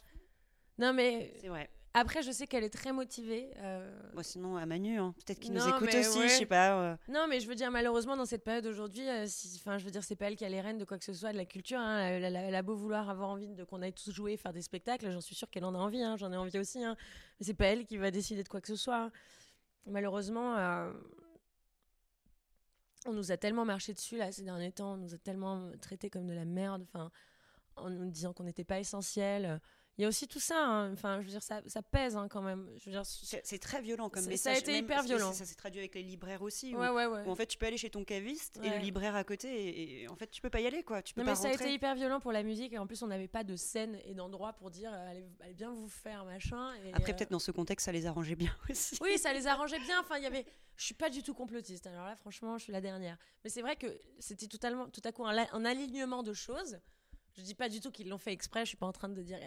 Non, 0.79 0.93
mais 0.93 1.35
C'est 1.41 1.49
vrai. 1.49 1.71
Après, 1.93 2.23
je 2.23 2.31
sais 2.31 2.47
qu'elle 2.47 2.63
est 2.65 2.71
très 2.73 2.93
motivée. 2.93 3.51
euh, 3.59 3.91
Moi, 4.15 4.23
sinon, 4.23 4.57
à 4.57 4.65
Manu, 4.67 4.99
hein, 4.99 5.13
peut-être 5.27 5.41
qu'il 5.41 5.53
nous 5.53 5.67
écoute 5.69 5.89
aussi, 5.95 6.19
ouais. 6.19 6.29
je 6.29 6.35
sais 6.35 6.47
pas. 6.47 6.81
euh, 6.81 6.97
Non, 7.09 7.27
mais 7.29 7.41
je 7.41 7.49
veux 7.49 7.55
dire, 7.57 7.71
malheureusement, 7.71 8.17
dans 8.17 8.27
cette 8.27 8.45
période 8.45 8.65
aujourd'hui, 8.67 9.09
euh, 9.09 9.25
si- 9.27 9.57
enfin, 9.57 9.77
je 9.79 9.85
veux 9.85 9.91
dire, 9.91 10.05
c'est 10.05 10.15
pas 10.17 10.27
elle 10.27 10.37
qui 10.37 10.45
a 10.45 10.49
les 10.49 10.61
rênes 10.61 10.79
de 10.79 10.85
quoi 10.85 10.99
que 10.99 11.05
ce 11.05 11.13
soit 11.15 11.33
de 11.33 11.37
la 11.37 11.47
culture. 11.47 11.79
hein. 11.81 11.99
Elle, 12.07 12.25
elle 12.25 12.37
a- 12.37 12.43
elle 12.43 12.55
a 12.55 12.63
beau 12.63 12.77
vouloir 12.77 13.11
avoir 13.11 13.29
envie 13.31 13.49
de 13.49 13.65
qu'on 13.65 13.83
aille 13.83 13.93
tous 13.93 14.13
jouer, 14.13 14.37
faire 14.37 14.53
des 14.53 14.63
spectacles. 14.63 15.11
J'en 15.11 15.21
suis 15.21 15.35
sûre 15.35 15.51
qu'elle 15.51 15.65
en 15.65 15.75
a 15.75 15.79
envie. 15.79 16.03
hein, 16.03 16.17
J'en 16.17 16.33
ai 16.33 16.37
envie 16.37 16.59
aussi. 16.59 16.83
hein. 16.85 16.97
Mais 17.41 17.47
c'est 17.47 17.55
pas 17.55 17.67
elle 17.67 17.85
qui 17.87 17.97
va 17.97 18.11
décider 18.11 18.43
de 18.45 18.49
quoi 18.49 18.61
que 18.61 18.69
ce 18.69 18.77
soit. 18.77 19.11
Malheureusement, 19.87 20.57
euh, 20.59 20.93
on 23.07 23.13
nous 23.13 23.33
a 23.33 23.37
tellement 23.37 23.65
marché 23.65 23.95
dessus 23.95 24.17
là 24.17 24.31
ces 24.31 24.43
derniers 24.43 24.73
temps. 24.73 24.93
On 24.93 24.97
nous 24.99 25.15
a 25.15 25.19
tellement 25.19 25.71
traités 25.81 26.11
comme 26.11 26.27
de 26.27 26.35
la 26.35 26.45
merde. 26.45 26.83
Enfin, 26.93 27.11
en 27.77 27.89
nous 27.91 28.11
disant 28.11 28.33
qu'on 28.33 28.45
n'était 28.45 28.65
pas 28.65 28.79
essentiel. 28.79 29.61
Il 30.01 30.05
y 30.05 30.07
a 30.07 30.09
aussi 30.09 30.27
tout 30.27 30.41
ça, 30.41 30.65
hein. 30.65 30.93
enfin, 30.95 31.19
je 31.21 31.27
veux 31.27 31.31
dire, 31.31 31.43
ça, 31.43 31.61
ça 31.67 31.83
pèse 31.83 32.17
hein, 32.17 32.27
quand 32.31 32.41
même. 32.41 32.67
Je 32.79 32.87
veux 32.87 32.91
dire, 32.93 33.03
C'est 33.05 33.59
très 33.59 33.83
violent 33.83 34.09
comme 34.09 34.25
message. 34.25 34.55
ça 34.55 34.57
a 34.57 34.59
été 34.59 34.73
même- 34.73 34.85
hyper 34.85 35.03
violent. 35.03 35.31
Ça, 35.35 35.45
s'est 35.45 35.55
traduit 35.55 35.79
avec 35.81 35.95
les 35.95 36.03
libraires 36.03 36.41
aussi. 36.41 36.75
où- 36.75 36.79
ouais, 36.79 36.89
ouais, 36.89 37.05
ouais. 37.05 37.23
où 37.27 37.31
en 37.31 37.35
fait, 37.35 37.45
tu 37.45 37.59
peux 37.59 37.67
aller 37.67 37.77
chez 37.77 37.91
ton 37.91 38.03
caviste 38.03 38.59
et 38.63 38.71
le 38.71 38.79
libraire 38.79 39.15
à 39.15 39.25
côté, 39.25 39.49
et, 39.49 40.03
et 40.05 40.09
en 40.09 40.17
fait, 40.17 40.31
tu 40.31 40.41
peux 40.41 40.49
pas 40.49 40.61
y 40.61 40.67
aller, 40.67 40.83
quoi. 40.85 41.03
Tu 41.03 41.13
peux 41.13 41.21
Non, 41.21 41.27
pas 41.27 41.33
mais 41.33 41.37
ça 41.37 41.49
a 41.49 41.53
été 41.53 41.71
hyper 41.71 41.95
violent 41.95 42.19
pour 42.19 42.33
la 42.33 42.43
musique 42.43 42.73
et 42.73 42.79
en 42.79 42.87
plus 42.87 43.03
on 43.03 43.09
n'avait 43.09 43.29
pas 43.29 43.45
de 43.45 43.57
scène 43.57 43.99
et 44.07 44.15
d'endroit 44.15 44.55
pour 44.55 44.71
dire 44.71 44.91
euh, 44.91 45.11
allez, 45.11 45.27
allez 45.41 45.53
bien 45.53 45.71
vous 45.71 45.89
faire 45.89 46.25
machin. 46.25 46.73
Et, 46.83 46.95
Après, 46.95 47.13
euh, 47.13 47.17
peut-être 47.17 47.31
dans 47.31 47.39
ce 47.39 47.51
contexte, 47.51 47.85
ça 47.85 47.93
les 47.93 48.07
arrangeait 48.07 48.37
bien 48.37 48.57
aussi. 48.71 48.97
Oui, 49.03 49.19
ça 49.19 49.35
les 49.35 49.47
arrangeait 49.47 49.81
bien. 49.81 50.01
Enfin, 50.01 50.17
il 50.17 50.23
y 50.23 50.27
avait. 50.27 50.47
Je 50.77 50.85
suis 50.87 50.95
pas 50.95 51.11
du 51.11 51.23
tout 51.23 51.35
complotiste. 51.35 51.87
Alors 51.87 52.07
là, 52.07 52.17
franchement, 52.17 52.57
je 52.57 52.63
suis 52.65 52.73
la 52.73 52.81
dernière. 52.81 53.19
Mais 53.45 53.51
c'est 53.51 53.61
vrai 53.61 53.77
que 53.77 53.87
c'était 54.19 54.47
totalement, 54.47 54.89
tout 54.89 55.03
à 55.05 55.13
coup, 55.13 55.27
un 55.27 55.65
alignement 55.67 56.23
de 56.23 56.33
choses. 56.33 56.79
Je 57.37 57.43
dis 57.43 57.55
pas 57.55 57.69
du 57.69 57.81
tout 57.81 57.91
qu'ils 57.91 58.09
l'ont 58.09 58.19
fait 58.19 58.33
exprès. 58.33 58.61
Je 58.65 58.69
suis 58.71 58.77
pas 58.77 58.87
en 58.87 58.93
train 58.93 59.09
de 59.09 59.23
dire. 59.23 59.39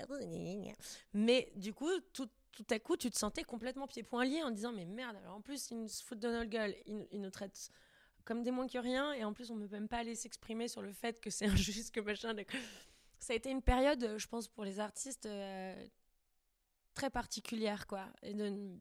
Mais 1.14 1.52
du 1.56 1.74
coup, 1.74 1.90
tout, 2.14 2.30
tout 2.52 2.66
à 2.70 2.80
coup, 2.80 2.96
tu 2.98 3.10
te 3.10 3.18
sentais 3.18 3.44
complètement 3.44 3.88
pieds-poings 3.88 4.26
liés 4.26 4.44
en 4.44 4.52
disant 4.52 4.72
mais 4.72 4.86
merde. 4.86 5.16
Alors 5.18 5.36
en 5.36 5.42
plus, 5.42 5.70
ils 5.72 5.78
nous 5.82 5.90
foutent 5.90 6.20
de 6.20 6.30
notre 6.30 6.50
gueule. 6.50 6.76
Ils, 6.86 7.08
ils 7.12 7.22
nous 7.22 7.30
traitent 7.32 7.70
comme 8.26 8.42
des 8.44 8.52
moins 8.52 8.68
que 8.68 8.78
rien. 8.78 9.14
Et 9.14 9.24
en 9.24 9.34
plus, 9.34 9.52
on 9.52 9.56
ne 9.56 9.66
peut 9.68 9.76
même 9.76 9.88
pas 9.90 9.98
aller 10.00 10.16
s'exprimer 10.16 10.68
sur 10.68 10.82
le 10.82 10.94
fait 10.94 11.20
que 11.20 11.30
c'est 11.30 11.46
injuste, 11.48 11.94
que 11.94 12.00
machin. 12.00 12.36
Ça 13.20 13.34
a 13.34 13.36
été 13.36 13.50
une 13.52 13.62
période, 13.62 14.16
je 14.18 14.28
pense, 14.28 14.48
pour 14.48 14.64
les 14.66 14.80
artistes 14.80 15.26
euh, 15.26 15.88
très 16.94 17.10
particulière, 17.10 17.86
quoi. 17.88 18.08
Et 18.22 18.34
de 18.34 18.78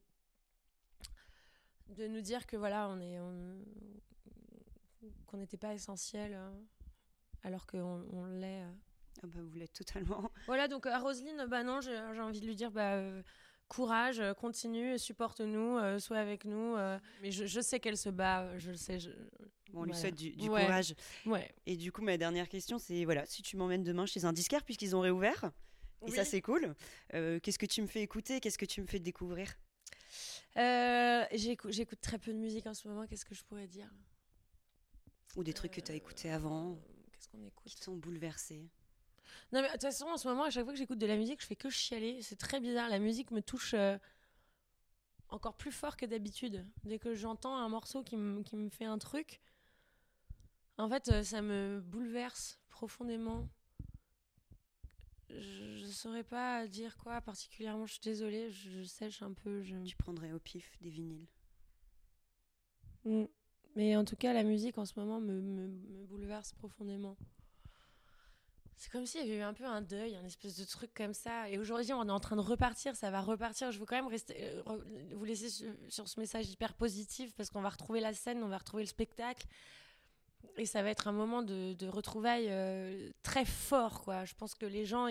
de 1.88 2.06
nous 2.06 2.22
dire 2.22 2.46
que 2.46 2.56
voilà 2.56 2.88
on 2.88 2.98
est 3.00 3.20
on- 3.20 3.62
qu'on 5.26 5.36
n'était 5.36 5.58
pas 5.58 5.74
essentiel 5.74 6.32
euh, 6.34 6.50
alors 7.42 7.66
qu'on 7.66 8.06
on 8.12 8.24
l'est 8.26 8.62
euh. 8.62 8.72
Ah 9.22 9.27
bah, 9.27 9.40
vous 9.42 9.57
l'êtes 9.59 9.72
totalement. 9.72 10.31
voilà 10.46 10.68
donc 10.68 10.87
à 10.87 10.98
Roselyne 10.98 11.46
bah 11.48 11.62
non 11.64 11.81
j'ai 11.81 11.96
envie 12.20 12.40
de 12.40 12.46
lui 12.46 12.57
dire 12.57 12.70
bah 12.70 12.94
euh, 12.94 13.22
courage 13.68 14.20
euh, 14.20 14.35
continue 14.35 14.98
supporte-nous 14.98 15.79
euh, 15.79 15.98
sois 15.98 16.18
avec 16.18 16.44
nous 16.44 16.77
euh. 16.77 16.98
mais 17.22 17.31
je, 17.31 17.46
je 17.46 17.61
sais 17.61 17.79
qu'elle 17.81 17.96
se 17.96 18.09
bat 18.09 18.42
euh, 18.42 18.59
je 18.59 18.70
le 18.70 18.77
sais 18.77 18.98
je... 18.98 19.11
Bon, 19.72 19.81
on 19.81 19.85
lui 19.85 19.92
Voilà. 19.92 20.01
souhaite 20.01 20.14
du, 20.16 20.31
du 20.33 20.48
Ouais. 20.51 20.64
courage. 20.64 20.94
ouais 21.25 21.51
Et 21.64 21.77
du 21.77 21.92
coup, 21.92 22.03
ma 22.03 22.18
dernière 22.18 22.46
question, 22.48 22.79
c'est 22.79 23.05
voilà, 23.07 23.25
si 23.25 23.40
tu 23.42 23.57
m'emmènes 23.57 23.83
demain 23.85 24.05
chez 24.05 24.27
un 24.27 24.33
disquaire, 24.35 24.64
puisqu'ils 24.64 24.94
ont 24.94 25.01
réouvert, 25.01 25.51
et 26.07 26.11
ça 26.11 26.25
c'est 26.27 26.42
cool, 26.42 26.75
euh, 27.14 27.40
qu'est-ce 27.40 27.59
que 27.59 27.64
tu 27.64 27.81
me 27.81 27.87
fais 27.87 28.03
écouter 28.03 28.40
Qu'est-ce 28.40 28.59
que 28.59 28.66
tu 28.66 28.83
me 28.83 28.87
fais 28.87 28.98
découvrir? 28.98 29.55
Euh, 30.59 31.25
j'écoute 31.33 32.01
très 32.03 32.18
peu 32.18 32.33
de 32.35 32.38
musique 32.38 32.66
en 32.66 32.75
ce 32.75 32.87
moment 32.87 33.07
qu'est-ce 33.07 33.25
que 33.25 33.35
je 33.35 33.42
pourrais 33.44 33.66
dire? 33.66 33.88
Ou 35.37 35.42
des 35.44 35.55
trucs 35.55 35.72
que 35.72 35.81
tu 35.81 35.90
as 35.90 35.94
écoutés 35.94 36.31
avant, 36.31 36.72
Euh, 36.72 36.77
qu'est-ce 37.12 37.29
qu'on 37.31 37.42
écoute? 37.42 37.64
Qui 37.64 37.77
t'ont 37.77 37.96
bouleversé 37.96 38.68
Non, 39.53 39.61
mais 39.62 39.68
de 39.68 39.73
toute 39.73 39.83
façon, 39.83 40.07
en 40.07 40.16
ce 40.16 40.29
moment, 40.29 40.45
à 40.45 40.51
chaque 40.51 40.64
fois 40.64 40.73
que 40.73 40.79
j'écoute 40.79 40.99
de 40.99 41.07
la 41.07 41.16
musique, 41.16 41.40
je 41.40 41.47
fais 41.47 41.57
que 41.57 41.71
chialer. 41.71 42.23
C'est 42.23 42.37
très 42.37 42.61
bizarre. 42.61 42.88
La 42.88 42.99
musique 42.99 43.31
me 43.31 43.40
touche 43.40 43.75
euh, 43.75 43.99
encore 45.29 45.57
plus 45.57 45.73
fort 45.73 45.97
que 45.97 46.07
d'habitude. 46.07 46.66
Dès 46.85 46.99
que 46.99 47.14
j'entends 47.14 47.57
un 47.57 47.68
morceau 47.68 48.03
qui 48.03 48.16
me 48.16 48.42
qui 48.42 48.57
me 48.57 48.68
fait 48.68 48.85
un 48.85 48.99
truc, 48.99 49.40
en 50.79 50.88
fait, 50.88 51.09
euh, 51.09 51.23
ça 51.23 51.42
me 51.42 51.81
bouleverse 51.81 52.59
profondément. 52.71 53.49
Je 55.29 55.87
ne 55.87 55.90
saurais 55.90 56.25
pas 56.25 56.66
dire 56.66 56.97
quoi 56.99 57.21
particulièrement. 57.21 57.87
Je 57.87 57.92
suis 57.92 58.03
désolée, 58.03 58.51
je, 58.51 58.71
je 58.71 58.83
sèche 58.83 59.23
un 59.23 59.33
peu. 59.33 59.62
Je... 59.62 59.77
Tu 59.85 59.97
prendrais 59.97 60.33
au 60.33 60.38
pif 60.38 60.77
des 60.81 60.90
vinyles. 60.90 61.27
Mm. 63.05 63.25
Mais 63.75 63.97
en 63.97 64.05
tout 64.05 64.16
cas, 64.16 64.33
la 64.33 64.42
musique 64.42 64.77
en 64.77 64.85
ce 64.85 64.99
moment 64.99 65.21
me, 65.21 65.40
me, 65.40 65.66
me 65.68 66.05
bouleverse 66.05 66.53
profondément. 66.53 67.16
C'est 68.83 68.90
comme 68.90 69.07
s'il 69.07 69.21
y 69.21 69.23
avait 69.23 69.38
eu 69.38 69.42
un 69.42 69.55
peu 69.55 69.64
un 69.64 69.81
deuil, 69.81 70.16
un 70.16 70.25
espèce 70.25 70.57
de 70.57 70.64
truc 70.64 70.92
comme 70.92 71.14
ça. 71.14 71.49
Et 71.49 71.57
aujourd'hui, 71.57 71.92
on 71.92 72.03
est 72.09 72.11
en 72.11 72.18
train 72.18 72.35
de 72.35 72.40
repartir, 72.40 72.97
ça 72.97 73.12
va 73.12 73.21
repartir. 73.21 73.71
Je 73.71 73.79
veux 73.79 73.87
quand 73.87 73.95
même 73.95 74.09
rester, 74.09 74.35
euh, 74.42 74.79
vous 75.12 75.25
laisser 75.25 75.51
sur, 75.88 76.09
ce 76.09 76.18
message 76.18 76.51
hyper 76.51 76.75
positif 76.75 77.33
parce 77.37 77.49
qu'on 77.49 77.61
va 77.61 77.68
retrouver 77.68 78.01
la 78.01 78.12
scène, 78.12 78.42
on 78.42 78.49
va 78.49 78.59
retrouver 78.59 78.83
le 78.83 78.88
spectacle. 78.88 79.47
Et 80.57 80.66
ça 80.66 80.83
va 80.83 80.90
être 80.90 81.07
un 81.07 81.12
moment 81.12 81.42
de, 81.42 81.75
de 81.75 81.87
retrouvailles 81.87 82.49
euh, 82.51 83.12
très 83.23 83.45
fort, 83.45 84.03
quoi. 84.03 84.25
Je 84.25 84.35
pense 84.35 84.57
que 84.57 84.66
les 84.66 84.85
gens, 84.85 85.07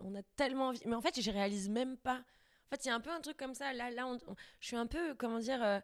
on 0.00 0.14
a 0.16 0.22
tellement 0.34 0.70
envie. 0.70 0.82
Mais 0.84 0.96
en 0.96 1.00
fait, 1.00 1.20
je 1.20 1.30
réalise 1.30 1.68
même 1.68 1.96
pas. 1.96 2.16
En 2.16 2.74
fait, 2.74 2.84
il 2.84 2.88
y 2.88 2.90
a 2.90 2.96
un 2.96 3.00
peu 3.00 3.12
un 3.12 3.20
truc 3.20 3.36
comme 3.36 3.54
ça. 3.54 3.72
Là, 3.74 3.92
là 3.92 4.10
je 4.58 4.66
suis 4.66 4.76
un 4.76 4.88
peu, 4.88 5.14
comment 5.14 5.38
dire, 5.38 5.62
euh, 5.62 5.78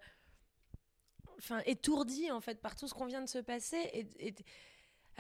enfin, 1.39 1.63
étourdie, 1.65 2.33
en 2.33 2.41
fait, 2.41 2.61
par 2.61 2.75
tout 2.75 2.89
ce 2.89 2.95
qu'on 2.95 3.07
vient 3.07 3.23
de 3.23 3.29
se 3.29 3.39
passer. 3.39 4.09
Et- 4.19 4.35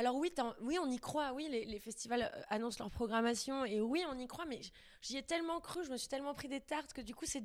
alors 0.00 0.16
oui, 0.16 0.32
oui, 0.62 0.78
on 0.82 0.90
y 0.90 0.98
croit. 0.98 1.32
Oui, 1.34 1.46
les, 1.50 1.64
les 1.66 1.78
festivals 1.78 2.22
euh, 2.22 2.42
annoncent 2.48 2.82
leur 2.82 2.90
programmation. 2.90 3.64
Et 3.66 3.80
oui, 3.80 4.02
on 4.10 4.18
y 4.18 4.26
croit. 4.26 4.46
Mais 4.46 4.60
j'y 5.02 5.16
ai 5.18 5.22
tellement 5.22 5.60
cru, 5.60 5.84
je 5.84 5.90
me 5.90 5.96
suis 5.98 6.08
tellement 6.08 6.32
pris 6.34 6.48
des 6.48 6.60
tartes 6.60 6.92
que 6.94 7.02
du 7.02 7.14
coup, 7.14 7.26
c'est 7.26 7.44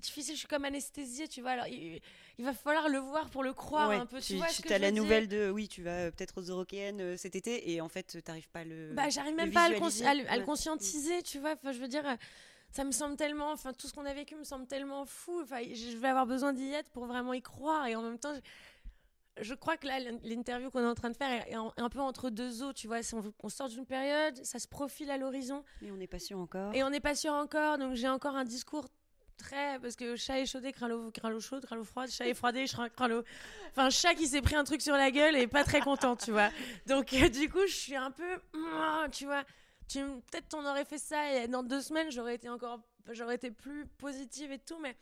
difficile. 0.00 0.34
Je 0.34 0.38
suis 0.40 0.48
comme 0.48 0.64
anesthésiée, 0.64 1.28
tu 1.28 1.42
vois. 1.42 1.50
Alors, 1.50 1.66
il, 1.66 2.00
il 2.38 2.44
va 2.44 2.54
falloir 2.54 2.88
le 2.88 2.98
voir 2.98 3.28
pour 3.28 3.42
le 3.42 3.52
croire 3.52 3.90
Ouais, 3.90 3.96
un 3.96 4.06
peu. 4.06 4.18
Tu, 4.20 4.28
tu 4.28 4.36
vois 4.36 4.46
que 4.46 4.72
as 4.72 4.78
la 4.78 4.90
nouvelle 4.92 5.28
de 5.28 5.50
oui, 5.50 5.68
tu 5.68 5.82
vas 5.82 6.06
euh, 6.06 6.10
peut-être 6.10 6.38
aux 6.40 6.44
Eurokéennes 6.44 7.00
euh, 7.00 7.16
cet 7.18 7.36
été, 7.36 7.70
et 7.70 7.80
en 7.82 7.88
fait, 7.90 8.06
tu 8.06 8.18
n'arrives 8.26 8.48
pas 8.48 8.60
à 8.60 8.64
le. 8.64 8.92
Bah, 8.94 9.10
j'arrive 9.10 9.34
même 9.36 9.52
pas 9.52 9.64
à 9.64 9.68
le, 9.68 9.76
à 9.76 10.14
le- 10.14 10.30
à 10.30 10.34
le 10.36 10.40
Ouais. 10.40 10.44
conscientiser, 10.46 11.22
tu 11.22 11.38
vois. 11.38 11.52
Enfin, 11.52 11.72
je 11.72 11.78
veux 11.80 11.88
dire, 11.88 12.04
ça 12.72 12.84
me 12.84 12.92
semble 12.92 13.16
tellement. 13.16 13.52
Enfin, 13.52 13.72
tout 13.72 13.88
ce 13.88 13.92
qu'on 13.92 14.06
a 14.06 14.14
vécu 14.14 14.36
me 14.36 14.44
semble 14.44 14.66
tellement 14.66 15.04
fou. 15.04 15.40
Enfin, 15.42 15.60
je 15.62 15.74
je 15.90 15.96
vais 15.98 16.08
avoir 16.08 16.26
besoin 16.26 16.52
d'y 16.52 16.72
être 16.72 16.88
pour 16.90 17.04
vraiment 17.06 17.32
y 17.34 17.42
croire. 17.42 17.86
Et 17.88 17.94
en 17.96 18.02
même 18.02 18.18
temps, 18.18 18.32
je, 19.40 19.54
crois 19.54 19.76
que 19.76 19.86
là, 19.86 19.98
l'in- 20.00 20.18
l'interview 20.22 20.70
qu'on 20.70 20.80
est 20.80 20.86
en 20.86 20.94
train 20.94 21.10
de 21.10 21.16
faire 21.16 21.46
est, 21.46 21.54
un, 21.54 21.88
peu 21.88 22.00
entre 22.00 22.30
deux 22.30 22.62
eaux, 22.62 22.72
tu 22.72 22.86
vois. 22.86 22.98
On, 23.12 23.32
on 23.42 23.48
sort 23.48 23.68
d'une 23.68 23.86
période, 23.86 24.44
ça 24.44 24.58
se 24.58 24.68
profile 24.68 25.10
à 25.10 25.16
l'horizon. 25.16 25.64
Mais 25.82 25.90
on 25.90 25.96
n'est 25.96 26.06
pas 26.06 26.18
sûr 26.18 26.38
encore. 26.38 26.74
Et 26.74 26.82
on 26.82 26.90
n'est 26.90 27.00
pas 27.00 27.14
sûr 27.14 27.32
encore. 27.32 27.78
Donc, 27.78 27.94
j'ai 27.94 28.08
encore 28.08 28.36
un 28.36 28.44
discours 28.44 28.86
très. 29.40 29.78
Parce 29.80 29.96
que 29.96 30.16
chat 30.16 30.38
échaudé, 30.38 30.72
craint 30.72 30.88
l'eau 30.88 31.10
craint 31.10 31.30
l'eau 31.30 31.40
chaude, 31.40 31.64
craint 31.64 31.76
l'eau 31.76 31.84
froide. 31.84 32.10
Chat 32.10 32.26
effroidé, 32.26 32.66
craint 32.66 33.08
l'eau. 33.08 33.24
Enfin, 33.70 33.90
chat 33.90 34.14
qui 34.14 34.26
s'est 34.26 34.42
pris 34.42 34.54
un 34.54 34.64
truc 34.64 34.82
sur 34.82 34.94
la 34.94 35.10
gueule 35.10 35.36
et 35.36 35.46
pas 35.46 35.64
très 35.64 35.80
content, 35.80 36.16
tu 36.16 36.30
vois. 36.30 36.50
Donc, 36.86 37.12
euh, 37.12 37.28
du 37.28 37.48
coup, 37.48 37.66
je 37.66 37.74
suis 37.74 37.96
un 37.96 38.10
peu. 38.10 38.38
Tu 39.12 39.24
vois. 39.24 39.44
Tu 39.88 39.98
Peut-être 40.30 40.54
on 40.54 40.64
aurait 40.64 40.84
fait 40.84 40.98
ça 40.98 41.32
et 41.32 41.48
dans 41.48 41.64
deux 41.64 41.80
semaines, 41.80 42.10
j'aurais 42.10 42.36
été 42.36 42.48
encore. 42.48 42.80
J'aurais 43.10 43.34
été 43.34 43.50
plus 43.50 43.86
positive 43.86 44.52
et 44.52 44.58
tout, 44.58 44.78
mais. 44.78 44.96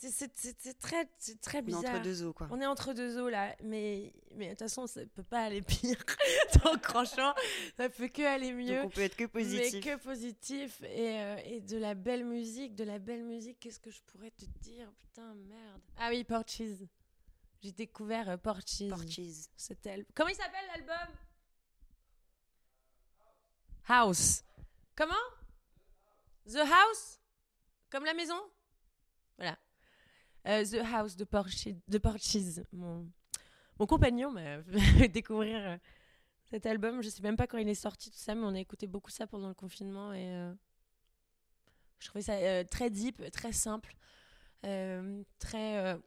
C'est 0.00 0.78
très, 0.78 1.06
très 1.42 1.58
On 1.58 1.60
est 1.60 1.62
bizarre. 1.62 1.94
entre 1.96 2.02
deux 2.02 2.22
eaux, 2.22 2.32
quoi. 2.32 2.46
On 2.52 2.60
est 2.60 2.66
entre 2.66 2.92
deux 2.92 3.18
eaux 3.18 3.28
là, 3.28 3.56
mais 3.64 4.12
mais 4.36 4.44
de 4.46 4.50
toute 4.50 4.60
façon 4.60 4.86
ça 4.86 5.04
peut 5.06 5.24
pas 5.24 5.42
aller 5.42 5.60
pire. 5.60 5.96
Donc 6.64 6.84
franchement, 6.86 7.34
ça 7.76 7.88
peut 7.88 8.06
que 8.06 8.22
aller 8.22 8.52
mieux. 8.52 8.76
Donc 8.76 8.86
on 8.86 8.90
peut 8.90 9.00
être 9.00 9.16
que 9.16 9.24
positif. 9.24 9.72
Mais 9.74 9.80
que 9.80 9.96
positif 9.96 10.80
et, 10.82 11.18
euh, 11.20 11.36
et 11.44 11.60
de 11.62 11.76
la 11.78 11.94
belle 11.96 12.24
musique, 12.24 12.76
de 12.76 12.84
la 12.84 13.00
belle 13.00 13.24
musique. 13.24 13.58
Qu'est-ce 13.58 13.80
que 13.80 13.90
je 13.90 14.00
pourrais 14.02 14.30
te 14.30 14.44
dire? 14.60 14.88
Putain 15.00 15.34
merde. 15.34 15.82
Ah 15.96 16.10
oui, 16.10 16.22
Porches. 16.22 16.62
J'ai 17.60 17.72
découvert 17.72 18.28
euh, 18.30 18.36
Porches. 18.36 18.88
Porches. 18.88 19.20
C'était 19.56 20.06
comment 20.14 20.28
il 20.30 20.36
s'appelle 20.36 20.64
l'album? 20.76 21.14
House. 23.88 24.44
Comment? 24.94 25.14
The 26.46 26.58
House? 26.58 27.18
Comme 27.90 28.04
la 28.04 28.14
maison? 28.14 28.38
Voilà. 29.36 29.58
Euh, 30.46 30.64
The 30.64 30.84
House 30.94 31.16
de 31.16 31.24
Porches. 31.24 31.68
De 31.88 31.98
Porches. 31.98 32.36
Mon, 32.72 33.06
mon 33.78 33.86
compagnon 33.86 34.30
m'a 34.30 34.62
fait 34.98 35.08
découvrir 35.08 35.58
euh, 35.66 35.76
cet 36.50 36.64
album. 36.66 37.02
Je 37.02 37.08
sais 37.08 37.22
même 37.22 37.36
pas 37.36 37.46
quand 37.46 37.58
il 37.58 37.68
est 37.68 37.74
sorti, 37.74 38.10
tout 38.10 38.18
ça, 38.18 38.34
mais 38.34 38.44
on 38.44 38.54
a 38.54 38.60
écouté 38.60 38.86
beaucoup 38.86 39.10
ça 39.10 39.26
pendant 39.26 39.48
le 39.48 39.54
confinement 39.54 40.12
et 40.12 40.26
euh, 40.30 40.52
je 41.98 42.06
trouvais 42.08 42.22
ça 42.22 42.34
euh, 42.34 42.64
très 42.64 42.88
deep, 42.90 43.30
très 43.32 43.52
simple, 43.52 43.94
très 44.62 45.98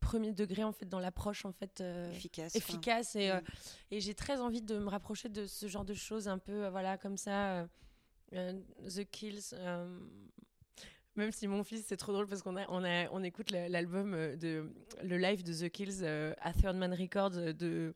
premier 0.00 0.32
degré 0.32 0.62
en 0.64 0.72
fait 0.72 0.86
dans 0.86 0.98
l'approche 1.00 1.44
en 1.46 1.52
fait. 1.52 1.80
euh, 1.80 2.10
Efficace. 2.12 2.54
efficace 2.56 3.16
et, 3.16 3.30
euh, 3.30 3.40
Mm. 3.40 3.44
et 3.92 4.00
j'ai 4.00 4.14
très 4.14 4.38
envie 4.40 4.60
de 4.60 4.78
me 4.78 4.88
rapprocher 4.88 5.28
de 5.30 5.46
ce 5.46 5.66
genre 5.66 5.84
de 5.86 5.94
choses 5.94 6.28
un 6.28 6.36
peu 6.38 6.64
euh, 6.66 6.70
voilà 6.70 6.98
comme 6.98 7.16
ça 7.16 7.66
The 8.32 9.04
Kills 9.10 9.54
même 11.16 11.32
si 11.32 11.46
mon 11.48 11.62
fils 11.64 11.84
c'est 11.86 11.96
trop 11.96 12.12
drôle 12.12 12.26
parce 12.26 12.42
qu'on 12.42 12.56
a 12.56 12.64
on 12.68 12.84
a 12.84 13.08
on 13.12 13.22
écoute 13.22 13.50
la- 13.50 13.68
l'album 13.68 14.14
euh, 14.14 14.36
de 14.36 14.70
le 15.02 15.16
live 15.18 15.42
de 15.42 15.52
The 15.52 15.70
Kills 15.70 15.98
euh, 16.02 16.34
à 16.40 16.52
Third 16.52 16.76
Man 16.76 16.92
Records 16.94 17.36
euh, 17.36 17.52
de 17.52 17.94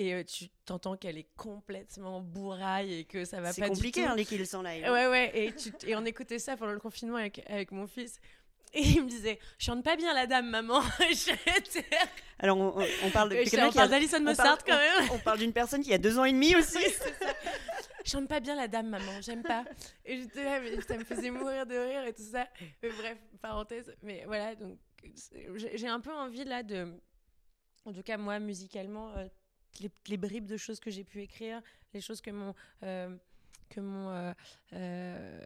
et 0.00 0.24
tu 0.24 0.48
t'entends 0.64 0.96
qu'elle 0.96 1.18
est 1.18 1.26
complètement 1.36 2.20
bourraille 2.20 3.00
et 3.00 3.04
que 3.04 3.24
ça 3.24 3.40
va 3.40 3.52
C'est 3.52 3.62
pas 3.62 3.68
compliqué, 3.68 4.00
du 4.02 4.06
tout. 4.06 4.12
hein, 4.12 4.16
les 4.16 4.24
kills 4.24 4.46
sans 4.46 4.62
live. 4.62 4.84
Ouais, 4.84 5.08
ouais, 5.08 5.30
et, 5.34 5.52
tu- 5.54 5.72
et 5.88 5.96
on 5.96 6.04
écoutait 6.04 6.38
ça 6.38 6.56
pendant 6.56 6.70
le 6.72 6.78
confinement 6.78 7.16
avec, 7.16 7.42
avec 7.48 7.72
mon 7.72 7.88
fils. 7.88 8.20
Et 8.74 8.82
il 8.82 9.02
me 9.02 9.08
disait, 9.08 9.40
chante 9.58 9.82
pas 9.82 9.96
bien 9.96 10.14
la 10.14 10.26
dame, 10.28 10.50
maman. 10.50 10.80
Alors, 12.38 12.58
on, 12.58 13.10
parle 13.10 13.30
de 13.30 13.36
on 13.66 13.72
parle 13.72 13.90
d'Alison 13.90 14.18
on 14.18 14.22
Mossart 14.24 14.58
parle- 14.58 14.58
quand 14.66 14.76
même. 15.00 15.10
On 15.12 15.18
parle 15.18 15.38
d'une 15.38 15.52
personne 15.52 15.82
qui 15.82 15.92
a 15.92 15.98
deux 15.98 16.16
ans 16.18 16.24
et 16.24 16.32
demi 16.32 16.54
aussi. 16.54 16.76
Oui, 16.84 16.92
c'est. 16.96 17.14
Chante 18.08 18.28
pas 18.28 18.40
bien 18.40 18.56
la 18.56 18.68
dame, 18.68 18.88
maman, 18.88 19.20
j'aime 19.20 19.42
pas. 19.42 19.64
Et 20.04 20.16
j'étais 20.22 20.44
là, 20.44 20.60
mais 20.60 20.80
ça 20.80 20.96
me 20.96 21.04
faisait 21.04 21.30
mourir 21.30 21.66
de 21.66 21.76
rire 21.76 22.04
et 22.04 22.12
tout 22.14 22.22
ça. 22.24 22.48
Mais 22.82 22.88
bref, 22.90 23.18
parenthèse. 23.40 23.94
Mais 24.02 24.24
voilà, 24.24 24.54
donc 24.54 24.78
j'ai 25.54 25.88
un 25.88 26.00
peu 26.00 26.12
envie 26.12 26.44
là 26.44 26.62
de. 26.62 26.94
En 27.84 27.92
tout 27.92 28.02
cas, 28.02 28.16
moi, 28.16 28.38
musicalement, 28.38 29.10
euh, 29.16 29.26
les, 29.80 29.90
les 30.08 30.16
bribes 30.16 30.46
de 30.46 30.56
choses 30.56 30.80
que 30.80 30.90
j'ai 30.90 31.04
pu 31.04 31.20
écrire, 31.22 31.60
les 31.92 32.00
choses 32.00 32.20
que 32.20 32.30
mon 32.30 32.54
euh, 32.82 33.14
que 33.68 33.80
mon 33.80 34.32
euh, 34.72 35.40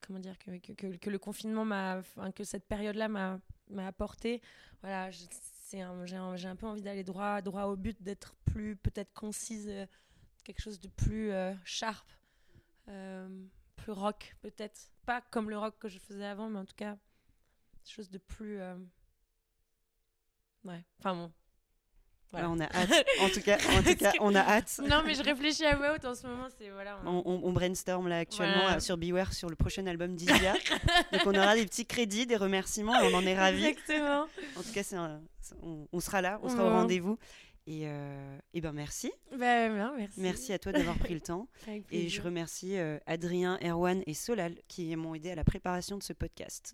comment 0.00 0.18
dire 0.18 0.36
que, 0.38 0.96
que, 0.96 1.10
le 1.10 1.18
confinement 1.18 1.64
m'a 1.64 2.02
que 2.34 2.44
cette 2.44 2.66
période 2.66 2.96
là 2.96 3.08
m'a 3.08 3.40
m'a 3.70 3.86
apporté 3.86 4.42
voilà 4.80 5.10
je- 5.10 5.24
un- 5.78 6.04
j'ai 6.04 6.16
un, 6.16 6.34
un 6.34 6.56
peu 6.56 6.66
envie 6.66 6.82
d'aller 6.82 7.04
droit 7.04 7.40
droit 7.40 7.62
au 7.64 7.76
but 7.76 8.02
d'être 8.02 8.34
plus 8.44 8.76
peut-être 8.76 9.12
concise 9.14 9.70
quelque 10.44 10.60
chose 10.60 10.80
de 10.80 10.88
plus 10.88 11.30
euh, 11.32 11.52
sharp 11.64 12.06
euh, 12.88 13.28
plus 13.76 13.92
rock 13.92 14.34
peut-être 14.42 14.90
pas 15.06 15.20
comme 15.30 15.50
le 15.50 15.58
rock 15.58 15.74
que 15.78 15.88
je 15.88 15.98
faisais 15.98 16.24
avant 16.26 16.48
mais 16.48 16.58
en 16.58 16.64
tout 16.64 16.74
cas 16.76 16.96
quelque 17.84 17.94
chose 17.94 18.10
de 18.10 18.18
plus 18.18 18.60
euh, 18.60 18.76
ouais 20.64 20.84
enfin 21.00 21.14
bon 21.14 21.32
Voilà. 22.30 22.48
Ouais, 22.48 22.56
on 22.56 22.60
a 22.60 22.64
hâte. 22.74 23.06
En 23.20 23.28
tout 23.28 23.40
cas, 23.42 23.58
en 23.76 23.82
tout 23.84 23.94
cas, 23.96 24.12
on 24.20 24.34
a 24.34 24.40
hâte. 24.40 24.80
non 24.88 25.02
mais 25.04 25.14
je 25.14 25.22
réfléchis 25.22 25.64
à 25.66 25.76
voix 25.76 25.94
haute 25.94 26.04
en 26.04 26.14
ce 26.14 26.26
moment 26.26 26.48
c'est 26.58 26.70
voilà 26.70 26.98
on- 27.04 27.22
On, 27.44 27.52
brainstorm 27.52 28.08
là 28.08 28.18
actuellement 28.18 28.62
Voilà. 28.62 28.76
euh, 28.76 28.80
sur 28.80 28.96
Beware 28.96 29.32
sur 29.32 29.48
le 29.50 29.56
prochain 29.56 29.86
album 29.86 30.14
d'Isia. 30.16 30.54
Donc 31.12 31.22
on 31.26 31.34
aura 31.34 31.54
des 31.54 31.66
petits 31.66 31.86
crédits, 31.86 32.26
des 32.26 32.36
remerciements 32.36 32.98
et 33.00 33.12
on 33.12 33.16
en 33.16 33.26
est 33.26 33.36
ravis. 33.38 33.64
exactement 33.66 34.26
En 34.56 34.62
tout 34.62 34.72
cas, 34.72 34.82
un- 34.96 35.20
on, 35.62 35.86
on 35.92 36.00
sera 36.00 36.22
là, 36.22 36.40
on 36.42 36.48
sera 36.48 36.64
au 36.64 36.70
rendez-vous. 36.70 37.18
Et, 37.66 37.82
euh, 37.84 38.38
et 38.54 38.60
ben 38.60 38.72
merci. 38.72 39.12
bah, 39.30 39.68
bien, 39.68 39.92
merci 39.96 40.20
Merci 40.20 40.52
à 40.52 40.58
toi 40.58 40.72
d'avoir 40.72 40.98
pris 40.98 41.14
le 41.14 41.20
temps. 41.20 41.48
Et 41.90 42.08
je 42.08 42.20
remercie 42.20 42.76
euh, 42.76 42.98
Adrien, 43.06 43.58
Erwan 43.62 44.02
et 44.06 44.14
Solal 44.14 44.56
qui 44.68 44.94
m'ont 44.96 45.14
aidé 45.14 45.30
à 45.30 45.34
la 45.36 45.44
préparation 45.44 45.96
de 45.96 46.02
ce 46.02 46.12
podcast. 46.12 46.70